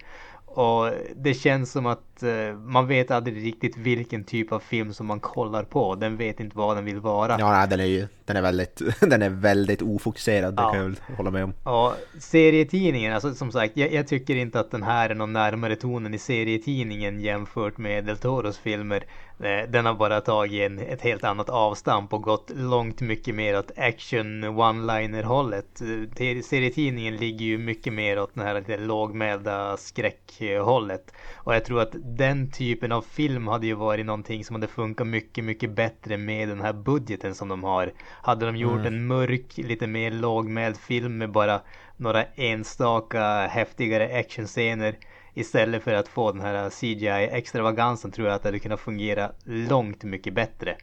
Och 0.54 0.90
det 1.16 1.34
känns 1.34 1.72
som 1.72 1.86
att 1.86 2.22
eh, 2.22 2.56
man 2.58 2.86
vet 2.86 3.10
aldrig 3.10 3.44
riktigt 3.46 3.76
vilken 3.76 4.24
typ 4.24 4.52
av 4.52 4.58
film 4.60 4.92
som 4.94 5.06
man 5.06 5.20
kollar 5.20 5.62
på. 5.64 5.94
Den 5.94 6.16
vet 6.16 6.40
inte 6.40 6.56
vad 6.56 6.76
den 6.76 6.84
vill 6.84 7.00
vara. 7.00 7.36
Ja, 7.38 7.66
den 7.66 7.80
är 7.80 7.84
ju... 7.84 8.06
Den 8.24 8.36
är 8.36 8.42
väldigt... 8.42 8.82
Den 9.00 9.22
är 9.22 9.30
väldigt 9.30 9.82
ofokuserad, 9.82 10.56
det 10.56 10.62
Ja. 10.62 10.70
kan 10.70 10.78
jag 10.78 10.84
väl 10.84 10.96
hålla 11.16 11.30
med 11.30 11.44
om. 11.44 11.52
Ja, 11.64 11.94
serietidningen, 12.18 13.12
alltså 13.14 13.34
som 13.34 13.52
sagt, 13.52 13.76
jag, 13.76 13.92
jag 13.92 14.08
tycker 14.08 14.36
inte 14.36 14.60
att 14.60 14.70
den 14.70 14.82
här 14.82 15.10
är 15.10 15.14
någon 15.14 15.32
närmare 15.32 15.76
tonen 15.76 16.14
i 16.14 16.18
serietidningen 16.18 17.20
jämfört 17.20 17.78
med 17.78 18.04
Del 18.04 18.16
Toros 18.16 18.58
filmer. 18.58 19.04
Eh, 19.40 19.68
Den 19.68 19.86
har 19.86 19.94
bara 19.94 20.20
tagit 20.20 20.62
en, 20.62 20.78
ett 20.78 21.00
helt 21.02 21.24
annat 21.24 21.48
avstamp 21.48 22.12
och 22.12 22.22
gått 22.22 22.50
långt 22.54 23.00
mycket 23.00 23.34
mer 23.34 23.58
åt 23.58 23.78
action 23.78 24.44
one-liner 24.44 25.22
hållet. 25.22 25.80
Eh, 25.80 26.40
Serietidningen 26.42 27.16
ligger 27.16 27.46
ju 27.46 27.58
mycket 27.58 27.92
mer 27.92 28.18
åt 28.18 28.34
den 28.34 28.44
här 28.44 28.54
lite 28.54 28.76
lågmälda 28.76 29.76
skräckhållet. 29.76 31.12
Och 31.34 31.54
jag 31.54 31.64
tror 31.64 31.80
att 31.80 31.94
den 31.94 32.50
typen 32.50 32.92
av 32.92 33.02
film 33.02 33.48
hade 33.48 33.66
ju 33.66 33.74
varit 33.74 34.06
någonting 34.06 34.44
som 34.44 34.54
hade 34.56 34.66
funkat 34.66 35.06
mycket, 35.06 35.44
mycket 35.44 35.70
bättre 35.70 36.16
med 36.16 36.48
den 36.48 36.60
här 36.60 36.72
budgeten 36.72 37.34
som 37.34 37.48
de 37.48 37.64
har. 37.64 37.92
Hade 38.22 38.46
de 38.46 38.56
gjort 38.56 38.86
en 38.86 39.06
mörk, 39.06 39.56
lite 39.56 39.86
mer 39.86 40.10
lågmäld 40.10 40.76
film 40.76 41.18
med 41.18 41.30
bara 41.30 41.60
några 41.96 42.24
enstaka 42.24 43.46
häftigare 43.46 44.18
actionscener 44.18 44.96
istället 45.34 45.82
för 45.82 45.94
att 45.94 46.08
få 46.08 46.32
den 46.32 46.40
här 46.40 46.70
CGI-extravagansen 46.70 48.10
tror 48.12 48.28
jag 48.28 48.34
att 48.34 48.42
det 48.42 48.48
hade 48.48 48.58
kunnat 48.58 48.80
fungera 48.80 49.30
långt 49.44 50.04
mycket 50.04 50.34
bättre. 50.34 50.76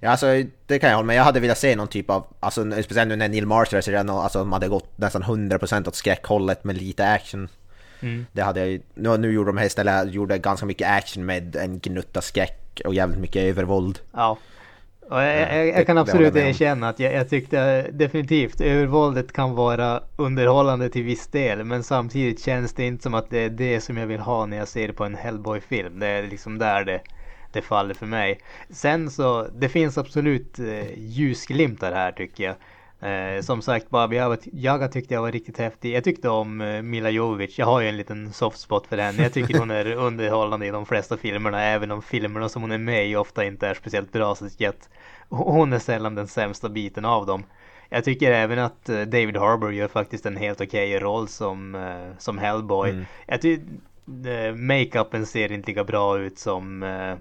Ja, 0.00 0.10
alltså 0.10 0.26
det 0.66 0.78
kan 0.78 0.90
jag 0.90 0.96
hålla 0.96 1.06
med. 1.06 1.16
Jag 1.16 1.24
hade 1.24 1.40
velat 1.40 1.58
se 1.58 1.76
någon 1.76 1.88
typ 1.88 2.10
av, 2.10 2.26
alltså 2.40 2.82
speciellt 2.82 3.08
nu 3.08 3.16
när 3.16 3.28
Neil 3.28 3.46
Marshall 3.46 3.82
redan, 3.82 4.10
alltså 4.10 4.38
de 4.38 4.52
hade 4.52 4.68
gått 4.68 4.98
nästan 4.98 5.22
100% 5.22 5.88
åt 5.88 5.94
skräckhållet 5.94 6.64
med 6.64 6.76
lite 6.76 7.08
action. 7.08 7.48
Mm. 8.00 8.26
Det 8.32 8.42
hade 8.42 8.66
jag 8.66 8.80
nu, 8.94 9.16
nu 9.16 9.32
gjorde 9.32 9.48
de 9.48 9.56
här 9.56 9.66
istället, 9.66 10.12
gjorde 10.12 10.38
ganska 10.38 10.66
mycket 10.66 10.88
action 10.88 11.26
med 11.26 11.56
en 11.56 11.78
gnutta 11.78 12.20
skräck 12.20 12.80
och 12.84 12.94
jävligt 12.94 13.18
mycket 13.18 13.42
övervåld. 13.42 13.98
Ja, 14.12 14.38
Jag, 15.10 15.40
jag, 15.40 15.66
jag 15.68 15.76
det- 15.76 15.84
kan 15.84 15.98
absolut 15.98 16.36
erkänna 16.36 16.88
att 16.88 17.00
jag, 17.00 17.12
jag 17.14 17.28
tyckte 17.28 17.82
definitivt 17.92 18.60
övervåldet 18.60 19.32
kan 19.32 19.54
vara 19.54 20.02
underhållande 20.16 20.88
till 20.90 21.02
viss 21.04 21.28
del. 21.28 21.64
Men 21.64 21.82
samtidigt 21.84 22.42
känns 22.44 22.74
det 22.74 22.86
inte 22.86 23.02
som 23.02 23.14
att 23.14 23.30
det 23.30 23.38
är 23.38 23.50
det 23.50 23.80
som 23.80 23.96
jag 23.96 24.06
vill 24.06 24.20
ha 24.20 24.46
när 24.46 24.56
jag 24.56 24.68
ser 24.68 24.92
på 24.92 25.04
en 25.04 25.14
Hellboy-film. 25.14 25.98
Det 25.98 26.06
är 26.06 26.22
liksom 26.22 26.58
där 26.58 26.84
det, 26.84 27.00
det 27.52 27.62
faller 27.62 27.94
för 27.94 28.06
mig. 28.06 28.40
Sen 28.70 29.10
så, 29.10 29.48
det 29.54 29.68
finns 29.68 29.98
absolut 29.98 30.58
eh, 30.58 30.98
ljusglimtar 30.98 31.92
här 31.92 32.12
tycker 32.12 32.44
jag. 32.44 32.54
Eh, 33.04 33.40
som 33.42 33.62
sagt 33.62 33.90
Bob, 33.90 34.12
jag, 34.12 34.28
var- 34.28 34.38
jag 34.52 34.92
tyckte 34.92 35.14
jag 35.14 35.22
var 35.22 35.32
riktigt 35.32 35.58
häftig. 35.58 35.94
Jag 35.94 36.04
tyckte 36.04 36.28
om 36.28 36.60
eh, 36.60 36.82
Mila 36.82 37.10
Jovovich. 37.10 37.58
Jag 37.58 37.66
har 37.66 37.80
ju 37.80 37.88
en 37.88 37.96
liten 37.96 38.32
soft 38.32 38.58
spot 38.60 38.86
för 38.86 38.98
henne. 38.98 39.22
Jag 39.22 39.32
tycker 39.32 39.58
hon 39.58 39.70
är 39.70 39.86
underhållande 39.96 40.66
i 40.66 40.70
de 40.70 40.86
flesta 40.86 41.16
filmerna. 41.16 41.62
Även 41.62 41.90
om 41.90 42.02
filmerna 42.02 42.48
som 42.48 42.62
hon 42.62 42.72
är 42.72 42.78
med 42.78 43.08
i 43.08 43.16
ofta 43.16 43.44
inte 43.44 43.68
är 43.68 43.74
speciellt 43.74 44.12
bra. 44.12 44.34
Så 44.34 44.44
att 44.44 44.88
hon 45.28 45.72
är 45.72 45.78
sällan 45.78 46.14
den 46.14 46.28
sämsta 46.28 46.68
biten 46.68 47.04
av 47.04 47.26
dem. 47.26 47.44
Jag 47.88 48.04
tycker 48.04 48.32
även 48.32 48.58
att 48.58 48.88
eh, 48.88 49.00
David 49.00 49.36
Harbour 49.36 49.72
gör 49.72 49.88
faktiskt 49.88 50.26
en 50.26 50.36
helt 50.36 50.60
okej 50.60 50.98
roll 50.98 51.28
som, 51.28 51.74
eh, 51.74 52.18
som 52.18 52.38
Hellboy. 52.38 52.90
Mm. 52.90 53.04
Jag 53.26 53.40
tycker 53.40 53.64
eh, 54.48 54.54
makeupen 54.54 55.26
ser 55.26 55.52
inte 55.52 55.70
lika 55.70 55.84
bra 55.84 56.18
ut 56.18 56.38
som 56.38 56.82
eh, 56.82 57.14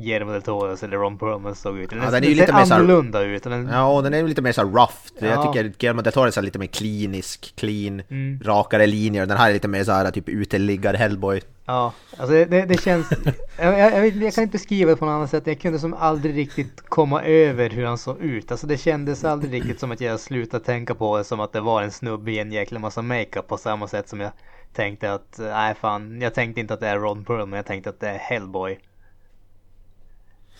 Guillermo 0.00 0.32
del 0.32 0.42
Toros 0.42 0.82
eller 0.82 0.96
Ron 0.96 1.18
Perlman 1.18 1.54
såg 1.54 1.78
ut. 1.78 1.90
Den, 1.90 1.98
Ja, 1.98 2.04
den, 2.04 2.12
den 2.12 2.24
är 2.24 2.28
ju 2.28 2.34
ser 2.34 2.40
lite 2.40 2.52
mer 2.54 2.64
så 2.64 2.74
här- 2.74 2.80
annorlunda 2.80 3.22
ut. 3.22 3.42
Den, 3.42 3.68
Ja, 3.72 3.96
och 3.96 4.02
den 4.02 4.14
är 4.14 4.22
lite 4.22 4.42
mer 4.42 4.52
så 4.52 4.62
rough. 4.62 4.94
Ja. 5.18 5.26
Jag 5.26 5.42
tycker 5.52 5.72
Guillermo 5.78 6.02
del 6.02 6.12
Toro 6.12 6.26
är 6.26 6.42
lite 6.42 6.58
mer 6.58 6.66
klinisk, 6.66 7.52
clean, 7.56 8.02
Mm. 8.10 8.40
rakare 8.44 8.86
linjer. 8.86 9.26
Den 9.26 9.36
här 9.36 9.48
är 9.48 9.52
lite 9.52 9.68
mer 9.68 9.84
så 9.84 9.92
här 9.92 10.10
typ 10.10 10.28
uteliggar 10.28 10.94
Hellboy. 10.94 11.42
Ja, 11.66 11.92
alltså 12.16 12.32
det, 12.34 12.44
det, 12.44 12.62
det 12.62 12.80
känns... 12.80 13.10
jag, 13.58 13.78
jag, 13.78 14.08
jag, 14.16 14.34
kan 14.34 14.42
inte 14.42 14.52
beskriva 14.52 14.90
det 14.90 14.96
på 14.96 15.04
något 15.04 15.12
annat 15.12 15.30
sätt. 15.30 15.46
Jag 15.46 15.60
kunde 15.60 15.78
som 15.78 15.94
aldrig 15.94 16.36
riktigt 16.36 16.80
komma 16.88 17.22
över 17.22 17.70
hur 17.70 17.84
han 17.86 17.98
såg 17.98 18.20
ut. 18.20 18.50
Alltså 18.50 18.66
det 18.66 18.76
kändes 18.76 19.24
aldrig 19.24 19.52
riktigt 19.54 19.80
som 19.80 19.90
att 19.92 20.00
jag 20.00 20.20
slutade 20.20 20.64
tänka 20.64 20.94
på 20.94 21.18
det 21.18 21.24
som 21.24 21.40
att 21.40 21.52
det 21.52 21.60
var 21.60 21.82
en 21.82 21.90
snubbe 21.90 22.30
i 22.32 22.38
en 22.38 22.52
jäkla 22.52 22.78
massa 22.78 23.02
makeup 23.02 23.48
på 23.48 23.56
samma 23.56 23.88
sätt 23.88 24.08
som 24.08 24.20
jag 24.20 24.30
tänkte 24.74 25.12
att, 25.12 25.36
nej 25.38 25.74
fan, 25.80 26.20
jag 26.20 26.34
tänkte 26.34 26.60
inte 26.60 26.74
att 26.74 26.80
det 26.80 26.88
är 26.88 26.98
Ron 26.98 27.24
Perlman, 27.24 27.52
jag 27.56 27.66
tänkte 27.66 27.90
att 27.90 28.00
det 28.00 28.08
är 28.08 28.18
Hellboy. 28.18 28.78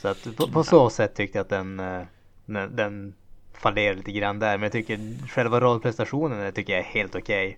Så 0.02 0.08
att 0.08 0.36
på, 0.36 0.48
på 0.48 0.64
så 0.64 0.90
sätt 0.90 1.14
tyckte 1.14 1.38
jag 1.38 1.42
att 1.42 1.48
den, 1.48 1.80
eh, 1.80 2.02
den, 2.46 2.76
den 2.76 3.14
fallerar 3.52 3.94
lite 3.94 4.12
grann 4.12 4.38
där. 4.38 4.58
Men 4.58 4.62
jag 4.62 4.72
tycker 4.72 5.28
själva 5.28 5.60
rollprestationen 5.60 6.52
tycker 6.52 6.72
jag 6.72 6.80
är 6.80 6.84
helt 6.84 7.14
okej. 7.14 7.56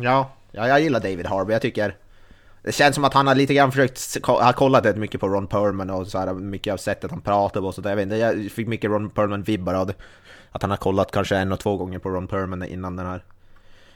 Ja, 0.00 0.30
ja, 0.52 0.68
jag 0.68 0.80
gillar 0.80 1.00
David 1.00 1.26
Harbour. 1.26 1.52
Jag 1.52 1.62
tycker 1.62 1.96
det 2.62 2.72
känns 2.72 2.94
som 2.94 3.04
att 3.04 3.14
han 3.14 3.26
har 3.26 3.34
lite 3.34 3.54
grann 3.54 3.72
försökt, 3.72 4.26
har 4.26 4.52
kollat 4.52 4.84
rätt 4.84 4.96
mycket 4.96 5.20
på 5.20 5.28
Ron 5.28 5.46
Perlman 5.46 5.90
och 5.90 6.06
så 6.06 6.18
här, 6.18 6.34
mycket 6.34 6.72
av 6.72 6.76
sättet 6.76 7.10
han 7.10 7.20
pratar 7.20 7.60
på 7.60 7.66
och 7.66 7.74
så 7.74 7.80
där. 7.80 7.90
Jag 7.90 7.96
vet 7.96 8.02
inte, 8.02 8.16
jag 8.16 8.50
fick 8.50 8.68
mycket 8.68 8.90
Ron 8.90 9.10
Perlman-vibbar 9.10 9.74
av 9.74 9.86
det. 9.86 9.94
Att 10.50 10.62
han 10.62 10.70
har 10.70 10.76
kollat 10.76 11.10
kanske 11.10 11.36
en 11.36 11.52
och 11.52 11.60
två 11.60 11.76
gånger 11.76 11.98
på 11.98 12.10
Ron 12.10 12.26
Perlman 12.26 12.64
innan 12.64 12.96
den 12.96 13.06
här. 13.06 13.24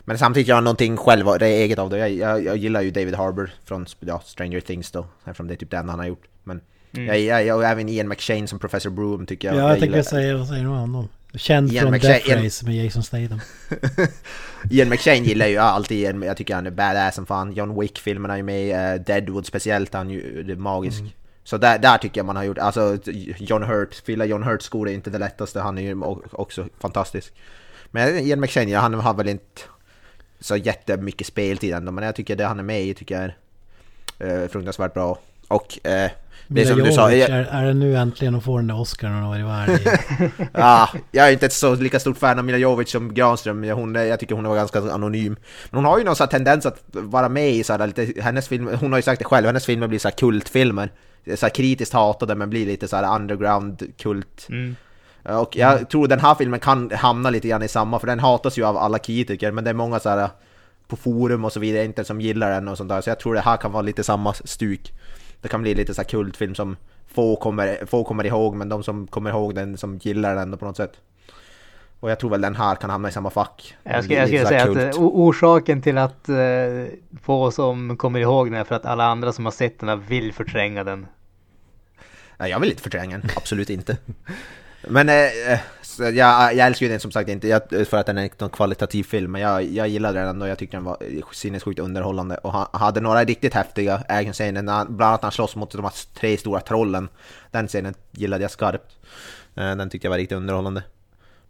Men 0.01 0.18
samtidigt 0.18 0.49
gör 0.49 0.55
han 0.55 0.64
någonting 0.64 0.97
själv, 0.97 1.26
det 1.39 1.47
är 1.47 1.62
eget 1.62 1.78
av 1.78 1.91
det. 1.91 1.99
Jag, 1.99 2.11
jag, 2.11 2.45
jag 2.45 2.57
gillar 2.57 2.80
ju 2.80 2.91
David 2.91 3.14
Harbour 3.14 3.55
från 3.64 3.87
ja, 4.01 4.20
Stranger 4.24 4.61
Things 4.61 4.91
då, 4.91 5.07
eftersom 5.24 5.47
det 5.47 5.55
är 5.55 5.57
typ 5.57 5.70
det 5.70 5.76
enda 5.76 5.93
han 5.93 6.01
har 6.01 6.07
gjort. 6.07 6.24
Men 6.45 6.61
jag, 6.93 7.20
jag, 7.20 7.47
jag, 7.47 7.57
och 7.57 7.64
även 7.64 7.88
Ian 7.88 8.09
McShane 8.09 8.47
som 8.47 8.59
Professor 8.59 8.90
Broom 8.90 9.26
tycker 9.26 9.49
jag. 9.49 9.57
Ja, 9.57 9.61
jag 9.61 9.70
jag 9.70 9.80
tänkte 9.80 10.05
säga, 10.05 10.36
vad 10.36 10.49
säger 10.49 10.62
du 10.62 10.68
om 10.68 10.76
honom? 10.76 11.09
Känd 11.34 11.72
Ian 11.72 11.82
från 11.82 11.95
McShane- 11.95 12.09
Death 12.09 12.28
Ian- 12.30 12.45
Race 12.45 12.66
med 12.66 12.84
Jason 12.84 13.03
Statham. 13.03 13.40
Ian 14.70 14.88
McShane 14.88 15.18
gillar 15.18 15.47
ju 15.47 15.57
alltid 15.59 15.99
Ian, 15.99 16.22
jag 16.22 16.36
tycker 16.36 16.55
han 16.55 16.66
är 16.66 16.70
badass 16.70 17.14
som 17.14 17.26
fan. 17.26 17.53
John 17.53 17.80
Wick-filmerna 17.80 18.34
är 18.34 18.36
ju 18.36 18.43
med, 18.43 18.95
uh, 18.99 19.05
Deadwood 19.05 19.47
speciellt, 19.47 19.95
han 19.95 20.11
är 20.11 20.14
ju 20.14 20.43
det 20.43 20.53
är 20.53 20.57
magisk. 20.57 21.03
Så 21.45 21.59
där, 21.59 21.78
där 21.78 21.99
tycker 21.99 22.18
jag 22.18 22.26
man 22.26 22.36
har 22.36 22.45
gjort, 22.45 22.59
alltså 22.59 22.99
John 23.38 23.62
Hurt, 23.62 23.95
fylla 23.95 24.24
John 24.24 24.43
Hurts 24.43 24.64
skor 24.64 24.88
är 24.88 24.93
inte 24.93 25.11
det 25.11 25.18
lättaste, 25.18 25.61
han 25.61 25.78
är 25.78 25.82
ju 25.82 26.03
också 26.32 26.66
fantastisk. 26.80 27.32
Men 27.90 28.18
Ian 28.18 28.40
McShane, 28.40 28.76
han 28.76 28.95
har 28.95 29.14
väl 29.14 29.28
inte 29.28 29.62
så 30.40 30.57
jättemycket 30.57 31.26
speltid 31.26 31.74
ändå, 31.74 31.93
men 31.93 32.05
jag 32.05 32.14
tycker 32.16 32.36
det 32.36 32.45
han 32.45 32.59
är 32.59 32.62
med 32.62 32.82
i 32.82 32.95
tycker 32.95 33.14
jag 33.20 33.32
är 34.18 34.43
uh, 34.43 34.49
fruktansvärt 34.49 34.95
bra. 34.95 35.18
Och 35.49 35.86
eh, 35.86 36.11
det 36.55 36.62
är 36.62 36.66
som 36.66 36.78
du 36.78 36.92
sa, 36.92 37.12
jag, 37.12 37.30
är, 37.30 37.44
är 37.50 37.64
det 37.64 37.74
nu 37.74 37.96
äntligen 37.96 38.34
att 38.34 38.44
få 38.44 38.57
den 38.57 38.66
där 38.66 38.80
Oscarn 38.80 39.26
varit 39.26 39.44
värd 39.46 39.80
i? 39.80 39.84
Ja, 40.53 40.88
jag 41.11 41.28
är 41.28 41.32
inte 41.32 41.46
ett 41.46 41.53
så 41.53 41.74
lika 41.74 42.00
stort 42.00 42.18
fan 42.18 42.38
av 42.38 42.44
Mila 42.44 42.59
Jovovich 42.59 42.88
som 42.92 43.14
Granström. 43.14 43.64
Jag- 43.64 43.76
Hon, 43.76 43.94
jag 43.94 44.20
tycker 44.20 44.34
hon 44.34 44.44
var 44.48 44.57
ganska 44.57 44.78
anonym. 44.80 45.36
Men 45.70 45.76
hon 45.78 45.84
har 45.84 45.98
ju 45.98 46.05
någon 46.05 46.16
sån 46.16 46.28
tendens 46.28 46.66
att 46.66 46.78
vara 46.92 47.28
med 47.28 47.50
i 47.50 47.64
så 47.64 47.72
här 47.72 47.86
lite, 47.86 48.20
hennes 48.22 48.48
filmer, 48.48 48.74
hon 48.76 48.92
har 48.92 48.98
ju 48.98 49.03
sagt 49.03 49.18
det 49.18 49.24
själv, 49.24 49.46
hennes 49.46 49.66
filmer 49.66 49.86
blir 49.88 49.98
så 49.98 50.09
här 50.09 50.14
kultfilmer. 50.16 50.92
Så 51.36 51.46
här 51.46 51.50
kritiskt 51.50 51.92
hatade 51.92 52.34
men 52.34 52.50
blir 52.50 52.66
lite 52.66 52.88
så 52.88 52.96
här 52.96 53.14
underground 53.16 53.82
kult. 53.98 54.46
Mm. 54.48 54.76
Och 55.24 55.57
jag 55.57 55.88
tror 55.90 56.09
den 56.09 56.20
här 56.20 56.34
filmen 56.34 56.61
kan 56.61 56.90
hamna 56.90 57.30
lite 57.30 57.48
grann 57.48 57.62
i 57.62 57.68
samma, 57.68 57.98
för 57.98 58.07
den 58.07 58.20
hatas 58.20 58.59
ju 58.59 58.64
av 58.64 58.76
alla 58.76 58.98
kritiker, 58.98 59.53
men 59.53 59.64
det 59.64 59.70
är 59.70 59.74
många 59.74 60.00
så 60.00 60.09
här 60.09 60.28
på 60.88 60.96
forum 60.96 61.44
och 61.44 61.53
så 61.53 61.61
vidare 61.61 61.84
inte 61.84 62.05
som 62.05 62.20
gillar 62.20 62.50
den 62.50 62.68
och 62.68 62.76
sånt 62.76 62.88
där. 62.88 63.00
Så 63.00 63.11
jag 63.11 63.20
tror 63.20 63.34
det 63.34 63.40
här 63.40 63.57
kan 63.57 63.72
vara 63.72 63.82
lite 63.82 64.05
samma 64.05 64.32
stuk. 64.34 64.92
Det 65.43 65.49
kan 65.49 65.62
bli 65.62 65.74
lite 65.74 65.95
så 65.95 66.01
här 66.03 66.09
kultfilm 66.09 66.55
som 66.55 66.76
få 67.14 67.36
kommer, 67.36 67.86
få 67.86 68.05
kommer 68.05 68.26
ihåg, 68.26 68.55
men 68.55 68.68
de 68.68 68.82
som 68.82 69.07
kommer 69.07 69.30
ihåg 69.30 69.55
den 69.55 69.76
som 69.76 69.99
gillar 69.99 70.34
den 70.36 70.59
på 70.59 70.64
något 70.64 70.76
sätt. 70.76 70.93
Och 72.01 72.11
jag 72.11 72.18
tror 72.18 72.30
väl 72.30 72.40
den 72.40 72.57
här 72.57 72.74
kan 72.74 72.90
hamna 72.90 73.09
i 73.09 73.12
samma 73.12 73.30
fack. 73.30 73.76
Jag 73.82 74.05
skulle, 74.05 74.18
jag 74.18 74.28
skulle 74.28 74.47
säga 74.47 74.62
att 74.62 74.66
kult. 74.66 74.97
eh, 74.97 75.03
o- 75.03 75.12
orsaken 75.28 75.82
till 75.82 75.99
att 75.99 76.28
eh, 76.28 76.36
få 77.22 77.51
som 77.51 77.97
kommer 77.97 78.20
ihåg 78.20 78.47
den 78.51 78.61
är 78.61 78.64
för 78.64 78.74
att 78.74 78.86
alla 78.86 79.05
andra 79.05 79.32
som 79.32 79.45
har 79.45 79.53
sett 79.53 79.80
den 79.80 79.88
här 79.88 79.97
vill 79.97 80.32
förtränga 80.32 80.84
den. 80.84 81.07
Nej, 82.36 82.51
jag 82.51 82.61
vill 82.61 82.70
inte 82.70 82.82
förtränga 82.82 83.18
den, 83.18 83.30
absolut 83.36 83.70
inte. 83.70 83.97
Men 84.88 85.09
eh, 85.09 85.14
så 85.49 85.59
Alltså, 85.93 86.05
jag, 86.05 86.55
jag 86.55 86.66
älskar 86.66 86.86
ju 86.86 86.93
den 86.93 87.01
som 87.01 87.11
sagt 87.11 87.28
inte 87.28 87.49
jag, 87.49 87.62
för 87.88 87.97
att 87.97 88.07
den 88.07 88.18
är 88.18 88.30
en 88.38 88.49
kvalitativ 88.49 89.05
film, 89.05 89.32
men 89.32 89.40
jag, 89.40 89.64
jag 89.64 89.88
gillade 89.88 90.18
den 90.18 90.28
ändå. 90.28 90.47
Jag 90.47 90.59
tyckte 90.59 90.76
den 90.76 90.84
var 90.84 90.97
sinnessjukt 91.32 91.80
underhållande. 91.80 92.36
Och 92.36 92.53
han 92.53 92.66
hade 92.72 93.01
några 93.01 93.24
riktigt 93.24 93.55
häftiga 93.55 94.03
actionscener, 94.09 94.62
bland 94.62 95.03
annat 95.03 95.22
när 95.22 95.26
han 95.26 95.32
slåss 95.32 95.57
mot 95.57 95.70
de 95.70 95.84
här 95.84 95.93
tre 96.14 96.36
stora 96.36 96.61
trollen. 96.61 97.09
Den 97.51 97.68
scenen 97.68 97.95
gillade 98.11 98.45
jag 98.45 98.51
skarpt. 98.51 98.97
Eh, 99.55 99.76
den 99.76 99.90
tyckte 99.90 100.07
jag 100.07 100.11
var 100.11 100.18
riktigt 100.18 100.36
underhållande. 100.36 100.82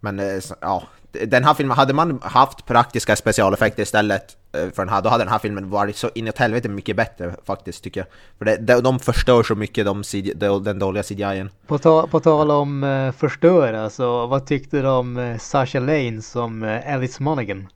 Men 0.00 0.18
eh, 0.18 0.40
ja, 0.60 0.82
den 1.12 1.44
här 1.44 1.54
filmen, 1.54 1.76
hade 1.76 1.92
man 1.92 2.20
haft 2.22 2.66
praktiska 2.66 3.16
specialeffekter 3.16 3.82
istället 3.82 4.36
eh, 4.52 4.60
för 4.60 4.84
den 4.84 4.88
här, 4.88 5.02
då 5.02 5.08
hade 5.08 5.24
den 5.24 5.32
här 5.32 5.38
filmen 5.38 5.70
varit 5.70 5.96
så 5.96 6.10
inåt 6.14 6.38
helvete 6.38 6.68
mycket 6.68 6.96
bättre 6.96 7.34
faktiskt 7.44 7.84
tycker 7.84 8.00
jag. 8.00 8.06
För 8.38 8.44
det, 8.44 8.56
de, 8.56 8.80
de 8.80 8.98
förstör 8.98 9.42
så 9.42 9.54
mycket 9.54 9.84
de, 9.84 10.64
den 10.64 10.78
dåliga 10.78 11.02
CGI-en. 11.02 11.50
På, 11.66 11.78
ta, 11.78 12.06
på 12.06 12.20
tal 12.20 12.50
om 12.50 12.84
eh, 12.84 13.12
förstöra, 13.12 13.90
så 13.90 14.26
vad 14.26 14.46
tyckte 14.46 14.82
du 14.82 14.88
om 14.88 15.18
eh, 15.18 15.38
Sasha 15.38 15.80
Lane 15.80 16.22
som 16.22 16.62
eh, 16.62 16.94
Alice 16.94 17.22
Monaghan? 17.22 17.68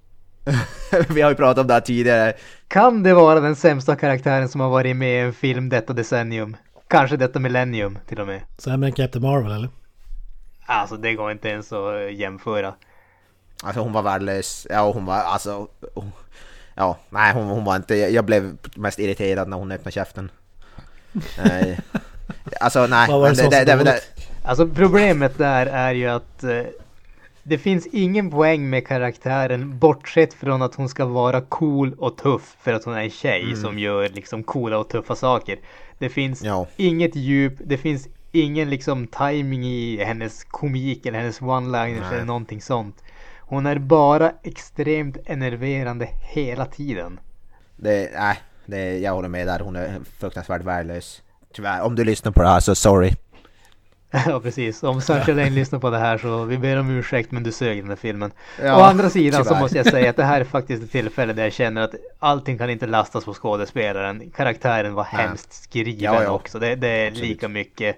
Vi 1.09 1.23
har 1.23 1.31
ju 1.31 1.37
pratat 1.37 1.59
om 1.59 1.67
det 1.67 1.75
här 1.75 1.81
tidigare. 1.81 2.33
Kan 2.69 3.03
det 3.03 3.15
vara 3.15 3.41
den 3.41 3.57
sämsta 3.57 3.97
karaktären 3.97 4.49
som 4.49 4.61
har 4.61 4.69
varit 4.69 4.97
med 4.97 5.17
i 5.17 5.21
en 5.21 5.33
film 5.33 5.69
detta 5.69 5.93
decennium? 5.93 6.57
Kanske 6.89 7.17
detta 7.17 7.39
millennium 7.39 7.99
till 8.07 8.21
och 8.21 8.27
med. 8.27 8.41
Sämre 8.59 8.87
än 8.89 8.93
Captain 8.93 9.23
Marvel 9.23 9.53
eller? 9.53 9.69
Alltså 10.67 10.97
det 10.97 11.15
går 11.15 11.33
inte 11.33 11.49
ens 11.49 11.73
att 11.73 12.15
jämföra. 12.15 12.75
Alltså 13.63 13.81
hon 13.81 13.93
var 13.93 14.03
värdelös. 14.03 14.67
Ja, 14.71 14.93
hon 14.93 15.05
var 15.05 15.15
alltså... 15.17 15.69
hon- 15.95 16.13
Ja, 16.79 16.99
nej 17.11 17.33
hon, 17.35 17.47
hon 17.47 17.65
var 17.65 17.77
inte... 17.77 17.95
Jag 17.97 18.25
blev 18.25 18.57
mest 18.77 18.99
irriterad 18.99 19.49
när 19.49 19.57
hon 19.57 19.73
öppnade 19.73 19.93
käften. 19.93 20.31
Eh, 21.39 21.79
alltså 22.61 22.87
nej. 22.87 23.09
Vad 23.11 23.21
var 23.21 23.29
det 23.31 23.51
det, 23.51 23.65
det, 23.77 23.85
det? 23.85 24.01
Alltså 24.45 24.67
problemet 24.69 25.39
där 25.39 25.67
är 25.67 25.93
ju 25.95 26.07
att 26.09 26.45
eh, 26.45 26.63
det 27.43 27.59
finns 27.59 27.87
ingen 27.87 28.31
poäng 28.31 28.71
med 28.71 28.87
karaktären 28.87 29.79
bortsett 29.79 30.35
från 30.35 30.63
att 30.63 30.75
hon 30.75 30.89
ska 30.89 31.05
vara 31.05 31.41
cool 31.41 31.95
och 31.99 32.17
tuff 32.17 32.57
för 32.61 32.73
att 32.73 32.85
hon 32.85 32.95
är 32.95 33.03
en 33.03 33.11
tjej 33.11 33.57
som 33.57 33.79
gör 33.79 34.09
liksom 34.09 34.43
coola 34.43 34.79
och 34.79 34.89
tuffa 34.89 35.15
saker. 35.17 35.59
Det 35.99 36.09
finns 36.09 36.43
Ja. 36.43 36.67
inget 36.77 37.17
djup, 37.17 37.55
det 37.65 37.77
finns 37.79 38.09
ingen 38.33 38.71
liksom 38.71 39.07
timing 39.07 39.65
i 39.65 40.05
hennes 40.05 40.45
komik 40.45 41.07
eller 41.07 41.19
hennes 41.19 41.41
one-liners 41.41 42.01
Nej. 42.01 42.15
eller 42.15 42.25
någonting 42.25 42.63
sånt. 42.63 43.03
Hon 43.47 43.67
är 43.67 43.79
bara 43.79 44.33
extremt 44.43 45.17
enerverande 45.27 46.09
hela 46.35 46.67
tiden. 46.67 47.21
det, 47.77 48.11
nej, 48.19 48.39
det, 48.67 48.99
jag 48.99 49.13
håller 49.13 49.29
med 49.29 49.47
där. 49.47 49.61
Hon 49.61 49.77
är 49.77 50.01
fruktansvärt 50.19 50.63
värdelös. 50.65 51.23
Tyvärr, 51.55 51.83
om 51.83 51.95
du 51.95 52.05
lyssnar 52.05 52.33
på 52.33 52.43
det 52.43 52.49
här 52.49 52.61
så 52.61 52.75
sorry. 52.75 53.13
Ja 54.27 54.41
precis, 54.41 54.83
om 54.83 55.01
Sasha 55.01 55.33
Lane 55.33 55.51
lyssnar 55.51 55.79
på 55.79 55.91
det 55.91 55.99
här 55.99 56.19
så 56.19 56.45
vi 56.45 56.59
ber 56.59 56.77
om 56.77 56.91
ursäkt 56.91 57.31
men 57.33 57.43
du 57.43 57.53
sög 57.53 57.79
den 57.83 57.89
här 57.89 57.97
filmen. 57.97 58.31
Ja, 58.63 58.77
Å 58.77 58.81
andra 58.81 59.11
sidan 59.11 59.45
så 59.45 59.49
tyvärr. 59.49 59.61
måste 59.61 59.77
jag 59.77 59.87
säga 59.87 60.11
att 60.11 60.17
det 60.17 60.25
här 60.25 60.41
är 60.41 60.45
faktiskt 60.45 60.83
ett 60.83 60.91
tillfälle 60.93 61.33
där 61.33 61.43
jag 61.43 61.53
känner 61.53 61.83
att 61.83 61.95
allting 62.19 62.59
kan 62.59 62.71
inte 62.71 62.87
lastas 62.87 63.25
på 63.25 63.35
skådespelaren. 63.35 64.31
Karaktären 64.37 64.95
var 64.95 65.05
hemskt 65.05 65.53
skriven 65.53 66.15
Ja, 66.15 66.23
ja. 66.23 66.31
också. 66.31 66.59
Det, 66.59 66.75
det 66.75 66.89
är 66.89 67.11
lika 67.11 67.49
mycket 67.49 67.97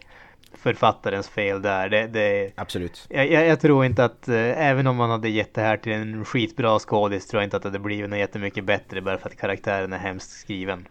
författarens 0.58 1.28
fel 1.28 1.62
där. 1.62 1.88
Det, 1.88 2.06
det, 2.06 2.52
Absolut. 2.54 3.06
jag, 3.08 3.30
jag, 3.32 3.60
tror 3.60 3.84
inte 3.84 4.04
att 4.04 4.28
eh, 4.28 4.68
även 4.68 4.86
om 4.86 4.96
man 4.96 5.10
hade 5.10 5.28
gett 5.28 5.54
det 5.54 5.60
här 5.60 5.76
till 5.76 5.92
en 5.92 6.24
skitbra 6.24 6.78
skådis 6.78 7.26
tror 7.26 7.42
jag 7.42 7.46
inte 7.46 7.56
att 7.56 7.62
det 7.62 7.68
hade 7.68 7.78
blivit 7.78 8.10
något 8.10 8.18
jättemycket 8.18 8.64
bättre 8.64 9.00
bara 9.00 9.18
för 9.18 9.28
att 9.28 9.36
karaktären 9.36 9.92
är 9.92 9.98
hemskt 9.98 10.30
skriven. 10.30 10.88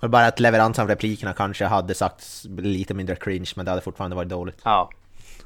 Och 0.00 0.10
bara 0.10 0.26
att 0.26 0.40
leveransen 0.40 0.82
av 0.82 0.88
replikerna 0.88 1.32
kanske 1.32 1.64
hade 1.64 1.94
sagt 1.94 2.44
lite 2.58 2.94
mindre 2.94 3.16
cringe, 3.16 3.50
men 3.56 3.64
det 3.64 3.70
hade 3.70 3.82
fortfarande 3.82 4.16
varit 4.16 4.28
dåligt. 4.28 4.60
Ja, 4.64 4.90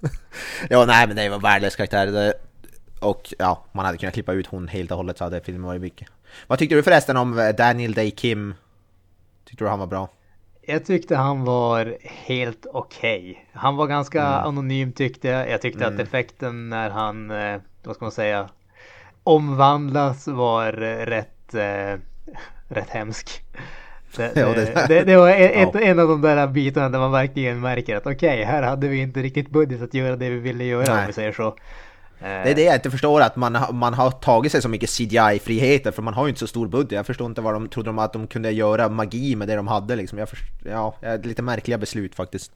ja, 0.71 0.85
nej 0.87 1.07
men 1.07 1.17
det 1.17 1.29
var 1.29 1.39
värdelös 1.39 1.77
karaktär. 1.77 2.35
Och 3.01 3.35
ja, 3.39 3.65
man 3.73 3.85
hade 3.87 3.99
kunnat 3.99 4.15
klippa 4.15 4.33
ut 4.33 4.47
hon 4.47 4.69
helt 4.69 4.91
och 4.91 4.97
hållet 4.97 5.19
så 5.19 5.25
hade 5.25 5.41
filmen 5.41 5.62
varit 5.62 5.81
mycket. 5.81 6.09
Vad 6.47 6.59
tyckte 6.59 6.75
du 6.75 6.83
förresten 6.83 7.17
om 7.17 7.53
Daniel 7.59 7.93
Day 7.95 8.11
Kim? 8.11 8.55
Tyckte 9.45 9.65
du 9.65 9.69
han 9.69 9.79
var 9.79 9.87
bra? 9.87 10.09
Jag 10.67 10.85
tyckte 10.85 11.17
han 11.17 11.45
var 11.45 11.97
helt 12.03 12.67
okej. 12.73 13.31
Okay. 13.31 13.37
Han 13.53 13.77
var 13.77 13.87
ganska 13.87 14.23
mm. 14.23 14.45
anonym 14.45 14.93
tyckte 14.93 15.29
jag. 15.29 15.51
Jag 15.51 15.61
tyckte 15.61 15.85
mm. 15.85 15.95
att 15.95 16.01
effekten 16.01 16.69
när 16.69 16.91
han, 16.91 17.31
eh, 17.31 17.61
vad 17.85 17.97
ska 17.97 18.05
man 18.05 18.12
säga, 18.12 18.49
omvandlas 19.25 20.29
var 20.29 20.73
rätt, 21.07 21.55
eh, 21.55 22.01
rätt 22.69 22.91
hemsk. 22.91 23.43
Det, 24.17 24.37
ja, 24.37 24.47
det, 24.49 24.87
det, 24.89 25.03
det, 25.03 25.17
var 25.17 25.31
ett, 25.31 25.71
ja. 25.75 25.81
en 25.81 25.99
av 25.99 26.09
de 26.09 26.21
där 26.21 26.47
bitarna 26.47 26.89
där 26.89 26.99
man 26.99 27.12
verkligen 27.12 27.61
märker 27.61 27.97
att 27.97 28.07
okej, 28.07 28.12
okay, 28.12 28.45
här 28.45 28.62
hade 28.62 28.89
vi 28.89 29.01
inte 29.01 29.23
riktigt 29.23 29.51
budget 29.51 29.83
att 29.83 29.95
göra 29.95 30.17
det 30.17 30.31
vi 30.31 30.39
ville 30.39 30.65
göra 30.65 30.95
Nej. 30.95 31.01
om 31.01 31.07
vi 31.07 31.12
säger 31.12 31.33
så. 31.33 31.57
Det 32.19 32.51
är 32.51 32.55
det 32.55 32.65
jag 32.65 32.75
inte 32.75 32.91
förstår, 32.91 33.21
att 33.21 33.37
man, 33.37 33.59
man 33.73 33.95
har 33.95 34.11
tagit 34.11 34.53
sig 34.53 34.62
så 34.62 34.69
mycket 34.69 34.91
CGI-friheter 34.91 35.91
för 35.91 36.03
man 36.03 36.15
har 36.15 36.25
ju 36.25 36.29
inte 36.29 36.41
så 36.41 36.47
stor 36.47 36.69
budget. 36.69 36.93
Jag 36.93 37.07
förstår 37.07 37.27
inte 37.27 37.41
vad 37.41 37.55
de 37.55 37.69
trodde 37.69 37.89
de 37.89 37.99
att 37.99 38.12
de 38.12 38.27
kunde 38.27 38.51
göra 38.51 38.89
magi 38.89 39.37
med 39.37 39.49
det 39.49 39.57
de 39.57 39.69
hade 39.69 39.97
liksom. 39.97 40.19
Jag 40.19 40.29
först, 40.29 40.45
ja, 40.65 40.97
lite 41.23 41.43
märkliga 41.43 41.79
beslut 41.79 42.15
faktiskt. 42.15 42.53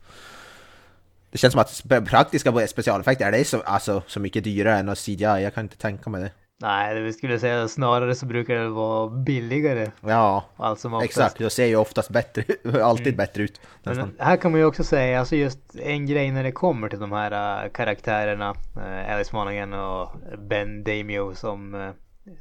Det 1.31 1.37
känns 1.37 1.51
som 1.51 1.61
att 1.61 2.05
praktiska 2.05 2.67
specialeffekter 2.67 3.25
är 3.25 3.31
det 3.31 3.45
så, 3.45 3.61
alltså, 3.61 4.01
så 4.07 4.19
mycket 4.19 4.43
dyrare 4.43 4.77
än 4.77 4.95
CGI, 4.95 5.23
jag 5.23 5.53
kan 5.53 5.65
inte 5.65 5.77
tänka 5.77 6.09
mig 6.09 6.21
det. 6.21 6.31
Nej, 6.61 7.01
det 7.01 7.13
skulle 7.13 7.39
säga 7.39 7.67
snarare 7.67 8.15
så 8.15 8.25
brukar 8.25 8.55
det 8.55 8.69
vara 8.69 9.09
billigare. 9.09 9.91
Ja, 10.01 10.45
allt 10.57 10.79
som 10.79 10.93
exakt. 10.93 11.37
Det 11.37 11.49
ser 11.49 11.65
ju 11.65 11.75
oftast 11.75 12.09
bättre, 12.09 12.43
alltid 12.83 13.07
mm. 13.07 13.17
bättre 13.17 13.43
ut. 13.43 13.61
Men 13.83 14.15
här 14.19 14.37
kan 14.37 14.51
man 14.51 14.59
ju 14.59 14.65
också 14.65 14.83
säga, 14.83 15.19
alltså 15.19 15.35
just 15.35 15.59
en 15.75 16.05
grej 16.05 16.31
när 16.31 16.43
det 16.43 16.51
kommer 16.51 16.89
till 16.89 16.99
de 16.99 17.11
här 17.11 17.65
uh, 17.65 17.71
karaktärerna, 17.71 18.55
uh, 18.77 19.13
Alice 19.13 19.35
Monaghan 19.35 19.73
och 19.73 20.09
Ben 20.37 20.83
Damio 20.83 21.35
som 21.35 21.73
uh, 21.73 21.91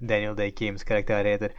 Daniel 0.01 0.37
Day 0.37 0.55
Kims 0.59 0.85
karaktär 0.85 1.25
heter. 1.25 1.53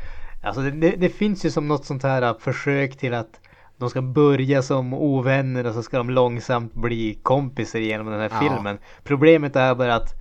Alltså 0.43 0.61
det, 0.61 0.71
det, 0.71 0.95
det, 0.97 1.09
finns 1.09 1.45
ju 1.45 1.51
som 1.51 1.67
något 1.67 1.85
sånt 1.85 2.03
här 2.03 2.35
försök 2.39 2.97
till 2.97 3.13
att 3.13 3.39
de 3.77 3.89
ska 3.89 4.01
börja 4.01 4.61
som 4.61 4.93
ovänner 4.93 5.67
och 5.67 5.73
så 5.73 5.83
ska 5.83 5.97
de 5.97 6.09
långsamt 6.09 6.73
bli 6.73 7.19
kompisar 7.23 7.79
genom 7.79 8.07
den 8.07 8.19
här 8.19 8.31
ja. 8.31 8.39
filmen. 8.39 8.77
Problemet 9.03 9.55
är 9.55 9.75
bara 9.75 9.95
att 9.95 10.13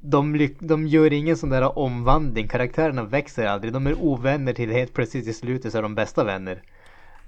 de, 0.00 0.48
de 0.58 0.86
gör 0.86 1.12
ingen 1.12 1.36
sån 1.36 1.50
där 1.50 1.78
omvandling. 1.78 2.48
Karaktärerna 2.48 3.02
växer 3.02 3.46
aldrig. 3.46 3.72
De 3.72 3.86
är 3.86 4.02
ovänner 4.02 4.52
till 4.52 4.70
helt 4.70 4.92
plötsligt 4.92 5.26
i 5.26 5.32
slutet 5.32 5.72
så 5.72 5.78
är 5.78 5.82
de 5.82 5.94
bästa 5.94 6.24
vänner. 6.24 6.62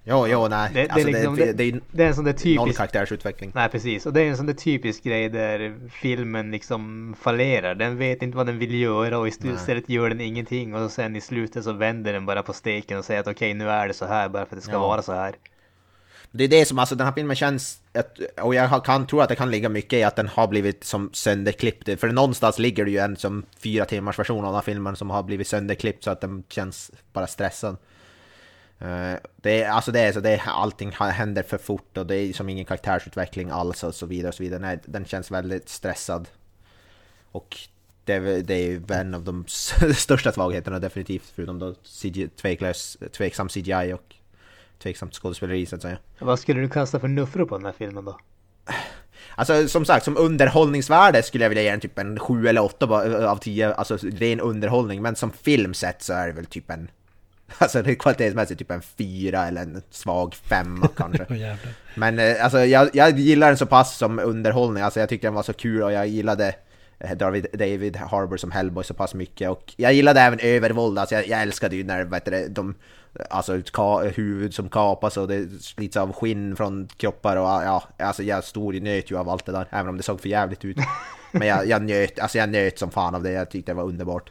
Jo, 0.04 0.26
jo, 0.28 0.48
nej. 0.48 0.70
Det, 0.74 0.88
alltså, 0.88 1.06
det, 1.06 1.12
liksom, 1.12 1.36
det, 1.36 1.52
det, 1.52 1.80
det, 1.90 2.04
är 2.04 2.08
en 2.08 2.14
sån 2.14 2.24
där 2.24 2.32
typisk... 2.32 2.56
Noll 2.56 2.72
karaktärsutveckling. 2.72 3.52
Nej, 3.54 3.68
precis. 3.68 4.06
Och 4.06 4.12
det 4.12 4.22
är 4.22 4.28
en 4.28 4.36
sån 4.36 4.46
där 4.46 4.54
typisk 4.54 5.02
grej 5.04 5.28
där 5.28 5.74
filmen 5.90 6.50
liksom 6.50 7.14
fallerar. 7.20 7.74
Den 7.74 7.96
vet 7.96 8.22
inte 8.22 8.36
vad 8.36 8.46
den 8.46 8.58
vill 8.58 8.74
göra 8.74 9.18
och 9.18 9.28
istället 9.28 9.88
gör 9.88 10.08
den 10.08 10.20
ingenting. 10.20 10.74
Och 10.74 10.90
sen 10.90 11.16
i 11.16 11.20
slutet 11.20 11.64
så 11.64 11.72
vänder 11.72 12.12
den 12.12 12.26
bara 12.26 12.42
på 12.42 12.52
steken 12.52 12.98
och 12.98 13.04
säger 13.04 13.20
att 13.20 13.26
okej, 13.26 13.34
okay, 13.34 13.54
nu 13.54 13.70
är 13.70 13.88
det 13.88 13.94
så 13.94 14.06
här 14.06 14.28
bara 14.28 14.46
för 14.46 14.56
att 14.56 14.62
det 14.62 14.66
ska 14.66 14.72
ja. 14.72 14.80
vara 14.80 15.02
så 15.02 15.12
här. 15.12 15.34
Det 16.32 16.44
är 16.44 16.48
det 16.48 16.64
som, 16.64 16.78
alltså 16.78 16.94
den 16.94 17.06
här 17.06 17.14
filmen 17.14 17.36
känns, 17.36 17.80
och 18.40 18.54
jag 18.54 18.84
kan 18.84 19.06
tro 19.06 19.20
att 19.20 19.28
det 19.28 19.36
kan 19.36 19.50
ligga 19.50 19.68
mycket 19.68 19.92
i 19.92 20.02
att 20.02 20.16
den 20.16 20.28
har 20.28 20.46
blivit 20.46 20.84
som 20.84 21.10
sönderklippt. 21.12 22.00
För 22.00 22.08
någonstans 22.08 22.58
ligger 22.58 22.84
det 22.84 22.90
ju 22.90 22.98
en 22.98 23.16
som 23.16 23.46
fyra 23.58 23.84
timmars 23.84 24.18
version 24.18 24.38
av 24.38 24.44
den 24.44 24.54
här 24.54 24.62
filmen 24.62 24.96
som 24.96 25.10
har 25.10 25.22
blivit 25.22 25.48
sönderklippt 25.48 26.04
så 26.04 26.10
att 26.10 26.20
den 26.20 26.44
känns 26.48 26.90
bara 27.12 27.26
stressad. 27.26 27.76
Eh, 28.78 29.14
det 29.36 29.62
är, 29.62 29.70
alltså 29.70 29.92
det 29.92 30.00
är 30.00 30.12
så, 30.12 30.20
det 30.20 30.30
är, 30.30 30.42
allting 30.46 30.90
händer 30.92 31.42
för 31.42 31.58
fort 31.58 31.98
och 31.98 32.06
det 32.06 32.16
är 32.16 32.32
som 32.32 32.48
ingen 32.48 32.64
karaktärsutveckling 32.64 33.50
alls 33.50 33.84
och 33.84 33.94
så 33.94 34.06
vidare 34.06 34.28
och 34.28 34.34
så 34.34 34.42
vidare. 34.42 34.60
Nej, 34.60 34.78
den 34.84 35.04
känns 35.04 35.30
väldigt 35.30 35.68
stressad. 35.68 36.28
Och 37.32 37.56
det 38.04 38.12
är, 38.12 38.42
det 38.42 38.54
är 38.54 38.92
en 38.92 39.14
av 39.14 39.24
de 39.24 39.44
största 39.94 40.32
svagheterna 40.32 40.78
definitivt, 40.78 41.32
förutom 41.34 41.58
då 41.58 41.74
CG, 41.82 42.28
tveklös, 42.36 42.98
tveksam 43.12 43.48
CGI 43.48 43.92
och 43.92 44.14
tveksamt 44.82 45.14
skådespeleri 45.14 45.66
så 45.66 45.76
att 45.76 45.82
säga. 45.82 45.98
Vad 46.18 46.38
skulle 46.38 46.60
du 46.60 46.68
kasta 46.68 47.00
för 47.00 47.08
nuffror 47.08 47.44
på 47.44 47.56
den 47.56 47.66
här 47.66 47.74
filmen 47.78 48.04
då? 48.04 48.18
Alltså 49.34 49.68
som 49.68 49.84
sagt, 49.84 50.04
som 50.04 50.16
underhållningsvärde 50.16 51.22
skulle 51.22 51.44
jag 51.44 51.48
vilja 51.48 51.62
ge 51.62 51.70
den 51.70 51.80
typ 51.80 51.98
en 51.98 52.18
7 52.18 52.48
eller 52.48 52.62
8 52.62 52.86
av 53.30 53.36
10, 53.36 53.74
alltså 53.74 53.96
ren 53.96 54.40
underhållning. 54.40 55.02
Men 55.02 55.16
som 55.16 55.30
film 55.30 55.74
sett 55.74 56.02
så 56.02 56.12
är 56.12 56.26
det 56.26 56.32
väl 56.32 56.46
typ 56.46 56.70
en, 56.70 56.90
alltså 57.58 57.82
kvalitetsmässigt 57.82 58.58
typ 58.58 58.70
en 58.70 58.82
4 58.82 59.46
eller 59.46 59.62
en 59.62 59.82
svag 59.90 60.34
5 60.34 60.82
kanske. 60.96 61.24
oh, 61.24 61.56
men 61.94 62.18
eh, 62.18 62.44
alltså 62.44 62.64
jag, 62.64 62.90
jag 62.92 63.18
gillar 63.18 63.46
den 63.46 63.56
så 63.56 63.66
pass 63.66 63.96
som 63.96 64.18
underhållning, 64.18 64.82
alltså 64.82 65.00
jag 65.00 65.08
tyckte 65.08 65.26
den 65.26 65.34
var 65.34 65.42
så 65.42 65.52
kul 65.52 65.82
och 65.82 65.92
jag 65.92 66.06
gillade 66.06 66.54
eh, 66.98 67.16
David, 67.16 67.46
David 67.52 67.96
Harbour 67.96 68.36
som 68.36 68.50
Hellboy 68.50 68.84
så 68.84 68.94
pass 68.94 69.14
mycket 69.14 69.50
och 69.50 69.74
jag 69.76 69.92
gillade 69.92 70.20
även 70.20 70.38
övervåld, 70.42 70.98
alltså 70.98 71.14
jag, 71.14 71.28
jag 71.28 71.42
älskade 71.42 71.76
ju 71.76 71.84
när 71.84 72.04
vet 72.04 72.24
du, 72.24 72.48
de 72.48 72.74
Alltså 73.30 73.60
huvud 74.14 74.54
som 74.54 74.68
kapas 74.68 75.16
och 75.16 75.28
det 75.28 75.62
slits 75.62 75.96
av 75.96 76.12
skinn 76.12 76.56
från 76.56 76.88
kroppar 76.96 77.36
och 77.36 77.44
ja, 77.44 77.82
alltså 77.98 78.22
jag 78.22 78.44
stod 78.44 78.74
och 78.76 78.82
njöt 78.82 79.10
ju 79.10 79.18
av 79.18 79.28
allt 79.28 79.46
det 79.46 79.52
där, 79.52 79.66
även 79.70 79.88
om 79.88 79.96
det 79.96 80.02
såg 80.02 80.20
för 80.20 80.28
jävligt 80.28 80.64
ut. 80.64 80.76
Men 81.32 81.48
jag, 81.48 81.66
jag 81.66 81.82
njöt, 81.82 82.18
alltså 82.18 82.38
jag 82.38 82.48
njöt 82.48 82.78
som 82.78 82.90
fan 82.90 83.14
av 83.14 83.22
det, 83.22 83.30
jag 83.30 83.50
tyckte 83.50 83.72
det 83.72 83.76
var 83.76 83.84
underbart. 83.84 84.30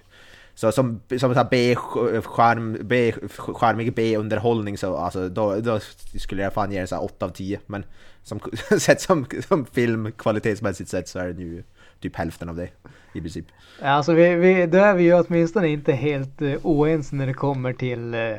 Så 0.60 0.72
som, 0.72 1.02
som 1.20 1.48
B-skärm, 1.52 2.78
B, 2.82 3.14
skärmig 3.38 3.94
B-underhållning 3.94 4.78
så 4.78 4.96
alltså, 4.96 5.30
då, 5.30 5.56
då 5.56 5.80
skulle 6.20 6.44
jag 6.44 6.54
fan 6.54 6.72
ge 6.72 6.78
den 6.78 6.88
så 6.88 6.98
8 6.98 7.26
av 7.26 7.30
10. 7.30 7.60
Men 7.66 7.84
som, 8.24 8.40
sett 8.80 9.02
som, 9.02 9.26
som 9.48 9.66
film 9.66 10.12
kvalitetsmässigt 10.12 10.90
sett 10.90 11.08
så 11.08 11.20
är 11.20 11.34
det 11.34 11.44
ju 11.44 11.64
typ 12.00 12.16
hälften 12.16 12.50
av 12.50 12.56
det 12.56 12.70
i 13.14 13.22
princip. 13.22 13.46
Alltså 13.82 14.14
vi, 14.14 14.36
vi, 14.36 14.66
då 14.66 14.78
är 14.78 14.94
vi 14.94 15.04
ju 15.04 15.14
åtminstone 15.14 15.68
inte 15.68 15.94
helt 15.94 16.42
uh, 16.42 16.56
oense 16.64 17.16
när 17.16 17.28
det 17.28 17.34
kommer 17.34 17.74
till 17.74 18.16
uh, 18.16 18.36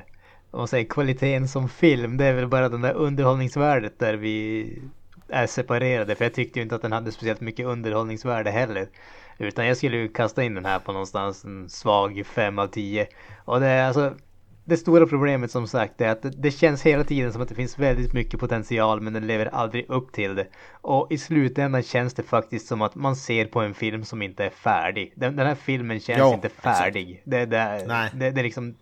om 0.50 0.58
man 0.58 0.68
säger 0.68 0.84
kvaliteten 0.84 1.48
som 1.48 1.68
film. 1.68 2.16
Det 2.16 2.24
är 2.24 2.32
väl 2.32 2.48
bara 2.48 2.68
den 2.68 2.80
där 2.80 2.94
underhållningsvärdet 2.94 3.98
där 3.98 4.14
vi 4.14 4.78
är 5.28 5.46
separerade. 5.46 6.14
För 6.14 6.24
jag 6.24 6.34
tyckte 6.34 6.58
ju 6.58 6.62
inte 6.62 6.74
att 6.74 6.82
den 6.82 6.92
hade 6.92 7.12
speciellt 7.12 7.40
mycket 7.40 7.66
underhållningsvärde 7.66 8.50
heller. 8.50 8.88
Utan 9.38 9.66
jag 9.66 9.76
skulle 9.76 9.96
ju 9.96 10.08
kasta 10.08 10.44
in 10.44 10.54
den 10.54 10.64
här 10.64 10.78
på 10.78 10.92
någonstans 10.92 11.44
en 11.44 11.68
svag 11.68 12.22
5 12.26 12.58
av 12.58 12.66
10. 12.66 13.06
Och 13.44 13.60
det 13.60 13.66
är 13.66 13.86
alltså 13.86 14.14
det 14.64 14.76
stora 14.76 15.06
problemet 15.06 15.50
som 15.50 15.66
sagt 15.66 16.00
är 16.00 16.08
att 16.08 16.42
det, 16.42 16.50
känns 16.50 16.82
hela 16.82 17.04
tiden 17.04 17.32
som 17.32 17.42
att 17.42 17.48
det 17.48 17.54
finns 17.54 17.78
väldigt 17.78 18.12
mycket 18.12 18.40
potential 18.40 19.00
men 19.00 19.12
den 19.12 19.26
lever 19.26 19.46
aldrig 19.46 19.90
upp 19.90 20.12
till 20.12 20.34
det. 20.34 20.46
Och 20.72 21.12
i 21.12 21.18
slutändan 21.18 21.82
känns 21.82 22.14
det 22.14 22.22
faktiskt 22.22 22.66
som 22.66 22.82
att 22.82 22.94
man 22.94 23.16
ser 23.16 23.44
på 23.44 23.60
en 23.60 23.74
film 23.74 24.04
som 24.04 24.22
inte 24.22 24.44
är 24.44 24.50
färdig. 24.50 25.12
Den, 25.16 25.36
den 25.36 25.46
här 25.46 25.54
filmen 25.54 26.00
känns 26.00 26.18
jo, 26.18 26.34
inte 26.34 26.48
färdig. 26.48 27.22
Det, 27.24 27.46
det, 27.46 27.84
det, 28.14 28.30
det, 28.30 28.40
är 28.40 28.42
liksom 28.42 28.74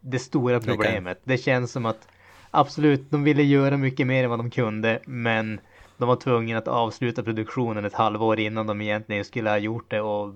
det 0.00 0.18
stora 0.18 0.60
problemet. 0.60 1.20
Det, 1.24 1.38
känns 1.38 1.72
som 1.72 1.86
att 1.86 2.08
absolut, 2.50 3.10
de 3.10 3.24
ville 3.24 3.42
göra 3.42 3.76
mycket 3.76 4.06
mer 4.06 4.24
än 4.24 4.30
vad 4.30 4.38
de 4.38 4.50
kunde, 4.50 5.00
men 5.04 5.60
de 5.96 6.08
var 6.08 6.16
tvungna 6.16 6.58
att 6.58 6.68
avsluta 6.68 7.22
produktionen 7.22 7.84
ett 7.84 7.94
halvår 7.94 8.40
innan 8.40 8.66
de 8.66 8.80
egentligen 8.80 9.24
skulle 9.24 9.50
ha 9.50 9.58
gjort 9.58 9.90
det 9.90 10.00
och 10.00 10.34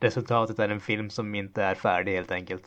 resultatet 0.00 0.58
är 0.58 0.68
en 0.68 0.80
film 0.80 1.10
som 1.10 1.34
inte 1.34 1.62
är 1.62 1.74
färdig 1.74 2.14
helt 2.14 2.30
enkelt. 2.30 2.62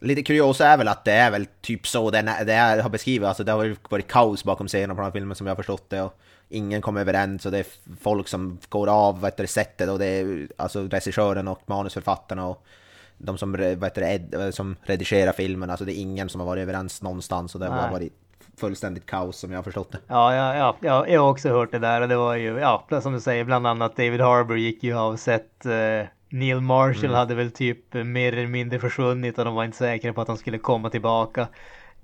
Lite 0.00 0.22
kuriosa 0.22 0.66
är 0.66 0.78
väl 0.78 0.88
att 0.88 1.04
det 1.04 1.12
är 1.12 1.30
väl 1.30 1.46
typ 1.60 1.86
så 1.86 2.10
det, 2.10 2.22
det 2.46 2.52
är, 2.52 2.82
har 2.82 2.90
beskrivit, 2.90 3.28
alltså 3.28 3.44
det 3.44 3.52
har 3.52 3.76
varit 3.88 4.08
kaos 4.08 4.44
bakom 4.44 4.68
scenerna 4.68 4.94
på 4.94 5.00
den 5.00 5.04
här 5.04 5.12
filmen 5.12 5.36
som 5.36 5.46
jag 5.46 5.50
har 5.50 5.56
förstått 5.56 5.90
det 5.90 6.02
och 6.02 6.20
ingen 6.48 6.80
kommer 6.80 7.00
överens 7.00 7.46
och 7.46 7.52
det 7.52 7.58
är 7.58 7.66
folk 8.00 8.28
som 8.28 8.58
går 8.68 8.86
av 8.86 9.20
vet 9.20 9.36
du, 9.36 9.46
sättet 9.46 9.88
och 9.88 9.98
det 9.98 10.06
är 10.06 10.48
alltså 10.56 10.88
regissören 10.88 11.48
och 11.48 11.62
manusförfattarna 11.66 12.46
och 12.46 12.66
de 13.18 13.38
som, 13.38 13.52
vad 13.52 13.84
heter 13.84 14.50
som 14.50 14.76
redigerar 14.82 15.32
filmen, 15.32 15.70
alltså 15.70 15.84
det 15.84 15.92
är 15.92 16.00
ingen 16.00 16.28
som 16.28 16.40
har 16.40 16.46
varit 16.46 16.62
överens 16.62 17.02
någonstans 17.02 17.54
och 17.54 17.60
det 17.60 17.66
har 17.66 17.90
varit 17.90 18.12
fullständigt 18.56 19.06
kaos 19.06 19.38
som 19.38 19.50
jag 19.50 19.58
har 19.58 19.62
förstått 19.62 19.92
det. 19.92 19.98
Ja, 20.06 20.34
ja, 20.34 20.56
ja, 20.56 20.76
ja, 20.80 21.08
jag 21.08 21.20
har 21.20 21.30
också 21.30 21.48
hört 21.48 21.72
det 21.72 21.78
där 21.78 22.00
och 22.00 22.08
det 22.08 22.16
var 22.16 22.34
ju, 22.34 22.58
ja, 22.58 22.86
som 23.02 23.12
du 23.12 23.20
säger, 23.20 23.44
bland 23.44 23.66
annat 23.66 23.96
David 23.96 24.20
Harbour 24.20 24.58
gick 24.58 24.82
ju 24.82 24.98
av 24.98 25.16
sett 25.16 25.66
eh, 25.66 26.08
Neil 26.28 26.60
Marshall 26.60 27.04
mm. 27.04 27.16
hade 27.16 27.34
väl 27.34 27.50
typ 27.50 27.94
mer 27.94 28.32
eller 28.32 28.46
mindre 28.46 28.78
försvunnit 28.78 29.38
och 29.38 29.44
de 29.44 29.54
var 29.54 29.64
inte 29.64 29.76
säkra 29.76 30.12
på 30.12 30.20
att 30.20 30.28
han 30.28 30.36
skulle 30.36 30.58
komma 30.58 30.90
tillbaka 30.90 31.48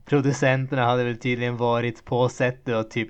producenterna 0.05 0.85
hade 0.85 1.05
väl 1.05 1.19
tydligen 1.19 1.57
varit 1.57 2.05
på 2.05 2.29
sättet 2.29 2.75
och 2.75 2.91
typ 2.91 3.09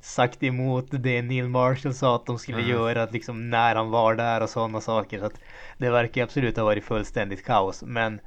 sagt 0.00 0.42
emot 0.42 0.86
det 0.90 1.22
Neil 1.22 1.48
Marshall 1.48 1.94
sa 1.94 2.16
att 2.16 2.26
de 2.26 2.38
skulle 2.38 2.58
mm. 2.58 2.70
göra 2.70 3.08
liksom 3.10 3.50
när 3.50 3.74
han 3.74 3.90
var 3.90 4.14
där 4.14 4.40
och 4.40 4.50
sådana 4.50 4.80
saker. 4.80 5.20
Så 5.20 5.30
det 5.78 5.90
verkar 5.90 6.22
absolut 6.22 6.56
ha 6.56 6.64
varit 6.64 6.84
fullständigt 6.84 7.44
kaos. 7.44 7.82
Men 7.86 8.20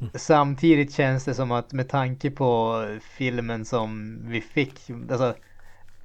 mm. 0.00 0.10
samtidigt 0.14 0.94
känns 0.94 1.24
det 1.24 1.34
som 1.34 1.52
att 1.52 1.72
med 1.72 1.88
tanke 1.88 2.30
på 2.30 2.84
filmen 3.02 3.64
som 3.64 4.18
vi 4.24 4.40
fick, 4.40 4.90
alltså 5.10 5.34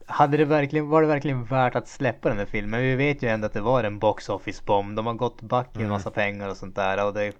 hade 0.05 0.38
det 0.38 0.45
verkligen, 0.45 0.89
var 0.89 1.01
det 1.01 1.07
verkligen 1.07 1.43
värt 1.43 1.75
att 1.75 1.88
släppa 1.88 2.29
den 2.29 2.38
här 2.38 2.45
filmen? 2.45 2.81
Vi 2.81 2.95
vet 2.95 3.23
ju 3.23 3.29
ändå 3.29 3.45
att 3.45 3.53
det 3.53 3.61
var 3.61 3.83
en 3.83 3.99
box 3.99 4.29
office 4.29 4.63
bomb. 4.65 4.95
De 4.95 5.05
har 5.05 5.13
gått 5.13 5.41
back 5.41 5.67
i 5.73 5.75
en 5.75 5.81
mm. 5.81 5.91
massa 5.91 6.11
pengar 6.11 6.49
och 6.49 6.57
sånt 6.57 6.75
där. 6.75 7.05
Och 7.05 7.13
det 7.13 7.33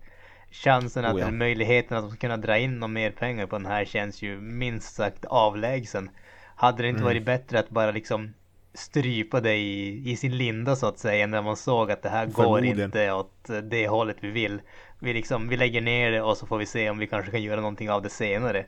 chansen 0.64 1.06
att, 1.06 1.16
oh 1.16 1.20
ja. 1.20 1.32
möjligheten 1.32 1.98
att 1.98 2.04
de 2.04 2.10
ska 2.10 2.20
kunna 2.20 2.38
dra 2.38 2.58
in 2.58 2.80
någon 2.80 2.94
mer 2.94 3.12
pengar 3.12 3.46
på 3.46 3.58
den 3.58 3.66
här 3.66 3.86
känns 3.86 4.22
ju 4.22 4.38
minst 4.42 4.96
sagt 4.96 5.26
avlägsen. 5.26 6.10
Hade 6.56 6.84
det 6.84 6.90
inte 6.90 7.02
mm. 7.02 7.08
varit 7.08 7.26
bättre 7.26 7.60
att 7.60 7.70
bara 7.70 7.92
liksom 7.92 8.34
strypa 8.74 9.42
det 9.42 9.56
i, 9.56 10.12
i 10.12 10.16
sin 10.16 10.38
linda 10.38 10.76
så 10.76 10.88
att 10.88 11.00
säga 11.00 11.28
när 11.28 11.42
man 11.42 11.56
såg 11.56 11.92
att 11.92 12.02
det 12.02 12.10
här 12.10 12.26
går 12.26 12.66
inte 12.66 13.12
åt 13.12 13.50
det 13.64 13.88
hållet 13.88 14.18
vi 14.20 14.32
vill. 14.32 14.62
Vi, 15.00 15.14
liksom, 15.14 15.48
vi 15.48 15.58
lägger 15.58 15.82
ner 15.82 16.12
det 16.12 16.22
och 16.22 16.38
så 16.38 16.46
får 16.46 16.58
vi 16.58 16.66
se 16.66 16.90
om 16.90 16.98
vi 16.98 17.08
kanske 17.08 17.32
kan 17.32 17.44
göra 17.44 17.62
någonting 17.62 17.92
av 17.92 18.02
det 18.02 18.10
senare. 18.10 18.66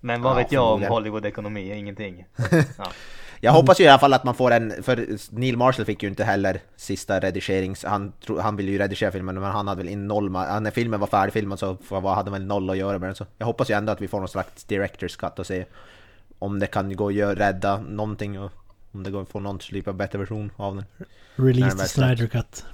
Men 0.00 0.22
vad 0.22 0.32
Ja, 0.32 0.36
vet 0.36 0.52
jag 0.52 0.72
om. 0.72 0.82
Hollywood-ekonomi? 0.82 1.78
Ingenting. 1.78 2.24
Ja. 2.78 2.92
Jag 3.40 3.52
hoppas 3.52 3.80
ju 3.80 3.84
i 3.84 3.88
alla 3.88 3.98
fall 3.98 4.12
att 4.12 4.24
man 4.24 4.34
får 4.34 4.50
en, 4.50 4.82
för 4.82 5.06
Neil 5.30 5.56
Marshall 5.56 5.84
fick 5.84 6.02
ju 6.02 6.08
inte 6.08 6.24
heller 6.24 6.60
sista 6.76 7.20
redigerings... 7.20 7.84
Han, 7.84 8.12
han 8.40 8.56
ville 8.56 8.70
ju 8.70 8.78
redigera 8.78 9.10
filmen 9.12 9.34
men 9.34 9.44
han 9.44 9.68
hade 9.68 9.78
väl 9.82 9.92
in 9.92 10.06
noll, 10.06 10.30
när 10.30 10.70
filmen 10.70 11.00
var 11.00 11.06
färdigfilmad 11.06 11.58
så 11.58 11.76
hade 11.90 12.08
han 12.08 12.32
väl 12.32 12.44
noll 12.46 12.70
att 12.70 12.76
göra 12.76 12.98
med 12.98 13.08
den. 13.08 13.14
Så 13.14 13.26
jag 13.38 13.46
hoppas 13.46 13.70
ju 13.70 13.74
ändå 13.74 13.92
att 13.92 14.00
vi 14.00 14.08
får 14.08 14.18
någon 14.18 14.28
slags 14.28 14.66
director's 14.68 15.18
cut 15.18 15.38
och 15.38 15.46
se 15.46 15.64
om 16.38 16.58
det 16.58 16.66
kan 16.66 16.96
gå 16.96 17.08
att 17.08 17.38
rädda 17.38 17.78
någonting 17.80 18.40
och 18.40 18.52
om 18.92 19.02
det 19.02 19.10
går 19.10 19.22
att 19.22 19.28
få 19.28 19.40
någon 19.40 19.58
typ 19.58 19.88
av 19.88 19.94
bättre 19.94 20.18
version 20.18 20.50
av 20.56 20.76
den. 20.76 20.84
Release 21.36 21.78
the 21.78 21.84
Snyder 21.84 22.26
Cut. 22.26 22.64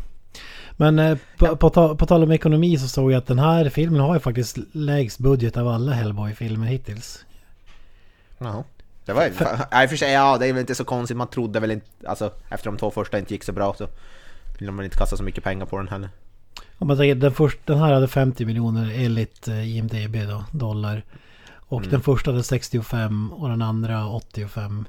Men 0.77 0.99
eh, 0.99 1.19
på, 1.39 1.57
på, 1.57 1.71
ta- 1.71 1.95
på 1.95 2.07
tal 2.07 2.23
om 2.23 2.33
ekonomi 2.33 2.79
så 2.79 2.89
såg 2.89 3.13
jag 3.13 3.19
att 3.19 3.27
den 3.27 3.39
här 3.39 3.69
filmen 3.69 4.01
har 4.01 4.15
ju 4.15 4.21
faktiskt 4.21 4.59
lägst 4.73 5.19
budget 5.19 5.57
av 5.57 5.69
alla 5.69 5.93
Hellboy-filmer 5.93 6.67
hittills. 6.67 7.25
Jaha. 8.39 8.65
Det 9.11 9.15
var 9.15 9.25
ju... 9.25 9.33
Nej, 9.73 9.89
för 9.89 9.97
sig, 9.97 10.13
ja, 10.13 10.39
det 10.39 10.47
är 10.47 10.53
väl 10.53 10.61
inte 10.61 10.75
så 10.75 10.85
konstigt. 10.85 11.17
Man 11.17 11.27
trodde 11.29 11.61
väl 11.61 11.71
inte... 11.71 11.87
Alltså, 12.09 12.33
efter 12.49 12.67
de 12.71 12.77
två 12.79 12.91
första 12.91 13.19
inte 13.19 13.35
gick 13.35 13.45
så 13.45 13.53
bra 13.53 13.75
så 13.79 13.89
vill 14.59 14.71
man 14.71 14.85
inte 14.85 14.97
kasta 14.97 15.17
så 15.17 15.23
mycket 15.23 15.45
pengar 15.45 15.67
på 15.67 15.77
den 15.79 15.89
heller. 15.89 16.09
Om 16.79 16.89
man 16.89 16.97
tänker, 16.97 17.15
den, 17.15 17.33
först, 17.35 17.59
den 17.65 17.79
här 17.79 17.93
hade 17.93 18.09
50 18.09 18.45
miljoner 18.45 18.93
enligt 18.95 19.49
eh, 19.49 19.77
IMDB 19.77 20.17
då, 20.29 20.45
dollar. 20.51 21.05
Och 21.53 21.79
Mm. 21.79 21.91
den 21.91 22.01
första 22.03 22.31
hade 22.31 22.43
65 22.43 23.33
och 23.33 23.49
den 23.49 23.63
andra 23.63 24.07
85. 24.09 24.89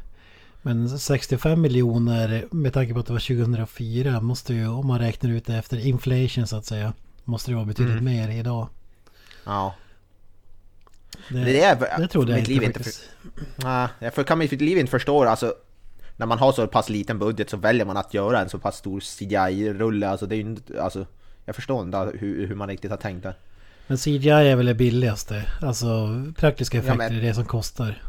Men 0.62 1.00
65 1.00 1.62
miljoner 1.62 2.46
med 2.52 2.74
tanke 2.74 2.94
på 2.94 3.00
att 3.00 3.06
det 3.06 3.14
var 3.14 3.20
2004 3.20 4.22
måste 4.22 4.54
ju, 4.54 4.68
om 4.68 4.88
man 4.88 5.00
räknar 5.00 5.30
ut 5.32 5.46
det 5.46 5.56
efter 5.56 5.86
inflation 5.88 6.48
så 6.48 6.56
att 6.58 6.66
säga, 6.66 6.94
måste 7.24 7.52
det 7.52 7.56
vara 7.56 7.66
betydligt 7.66 7.92
Mm. 8.02 8.06
mer 8.06 8.30
idag. 8.30 8.68
Ja. 9.46 9.76
Det, 11.30 11.44
Det, 11.44 11.62
är, 11.64 11.98
det 12.00 12.08
trodde 12.08 12.32
jag 12.32 12.40
mitt 12.40 12.50
inte 12.50 12.54
liv 12.60 12.64
inte 12.64 12.80
faktiskt. 12.80 13.10
Nej, 13.56 13.88
jag 14.00 14.14
för- 14.14 14.24
kan 14.24 14.38
mitt 14.40 14.52
liv 14.52 14.78
inte 14.78 14.92
förstå 14.92 15.24
alltså 15.24 15.54
när 16.18 16.26
man 16.26 16.38
har 16.40 16.52
så 16.52 16.68
pass 16.68 16.90
liten 16.90 17.20
budget 17.20 17.50
så 17.50 17.58
väljer 17.58 17.86
man 17.86 17.98
att 17.98 18.14
göra 18.14 18.40
en 18.42 18.50
så 18.50 18.60
pass 18.60 18.78
stor 18.78 19.00
CGI-rulle. 19.00 20.10
Alltså 20.10 20.26
det 20.26 20.36
är 20.36 20.38
ju 20.38 20.42
inte, 20.44 20.82
alltså, 20.84 21.06
jag 21.46 21.56
förstår 21.56 21.84
inte 21.84 21.98
hur, 22.20 22.48
hur 22.48 22.56
man 22.56 22.68
riktigt 22.70 22.92
har 22.92 22.98
tänkt 22.98 23.24
där. 23.24 23.34
Men 23.88 23.98
CGI 23.98 24.30
är 24.30 24.56
väl 24.56 24.66
det 24.66 24.74
billigaste. 24.74 25.44
Alltså 25.62 26.08
praktiska 26.38 26.78
effekter 26.78 26.98
men- 26.98 27.18
är 27.18 27.22
det 27.22 27.34
som 27.34 27.46
kostar. 27.46 28.02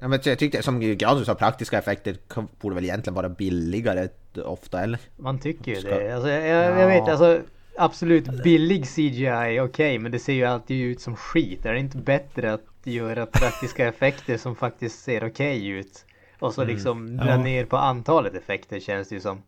Ja, 0.00 0.08
men 0.08 0.20
jag 0.24 0.38
tyckte, 0.38 0.62
som 0.62 0.80
Granström 0.80 1.24
sa, 1.24 1.34
praktiska 1.34 1.78
effekter 1.78 2.16
borde 2.60 2.74
väl 2.74 2.84
egentligen 2.84 3.14
vara 3.14 3.28
billigare 3.28 4.08
ofta, 4.44 4.80
eller? 4.82 4.98
Man 5.16 5.38
tycker 5.38 5.70
ju 5.74 5.80
Ska- 5.80 5.90
det. 5.90 6.12
Alltså, 6.14 6.28
jag, 6.30 6.48
jag 6.48 6.80
Ja. 6.80 6.86
vet 6.86 7.08
alltså 7.08 7.40
absolut 7.78 8.42
billig 8.42 8.86
CGI, 8.86 9.60
okej, 9.60 9.98
men 9.98 10.12
det 10.12 10.18
ser 10.18 10.32
ju 10.32 10.44
alltid 10.44 10.84
ut 10.84 11.00
som 11.00 11.16
skit. 11.16 11.66
Är 11.66 11.72
det 11.72 11.78
inte 11.80 11.98
bättre 11.98 12.52
att 12.52 12.64
göra 12.84 13.26
praktiska 13.26 13.88
effekter 13.88 14.36
som 14.38 14.56
faktiskt 14.56 15.04
ser 15.04 15.26
okej 15.28 15.66
ut? 15.66 16.04
Och 16.38 16.54
så 16.54 16.62
Mm. 16.62 16.74
liksom 16.74 17.16
dra 17.16 17.28
Ja. 17.28 17.36
ner 17.36 17.64
på 17.64 17.76
antalet 17.76 18.34
effekter 18.34 18.80
känns 18.80 19.08
det 19.08 19.14
ju 19.14 19.20
som. 19.20 19.42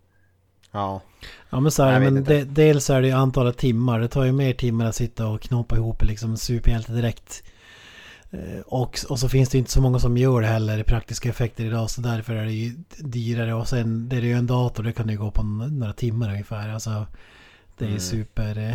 Ja. 0.73 1.01
Ja 1.51 1.61
men 1.61 1.71
så 1.73 1.83
är 1.83 1.93
Jag 1.93 2.01
det, 2.03 2.05
vet 2.05 2.13
men 2.13 2.25
de, 2.25 2.45
dels 2.45 2.91
är 2.91 3.01
det 3.03 3.07
ju 3.09 3.15
antalet 3.15 3.57
timmar. 3.59 4.01
Det 4.01 4.09
tar 4.09 4.25
ju 4.25 4.33
mer 4.33 4.53
timmar 4.53 4.85
att 4.87 4.95
sitta 4.95 5.27
och 5.29 5.41
knåpa 5.41 5.77
ihop 5.77 6.03
liksom 6.05 6.31
en 6.31 6.37
superhjälte 6.37 6.93
direkt. 6.93 7.43
Eh, 8.31 8.61
Och, 8.67 8.99
och 9.09 9.19
så 9.19 9.29
finns 9.29 9.49
det 9.49 9.57
ju 9.57 9.59
inte 9.59 9.71
så 9.73 9.81
många 9.81 9.99
som 9.99 10.17
gör 10.17 10.41
det 10.41 10.47
heller, 10.47 10.83
praktiska 10.83 11.29
effekter 11.29 11.65
idag. 11.65 11.91
Så 11.91 12.01
därför 12.01 12.35
är 12.35 12.45
det 12.45 12.53
ju 12.53 12.73
dyrare. 12.99 13.55
Och 13.55 13.69
sen 13.69 14.09
det 14.09 14.17
är 14.17 14.21
det 14.21 14.27
ju 14.27 14.33
en 14.35 14.47
dator, 14.47 14.83
det 14.83 14.93
kan 14.93 15.09
ju 15.09 15.17
gå 15.19 15.31
på 15.31 15.43
några 15.43 15.93
timmar 15.93 16.31
ungefär. 16.31 16.69
Alltså, 16.69 17.07
det 17.79 17.85
är 17.85 17.89
Mm. 17.89 18.01
super, 18.01 18.59
eh, 18.71 18.75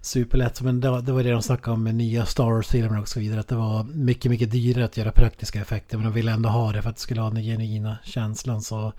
superlätt. 0.00 0.60
Men 0.62 0.80
det, 0.80 0.90
var- 0.90 1.02
det 1.02 1.12
var 1.12 1.22
det 1.22 1.30
de 1.30 1.42
snackade 1.42 1.74
om 1.74 1.82
med 1.82 1.94
nya 1.94 2.26
Star 2.26 2.44
Wars-filmer 2.44 3.00
och 3.00 3.08
så 3.08 3.20
vidare. 3.20 3.40
Att 3.40 3.48
det 3.48 3.54
var 3.54 3.84
mycket, 3.84 4.30
mycket 4.30 4.50
dyrare 4.50 4.84
att 4.84 4.96
göra 4.96 5.12
praktiska 5.12 5.60
effekter. 5.60 5.96
Men 5.96 6.04
de 6.06 6.12
ville 6.12 6.32
ändå 6.32 6.48
ha 6.48 6.72
det 6.72 6.82
för 6.82 6.90
att 6.90 6.96
det 6.96 7.02
skulle 7.02 7.20
ha 7.20 7.30
den 7.30 7.42
genuina 7.42 7.96
känslan. 8.04 8.62
Så 8.62 8.92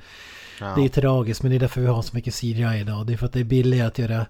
ja. 0.60 0.76
det 0.76 0.86
är 0.86 0.90
tragiskt 0.90 1.44
men 1.44 1.50
det 1.50 1.58
är 1.58 1.60
därför 1.60 1.82
vi 1.82 1.88
har 1.88 2.02
så 2.02 2.16
mycket 2.16 2.34
CGI 2.36 2.80
idag. 2.80 3.08
Det 3.08 3.14
är 3.14 3.18
för 3.18 3.26
att 3.26 3.34
det 3.34 3.40
är 3.40 3.44
billigare 3.44 3.88
att 3.88 3.98
göra 4.00 4.26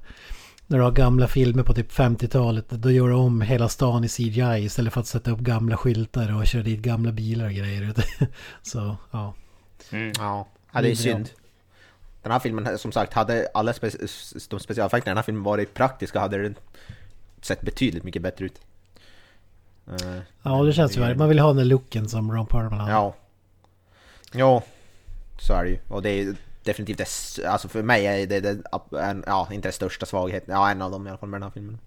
när 0.67 0.77
du 0.77 0.83
har 0.83 0.91
gamla 0.91 1.27
filmer 1.27 1.63
på 1.63 1.73
typ 1.73 1.91
50-talet. 1.91 2.69
Då 2.69 2.91
gör 2.91 3.07
du 3.07 3.13
om 3.13 3.41
hela 3.41 3.69
stan 3.69 4.03
i 4.03 4.07
CGI 4.09 4.63
istället 4.63 4.93
för 4.93 5.01
att 5.01 5.07
sätta 5.07 5.31
upp 5.31 5.39
gamla 5.39 5.77
skyltar 5.77 6.35
och 6.35 6.47
köra 6.47 6.63
dit 6.63 6.79
gamla 6.79 7.11
bilar 7.11 7.45
och 7.45 7.51
grejer. 7.53 7.93
Så 8.61 8.97
ja. 9.11 9.33
Mm. 9.91 10.11
Ja, 10.17 10.47
ja 10.73 10.81
det 10.81 10.91
är 10.91 10.95
synd. 10.95 11.29
Den 12.21 12.31
här 12.31 12.39
filmen, 12.39 12.77
som 12.77 12.91
sagt, 12.91 13.13
hade 13.13 13.47
alla 13.53 13.73
spe 13.73 13.89
de 14.49 14.59
specialeffekterna 14.59 15.11
i 15.11 15.11
den 15.11 15.17
här 15.17 15.23
filmen 15.23 15.43
varit 15.43 15.73
praktiska 15.73 16.19
hade 16.19 16.43
den 16.43 16.55
sett 17.41 17.61
betydligt 17.61 18.03
mycket 18.03 18.21
bättre 18.21 18.45
ut. 18.45 18.61
Eh, 19.87 20.17
Ja 20.43 20.63
det 20.63 20.73
känns 20.73 20.97
ju 20.97 21.01
värre. 21.01 21.15
Man 21.15 21.29
vill 21.29 21.39
ha 21.39 21.47
den 21.47 21.57
där 21.57 21.65
looken 21.65 22.09
som 22.09 22.31
Ron 22.31 22.45
Perlman 22.45 22.79
hade. 22.79 22.91
Ja. 22.91 23.15
Ja, 24.31 24.63
så 25.39 25.53
är 25.53 25.63
det 25.63 25.69
ju. 25.69 25.79
Och 25.87 26.01
det 26.01 26.09
är 26.09 26.35
definitivt 26.63 26.97
det, 26.97 27.45
alltså 27.45 27.67
för 27.67 27.83
mig 27.83 28.05
är 28.05 28.27
det, 28.27 28.39
det 28.39 28.61
en, 28.99 29.23
ja, 29.27 29.47
inte 29.51 29.67
den 29.67 29.73
största 29.73 30.05
svagheten, 30.05 30.55
ja 30.55 30.71
en 30.71 30.81
av 30.81 30.91
dem 30.91 31.07
i 31.07 31.09
alla 31.09 31.17
fall 31.17 31.29
med 31.29 31.41
den 31.41 31.43
här 31.43 31.51
filmen. 31.51 31.79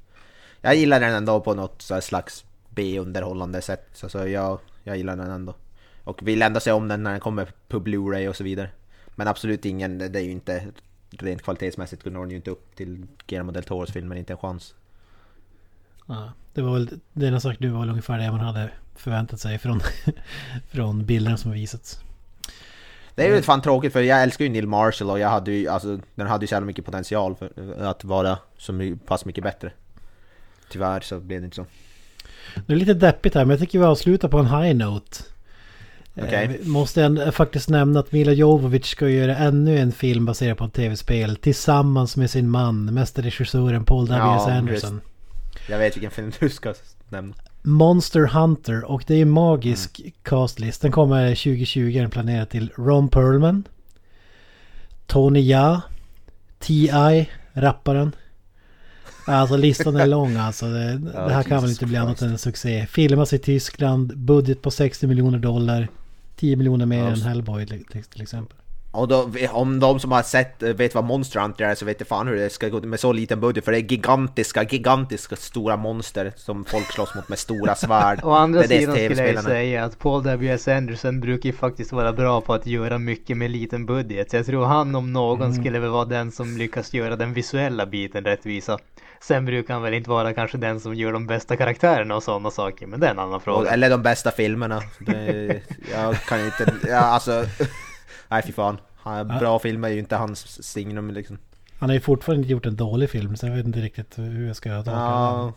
Jag 0.61 0.75
gillar 0.75 1.01
den 1.01 1.15
ändå 1.15 1.41
på 1.41 1.55
något 1.55 1.83
slags 2.01 2.45
B-underhållande 2.69 3.63
sätt, 3.63 3.89
så, 3.93 4.09
så 4.09 4.29
jag, 4.29 4.59
jag 4.83 4.97
gillar 4.97 5.17
den 5.17 5.31
ändå. 5.31 5.55
Och 6.05 6.23
vill 6.23 6.43
ändå 6.43 6.61
se 6.61 6.73
om 6.73 6.89
den 6.89 7.03
när 7.03 7.11
den 7.11 7.21
kommer 7.21 7.49
på 7.69 7.81
Blu-ray 7.81 8.29
och 8.29 8.37
så 8.37 8.45
vidare. 8.45 8.71
Men 9.15 9.29
absolut 9.29 9.65
ingen, 9.65 9.99
det 9.99 10.19
är 10.19 10.23
ju 10.23 10.31
inte 10.31 10.67
rent 11.11 11.43
kvalitetsmässigt 11.43 12.05
når 12.05 12.21
den 12.21 12.31
ju 12.31 12.37
inte 12.37 12.51
upp 12.51 12.77
till 12.77 13.07
Guillermo 13.27 13.53
del 13.53 13.65
Toros 13.65 13.91
filmer, 13.91 14.17
inte 14.17 14.33
en 14.33 14.39
chans. 14.39 14.75
Ja, 16.07 16.33
det 16.55 16.63
var 16.63 16.73
väl, 16.73 17.01
det 17.13 17.27
är 17.27 17.39
sagt 17.39 17.61
du 17.61 17.69
var 17.69 17.81
väl 17.81 17.91
ungefär 17.91 18.19
det 18.19 18.31
man 18.31 18.41
hade 18.41 18.71
förväntat 18.95 19.41
sig 19.41 19.59
från, 19.59 19.81
från 20.69 21.05
bilderna 21.05 21.37
som 21.37 21.53
visats. 21.53 22.01
Det 23.15 23.27
är 23.27 23.37
ju 23.37 23.43
fan 23.43 23.63
tråkigt 23.63 23.93
för 23.93 24.03
jag 24.03 24.23
älskar 24.23 24.45
ju 24.45 24.51
Neil 24.51 24.67
Marshall 24.67 25.11
och 25.11 25.19
jag 25.19 25.29
hade 25.29 25.53
ju, 25.53 25.69
alltså 25.69 26.01
den 26.15 26.27
hade 26.27 26.45
ju 26.45 26.47
så 26.47 26.55
jävla 26.55 26.67
mycket 26.67 26.85
potential 26.85 27.37
för 27.37 27.83
att 27.85 28.05
vara 28.05 28.39
så 28.59 28.97
pass 29.07 29.25
mycket 29.25 29.45
bättre. 29.45 29.73
Tyvärr 30.71 31.01
så 31.01 31.21
blev 31.21 31.41
det 31.41 31.45
inte 31.45 31.57
så. 31.57 31.67
Det 32.67 32.73
är 32.73 32.77
lite 32.77 32.95
deppigt 32.95 33.35
här 33.35 33.45
men 33.45 33.51
jag 33.51 33.61
tycker 33.61 33.79
vi 33.79 33.85
avslutar 33.85 34.29
på 34.29 34.39
en 34.39 34.47
high 34.47 34.77
note. 34.77 35.17
Okej. 36.15 36.59
Eh, 36.61 36.67
måste 36.67 37.03
ändå 37.03 37.33
faktiskt 37.33 37.69
nämna 37.69 38.01
att 38.01 38.13
Mila 38.13 38.33
Jovovich 38.33 38.91
ska 38.91 39.09
göra 39.09 39.37
ännu 39.37 39.79
en 39.79 39.93
film 39.93 40.27
baserad 40.27 40.59
på 40.59 40.65
ett 40.65 40.73
tv-spel 40.73 41.37
tillsammans 41.37 42.17
med 42.17 42.31
sin 42.31 42.51
man, 42.51 42.85
mästerregissören 42.85 43.85
Paul 43.85 44.09
W.S. 44.09 44.43
Ja, 44.47 44.53
Anderson. 44.53 45.01
Jag 45.69 45.79
vet 45.79 45.97
vilken 45.97 46.11
film 46.11 46.33
du 46.41 46.51
ska 46.51 46.75
nämna. 47.09 47.35
Monster 47.63 48.27
Hunter 48.27 48.85
och 48.85 49.05
det 49.07 49.15
är 49.15 49.23
en 49.23 49.31
magisk 49.31 50.01
castlist. 50.23 50.83
Den 50.83 50.93
kommer 50.93 51.29
2020, 51.29 51.99
den 51.99 52.11
planerad 52.11 52.49
till 52.49 52.71
Ron 52.77 53.09
Perlman. 53.09 53.65
Tony 55.07 55.41
Ja. 55.41 55.81
T.I. 56.59 57.27
Rapparen. 57.53 58.13
Alltså 59.27 59.57
listan 59.57 59.97
är 59.97 60.07
lång 60.07 60.37
alltså. 60.37 60.67
Det, 60.67 61.01
Ja, 61.15 61.27
det 61.27 61.35
här 61.35 61.43
kan 61.43 61.63
väl 61.63 61.71
inte 61.71 61.87
bli 61.87 61.97
annat 61.97 62.23
än 62.23 62.31
en 62.31 62.39
succé. 62.39 62.87
Filmas 62.91 63.33
i 63.33 63.39
Tyskland, 63.39 64.19
budget 64.19 64.63
på 64.63 64.71
60 64.71 65.07
miljoner 65.07 65.39
dollar. 65.39 65.89
10 66.43 66.57
miljoner 66.57 66.87
mer 66.87 67.05
än 67.05 67.23
Hellboy 67.23 67.67
till, 67.67 68.23
exempel. 68.23 68.57
Och 68.91 69.09
då, 69.09 69.31
om 69.51 69.81
de 69.81 70.01
som 70.01 70.13
har 70.13 70.23
sett, 70.23 70.63
eh, 70.63 70.73
vet 70.73 70.95
vad 70.95 71.05
Monster 71.05 71.41
Hunter 71.41 71.65
är 71.65 71.75
så 71.75 71.85
vet 71.85 72.01
jag 72.01 72.09
fan 72.09 72.29
hur 72.29 72.37
det 72.37 72.51
ska 72.51 72.69
gå 72.69 72.81
med 72.81 73.01
så 73.01 73.13
liten 73.13 73.41
budget 73.41 73.65
för 73.65 73.73
det 73.73 73.79
är 73.79 73.91
gigantiska, 73.91 74.63
gigantiska 74.63 75.37
stora 75.37 75.77
monster 75.77 76.33
som 76.37 76.65
folk 76.65 76.93
slåss 76.93 77.15
mot 77.15 77.29
med 77.29 77.39
stora 77.39 77.75
svärd. 77.75 78.21
Å 78.25 78.31
andra 78.31 78.63
sidan 78.63 78.95
skulle 78.95 79.33
jag 79.33 79.45
säga 79.45 79.85
att 79.85 79.99
Paul 79.99 80.23
W.S. 80.23 80.69
Anderson 80.69 81.21
brukar 81.21 81.49
ju 81.49 81.53
faktiskt 81.53 81.93
vara 81.93 82.13
bra 82.13 82.41
på 82.41 82.55
att 82.55 82.67
göra 82.67 82.99
mycket 82.99 83.37
med 83.37 83.51
liten 83.51 83.87
budget. 83.87 84.31
Så 84.31 84.37
jag 84.37 84.47
tror 84.47 84.65
han 84.65 84.95
om 84.95 85.13
någon 85.13 85.43
Mm. 85.43 85.63
skulle 85.63 85.79
väl 85.79 85.91
vara 85.91 86.05
den 86.05 86.33
som 86.33 86.57
lyckas 86.57 86.95
göra 86.95 87.17
den 87.17 87.33
visuella 87.35 87.87
biten 87.87 88.25
rättvisa. 88.25 88.79
Sen 89.23 89.45
brukar 89.45 89.75
han 89.75 89.83
väl 89.83 89.95
inte 89.95 90.11
vara 90.11 90.33
kanske 90.35 90.59
den 90.59 90.81
som 90.81 90.95
gör 90.95 91.13
de 91.13 91.27
bästa 91.27 91.57
karaktärerna 91.57 92.17
och 92.17 92.23
sådana 92.23 92.51
saker, 92.51 92.87
men 92.87 93.01
det 93.01 93.07
är 93.07 93.11
en 93.11 93.19
annan 93.19 93.41
fråga. 93.41 93.71
Eller 93.71 93.91
de 93.91 94.03
bästa 94.03 94.31
filmerna. 94.31 94.83
Det, 94.99 95.63
jag 95.93 96.17
kan 96.17 96.39
ju 96.41 96.45
inte, 96.47 96.73
ja, 96.89 96.97
alltså... 96.99 97.45
Nej 98.29 98.43
fy 98.47 98.53
fan. 98.53 98.79
Han- 98.97 99.29
Bra 99.29 99.59
filmer 99.59 99.89
är 99.89 99.93
ju 99.93 99.99
inte 99.99 100.17
hans 100.17 100.63
signum 100.65 101.11
liksom. 101.11 101.39
Han 101.79 101.89
har 101.91 101.95
ju 101.95 102.01
fortfarande 102.01 102.41
inte 102.43 102.53
gjort 102.53 102.67
en 102.67 102.77
dålig 102.77 103.11
film 103.11 103.37
så 103.37 103.47
jag 103.47 103.55
vet 103.57 103.67
inte 103.67 103.79
riktigt 103.81 104.19
hur 104.19 104.47
jag 104.47 104.57
ska 104.57 104.69
tolka 104.77 104.91
den. 104.91 105.01
Ja, 105.01 105.53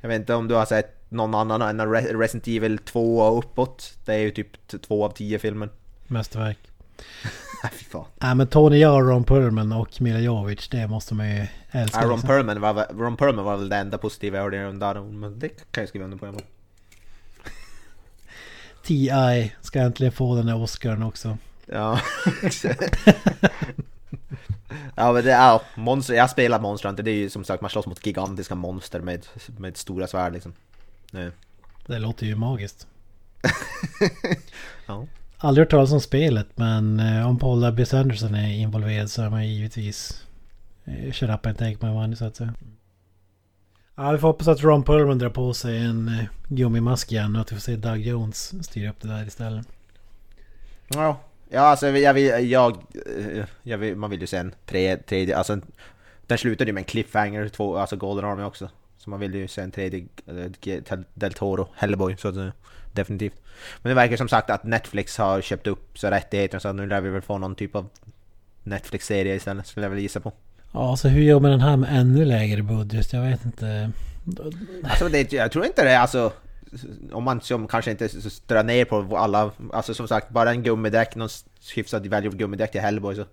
jag 0.00 0.08
vet 0.08 0.20
inte 0.20 0.34
om 0.34 0.48
du 0.48 0.54
har 0.54 0.64
sett 0.66 1.10
någon 1.10 1.34
annan 1.34 1.62
än 1.62 1.80
Re- 1.80 2.18
Resident 2.18 2.48
Evil 2.48 2.78
2 2.78 3.18
och 3.18 3.38
uppåt. 3.38 3.94
Det 4.04 4.14
är 4.14 4.18
ju 4.18 4.30
typ 4.30 4.82
två 4.82 5.04
av 5.04 5.10
tio 5.10 5.38
filmer. 5.38 5.68
Mästerverk. 6.06 6.58
Nej 7.62 7.72
fy 7.72 7.84
fan. 7.84 8.04
Nej 8.16 8.34
men 8.34 8.46
Tony 8.46 8.78
Ja, 8.78 9.00
Ron 9.00 9.24
Perlman 9.24 9.72
och 9.72 10.00
Mila 10.00 10.18
Jovovich 10.18 10.68
det 10.68 10.88
måste 10.88 11.14
man 11.14 11.36
ju 11.36 11.46
älska. 11.70 12.00
Ja, 12.00 12.06
Ron, 12.06 12.12
liksom. 12.12 12.28
Perlman 12.28 12.60
var, 12.60 12.86
Ron 12.94 13.16
Perlman 13.16 13.44
var 13.44 13.56
väl 13.56 13.68
det 13.68 13.76
enda 13.76 13.98
positiva 13.98 14.36
jag 14.36 14.44
hörde 14.44 14.68
om 14.68 14.78
där. 14.78 15.00
Men 15.00 15.38
det 15.38 15.48
kan 15.48 15.82
jag 15.82 15.88
skriva 15.88 16.04
under 16.04 16.18
på. 16.18 16.40
T.I. 18.86 19.52
ska 19.60 19.80
äntligen 19.80 20.12
få 20.12 20.36
den 20.36 20.46
där 20.46 20.62
Oscarn 20.62 21.02
också. 21.02 21.38
Ja. 21.66 22.00
ja 24.94 25.12
men 25.12 25.24
det 25.24 25.32
är, 25.32 25.48
ja, 25.48 25.62
monster, 25.74 26.14
jag 26.14 26.30
spelar 26.30 26.60
Monster 26.60 26.88
Hunter, 26.88 27.02
det 27.02 27.10
är 27.10 27.14
ju 27.14 27.30
som 27.30 27.44
sagt 27.44 27.60
man 27.60 27.70
slåss 27.70 27.86
mot 27.86 28.06
gigantiska 28.06 28.54
monster 28.54 29.00
med, 29.00 29.26
med 29.58 29.76
stora 29.76 30.06
svärd 30.06 30.32
liksom. 30.32 30.52
Nej. 31.10 31.30
Det 31.86 31.98
låter 31.98 32.26
ju 32.26 32.36
magiskt. 32.36 32.86
Ja. 34.86 35.06
Aldrig 35.38 35.62
hört 35.62 35.70
talas 35.70 35.92
om 35.92 36.00
spelet 36.00 36.46
men 36.54 37.00
eh, 37.00 37.28
om 37.28 37.38
Paul 37.38 37.60
W. 37.60 37.86
Sanderson 37.86 38.34
är 38.34 38.52
involverad 38.52 39.10
så 39.10 39.22
är 39.22 39.30
man 39.30 39.48
givetvis 39.48 40.26
eh, 40.84 41.12
shut 41.12 41.30
up 41.30 41.46
and 41.46 41.58
take 41.58 41.76
my 41.80 41.92
money 41.92 42.16
så 42.16 42.24
att 42.24 42.36
säga. 42.36 42.54
Ja, 43.94 44.12
vi 44.12 44.18
får 44.18 44.28
hoppas 44.28 44.48
att 44.48 44.62
Ron 44.62 44.82
Perlman 44.82 45.18
drar 45.18 45.28
på 45.28 45.54
sig 45.54 45.78
en 45.78 46.08
eh, 46.08 46.24
gummimask 46.48 47.12
igen 47.12 47.36
och 47.36 47.40
att 47.40 47.52
vi 47.52 47.56
får 47.56 47.60
se 47.60 47.76
Doug 47.76 48.00
Jones 48.00 48.64
styra 48.64 48.90
upp 48.90 49.00
det 49.00 49.08
där 49.08 49.26
istället. 49.26 49.68
Ja, 50.88 51.20
ja 51.48 51.60
alltså 51.60 51.88
jag 51.88 52.14
vill, 52.14 52.50
jag, 52.50 52.76
eh, 53.18 53.44
jag 53.62 53.78
vill, 53.78 53.96
man 53.96 54.10
vill 54.10 54.20
ju 54.20 54.26
se 54.26 54.36
en 54.36 54.54
tre, 54.66 54.96
tredje, 54.96 55.36
alltså 55.36 55.52
en, 55.52 55.62
den 56.26 56.38
slutade 56.38 56.68
ju 56.68 56.72
med 56.72 56.80
en 56.80 56.84
cliffhanger, 56.84 57.48
två, 57.48 57.76
alltså 57.76 57.96
Golden 57.96 58.24
Army 58.24 58.42
också. 58.42 58.68
Så 58.98 59.10
man 59.10 59.20
vill 59.20 59.34
ju 59.34 59.48
se 59.48 59.60
en 59.60 59.70
tredje 59.70 60.06
eh, 60.26 60.98
Del 61.14 61.32
Toro, 61.32 61.68
Hellboy, 61.74 62.16
så 62.16 62.28
att, 62.28 62.34
säga 62.34 62.52
definitivt. 62.96 63.40
Men 63.82 63.90
det 63.90 63.94
verkar 63.94 64.16
som 64.16 64.28
sagt 64.28 64.50
att 64.50 64.64
Netflix 64.64 65.18
har 65.18 65.40
köpt 65.40 65.66
upp 65.66 65.98
så 65.98 66.08
rättigheterna 66.08 66.60
så 66.60 66.72
nu 66.72 66.86
lär 66.86 67.00
vi 67.00 67.10
väl 67.10 67.22
få 67.22 67.38
någon 67.38 67.54
typ 67.54 67.76
av 67.76 67.88
Netflix-serie 68.62 69.34
istället, 69.34 69.66
skulle 69.66 69.86
jag 69.86 69.90
väl 69.90 69.98
gissa 69.98 70.20
på. 70.20 70.32
Ja, 70.72 70.96
så 70.96 71.08
hur 71.08 71.22
gör 71.22 71.40
man 71.40 71.50
den 71.50 71.60
här 71.60 71.76
med 71.76 72.00
ännu 72.00 72.24
lägre 72.24 72.62
budget? 72.62 73.12
Jag 73.12 73.22
vet 73.22 73.44
inte. 73.44 73.90
Alltså 74.84 75.08
det, 75.08 75.32
jag 75.32 75.52
tror 75.52 75.66
inte 75.66 75.84
det 75.84 75.98
alltså 75.98 76.32
om 77.12 77.24
man 77.24 77.40
som 77.40 77.68
kanske 77.68 77.90
inte 77.90 78.08
drar 78.46 78.64
ner 78.64 78.84
på 78.84 79.16
alla, 79.16 79.50
alltså 79.72 79.94
som 79.94 80.08
sagt 80.08 80.30
bara 80.30 80.50
en 80.50 80.62
gummidäck, 80.62 81.16
någon 81.16 81.28
hyfsad 81.74 82.06
välj 82.06 82.28
gummidäck 82.28 82.72
till 82.72 82.80
Hellboy 82.80 83.16
så 83.16 83.24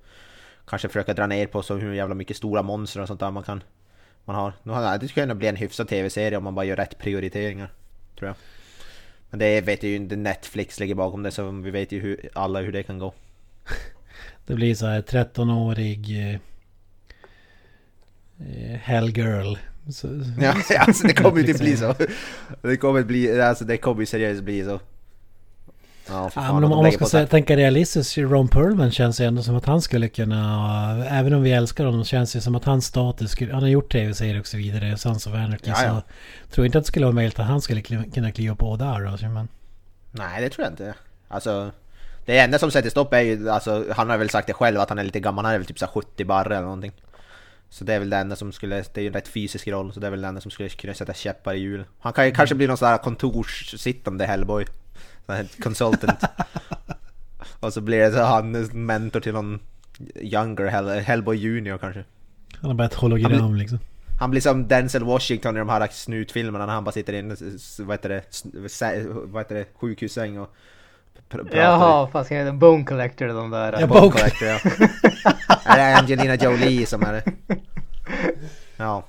kanske 0.68 0.88
försöka 0.88 1.14
dra 1.14 1.28
ner 1.28 1.47
på 1.47 1.64
så 1.64 1.76
hur 1.76 1.93
jävla 1.93 2.16
mycket 2.16 2.38
stora 2.38 2.61
monster 2.61 3.01
och 3.01 3.07
sånt 3.07 3.20
där 3.20 3.32
man 3.32 3.43
kan 3.43 3.64
man 4.26 4.36
har 4.36 4.97
det 4.97 5.07
skulle 5.07 5.24
kunna 5.24 5.36
bli 5.36 5.47
en 5.47 5.55
hyfsad 5.55 5.88
tv-serie 5.88 6.38
om 6.38 6.43
man 6.43 6.55
bara 6.55 6.66
gör 6.66 6.76
rätt 6.76 6.97
prioriteringar, 6.97 7.72
tror 8.20 8.28
jag. 8.28 8.36
Men 9.34 9.39
det 9.39 9.61
vet 9.61 9.84
ju 9.84 9.95
inte 9.95 10.15
Netflix 10.15 10.79
ligger 10.79 10.95
bakom 10.95 11.23
det 11.23 11.31
så 11.31 11.51
vi 11.51 11.71
vet 11.71 11.91
ju 11.91 11.99
hur, 11.99 12.29
alla 12.34 12.61
hur 12.61 12.71
det 12.71 12.84
kan 12.84 12.99
gå. 12.99 13.13
Det 14.45 14.55
blir 14.55 14.75
så 14.75 14.86
här 14.86 15.01
13-årig 15.01 16.31
eh, 18.39 18.79
Hellgirl. 18.79 19.57
Så, 19.91 20.07
Ja, 20.41 20.55
alltså 20.79 21.07
det 21.07 21.13
kommer 21.13 21.41
ju 21.41 21.47
inte 21.47 21.63
bli 21.63 21.77
så. 21.77 21.95
Det 22.61 22.77
kommer 22.77 23.03
bli, 23.03 23.41
alltså 23.41 23.65
det 23.65 23.77
kommer 23.77 24.01
ju 24.01 24.05
seriöst 24.05 24.43
bli 24.43 24.63
så. 24.63 24.79
Ja, 26.08 26.30
för 26.30 26.41
Ja, 26.41 26.47
fan, 26.47 26.62
men 26.62 26.72
om, 26.72 26.84
man 26.84 26.91
ska 26.91 27.06
säga, 27.06 27.28
tänka 27.28 27.58
realistiskt, 27.58 28.18
Ron 28.18 28.47
Perlman 28.47 28.91
känns 28.91 29.22
ju 29.22 29.26
ändå 29.26 29.43
som 29.43 29.56
att 29.56 29.66
han 29.66 29.82
skulle 29.82 30.10
kunna... 30.10 31.06
Även 31.10 31.34
om 31.34 31.41
vi 31.41 31.51
älskar 31.51 31.86
honom 31.86 32.04
känns 32.04 32.34
det 32.34 32.41
som 32.41 32.56
att 32.56 32.66
hans 32.66 32.86
status 32.86 33.32
skulle... 33.32 33.54
Han 33.54 33.62
har 33.62 33.70
gjort 33.70 33.91
tv-serier 33.91 34.39
och 34.39 34.47
så 34.47 34.58
vidare, 34.58 34.97
Sons 34.97 35.28
of 35.28 35.34
Anarchy. 35.34 35.72
Ja, 35.72 35.84
ja. 35.84 36.01
Så 36.49 36.56
tror 36.56 36.66
inte 36.66 36.78
att 36.78 36.84
det 36.84 36.88
skulle 36.88 37.06
vara 37.06 37.16
möjligt 37.16 37.39
att 37.39 37.45
han 37.45 37.62
skulle 37.62 37.82
kunna 38.14 38.32
kliva 38.32 38.56
på 38.56 38.76
där 38.76 39.18
då. 39.22 39.30
Men, 39.30 39.47
Nej, 40.12 40.41
det 40.41 40.49
tror 40.49 40.64
jag 40.64 40.74
inte. 40.74 40.93
Alltså, 41.28 41.72
det 42.26 42.39
enda 42.39 42.60
som 42.60 42.72
sätter 42.72 42.89
stopp 42.89 43.14
är 43.14 43.22
ju, 43.22 43.49
alltså, 43.49 43.86
han 43.95 44.10
har 44.10 44.18
väl 44.18 44.30
sagt 44.30 44.47
det 44.47 44.54
själv 44.54 44.80
att 44.80 44.89
han 44.89 44.99
är 44.99 45.04
lite 45.04 45.20
gammal, 45.20 45.45
han 45.45 45.54
är 45.54 45.58
väl 45.58 45.68
typ 45.68 45.80
så 45.80 45.86
här 45.86 45.91
70 45.91 46.26
barre 46.26 46.56
eller 46.56 46.66
någonting. 46.66 46.91
Så 47.70 47.84
det 47.84 47.93
är 47.93 47.99
väl 47.99 48.10
det 48.10 48.18
enda 48.18 48.36
som 48.36 48.51
skulle, 48.51 48.76
det 48.76 48.97
är 48.97 49.01
ju 49.01 49.08
en 49.08 49.14
rätt 49.14 49.28
fysisk 49.28 49.68
roll, 49.68 49.93
så 49.93 49.99
det 49.99 50.08
är 50.08 50.12
väl 50.12 50.22
det 50.22 50.28
enda 50.28 50.41
som 50.41 50.51
skulle 50.51 50.70
kunna 50.70 50.93
sätta 50.93 51.14
käppar 51.14 51.54
i 51.54 51.60
hjul. 51.60 51.86
Han 51.99 52.14
kan 52.14 52.26
ju 52.26 52.32
kanske 52.32 52.56
bli 52.56 52.68
någon 52.68 52.78
sån 52.78 52.88
här 52.88 52.97
kontorssittande 52.97 54.26
Hellboy. 54.26 54.66
Consultant. 55.64 56.20
Och 57.60 57.74
så 57.74 57.82
blir 57.82 57.99
det 57.99 58.12
så 58.12 58.24
han 58.24 58.51
mentor 58.86 59.20
till 59.20 59.34
någon 59.34 59.60
younger 60.16 60.66
Hell, 60.68 60.89
Hellboy 60.89 61.38
Junior 61.38 61.78
kanske. 61.78 62.04
han 62.62 62.70
har 62.70 62.76
bara 62.76 62.86
ett 62.88 62.93
hologram 62.93 63.32
Han 63.32 63.58
liksom. 63.58 63.80
Han 64.20 64.32
blir 64.32 64.41
som 64.41 64.68
Denzel 64.68 65.04
Washington 65.04 65.56
i 65.56 65.60
de 65.60 65.70
här 65.70 65.88
snutfilmerna 65.91 66.66
när 66.66 66.74
han 66.74 66.84
bara 66.84 66.91
sitter 66.91 67.14
i 67.14 67.20
en, 67.20 67.38
vad 67.80 67.93
heter 67.97 68.10
det, 68.10 68.24
vad 69.26 69.41
heter 69.43 69.56
det, 69.56 69.66
sjukhussäng 69.76 70.39
och 70.39 70.56
pr- 71.30 71.38
pratar. 71.43 71.58
Jaha, 71.58 72.10
vad 72.12 72.26
ska 72.26 72.36
jag 72.36 72.45
heta? 72.45 72.58
Bone 72.58 72.84
Collector 72.84 73.28
de 73.28 73.49
där. 73.49 73.78
Ja, 73.80 73.88
Bone 73.88 74.12
Collector, 74.12 74.47
ja. 74.47 74.60
Är 75.66 75.78
det 75.78 75.97
Angelina 75.97 76.36
Jolie 76.36 76.86
som 76.86 77.04
är 77.04 77.14
det? 77.14 77.24
Ja. 78.78 79.04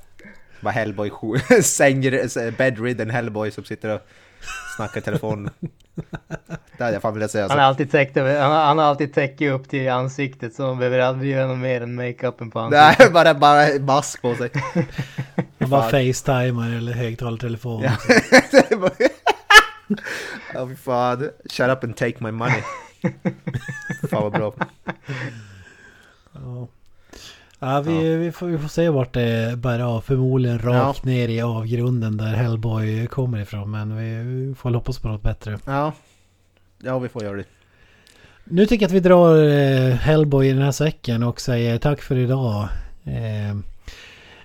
Bara 0.61 0.71
Hellboy, 0.71 1.11
säng, 1.63 2.01
bedridden 2.59 3.11
Hellboy 3.11 3.51
som 3.51 3.65
sitter 3.65 3.95
och 3.95 4.01
snackar 4.77 5.01
i 5.01 5.05
telefon. 5.05 5.51
Det 6.79 6.85
hade 6.85 6.93
jag 6.93 7.03
fan 7.03 7.15
velat 7.15 7.31
säga 7.31 7.49
Han 7.49 7.59
har 7.59 7.67
alltid 7.67 7.91
täckt 7.91 8.17
han 8.17 8.79
har, 8.79 8.85
alltid 8.85 9.15
täckt 9.15 9.43
upp 9.43 9.69
till 9.69 9.91
ansiktet 9.91 10.55
så 10.55 10.63
man 10.63 10.79
behöver 10.79 10.99
aldrig 10.99 11.33
göra 11.33 11.47
något 11.47 11.59
mer 11.59 11.81
än 11.81 11.95
makeupen 11.95 12.51
på 12.51 12.61
ansiktet. 12.61 12.99
Nej, 12.99 13.11
bara, 13.11 13.35
bara 13.35 13.79
mask 13.81 14.23
på 14.23 14.35
sig. 14.35 14.51
Han 15.59 15.71
bara 15.71 15.83
Fan. 15.83 15.91
facetimer 15.91 16.77
eller 16.77 16.93
högtalartelefon. 16.93 17.83
Ja. 17.83 17.97
Ja 20.55 20.69
fy 20.69 20.77
fan. 20.77 21.31
Shut 21.51 21.69
up 21.71 21.85
and 21.85 21.97
take 21.97 22.15
my 22.25 22.31
money. 22.31 22.63
Fan 24.11 24.23
vad 24.23 24.33
bra. 24.33 24.55
Ja. 26.33 26.69
Ja, 27.65 27.81
vi, 27.81 28.17
Vi, 28.17 28.33
får, 28.33 28.47
vi 28.47 28.59
får 28.59 28.69
se 28.69 28.89
vart 28.89 29.13
det 29.13 29.59
bär 29.59 29.81
av. 29.81 30.01
Förmodligen 30.01 30.59
rakt 30.59 31.05
ner 31.05 31.29
i 31.29 31.41
avgrunden 31.41 32.17
där 32.17 32.35
Hellboy 32.35 33.07
kommer 33.07 33.39
ifrån. 33.39 33.71
Men 33.71 33.97
vi, 33.97 34.55
får 34.55 34.71
hoppas 34.71 34.99
på 34.99 35.09
något 35.09 35.23
bättre. 35.23 35.59
Ja. 35.65 35.93
Ja 36.83 36.99
vi 36.99 37.09
får 37.09 37.25
göra 37.25 37.37
det. 37.37 37.45
Nu 38.45 38.67
tycker 38.67 38.83
jag 38.83 38.89
att 38.89 38.95
vi 38.95 39.01
drar 39.01 39.45
eh, 39.45 39.95
Hellboy 39.95 40.49
i 40.49 40.53
den 40.53 40.63
här 40.63 40.73
säcken 40.73 41.23
och 41.23 41.41
säger 41.41 41.79
tack 41.79 42.03
för 42.03 42.17
idag. 42.17 42.69
Eh, 43.05 43.57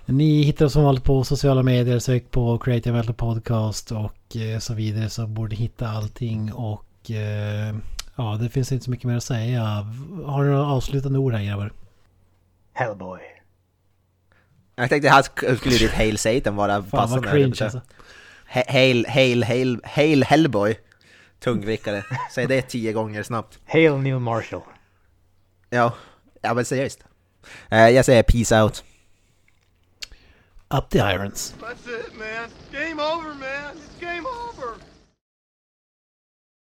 ni 0.06 0.42
hittar 0.42 0.66
oss 0.66 0.72
som 0.72 0.84
vanligt 0.84 1.04
på 1.04 1.24
sociala 1.24 1.62
medier. 1.62 1.98
Sök 1.98 2.30
på 2.30 2.58
Creative 2.58 2.96
Metal 2.96 3.14
Podcast 3.14 3.92
och 3.92 4.36
eh, 4.36 4.58
så 4.58 4.74
vidare 4.74 5.08
så 5.08 5.26
borde 5.26 5.56
hitta 5.56 5.88
allting. 5.88 6.52
Och 6.52 7.10
eh, 7.10 7.74
ja, 8.16 8.38
det 8.40 8.48
finns 8.48 8.72
inte 8.72 8.84
så 8.84 8.90
mycket 8.90 9.06
mer 9.06 9.16
att 9.16 9.22
säga. 9.22 9.62
Har 10.24 10.44
ni 10.44 10.50
några 10.50 10.66
avslutande 10.66 11.18
ord 11.18 11.32
här 11.32 11.44
grabbar? 11.44 11.72
Hellboy. 12.84 13.20
Jag 14.76 14.88
tänkte 14.88 15.08
här 15.08 15.22
sk- 15.22 15.56
skulle 15.56 15.76
ditt 15.78 15.92
Hail 15.92 16.18
Satan 16.18 16.56
vara 16.56 16.72
Fan 16.82 16.90
vad 16.90 17.00
passande. 17.00 17.30
cringe 17.30 17.58
alltså. 17.60 17.80
Hail, 18.46 19.06
hail, 19.08 19.44
hail, 19.44 19.80
hail 19.84 20.24
Hellboy. 20.24 20.78
Tungvickare. 21.40 22.04
Säg 22.34 22.46
det 22.46 22.62
tio 22.62 22.92
gånger 22.92 23.22
snabbt. 23.22 23.58
Hail 23.66 23.92
Neil 23.96 24.18
Marshall. 24.18 24.62
Ja, 25.70 25.94
ja 26.42 26.54
men 26.54 26.64
seriöst. 26.64 27.04
Eh, 27.70 27.88
jag 27.88 28.04
säger 28.04 28.22
peace 28.22 28.60
out. 28.62 28.84
Up 30.74 30.90
the 30.90 30.98
irons. 30.98 31.54
That's 31.60 32.00
it, 32.00 32.14
man. 32.18 32.48
Game 32.72 33.02
over, 33.02 33.28
man. 33.34 33.76
It's 33.76 34.00
game 34.00 34.20
over. 34.28 34.74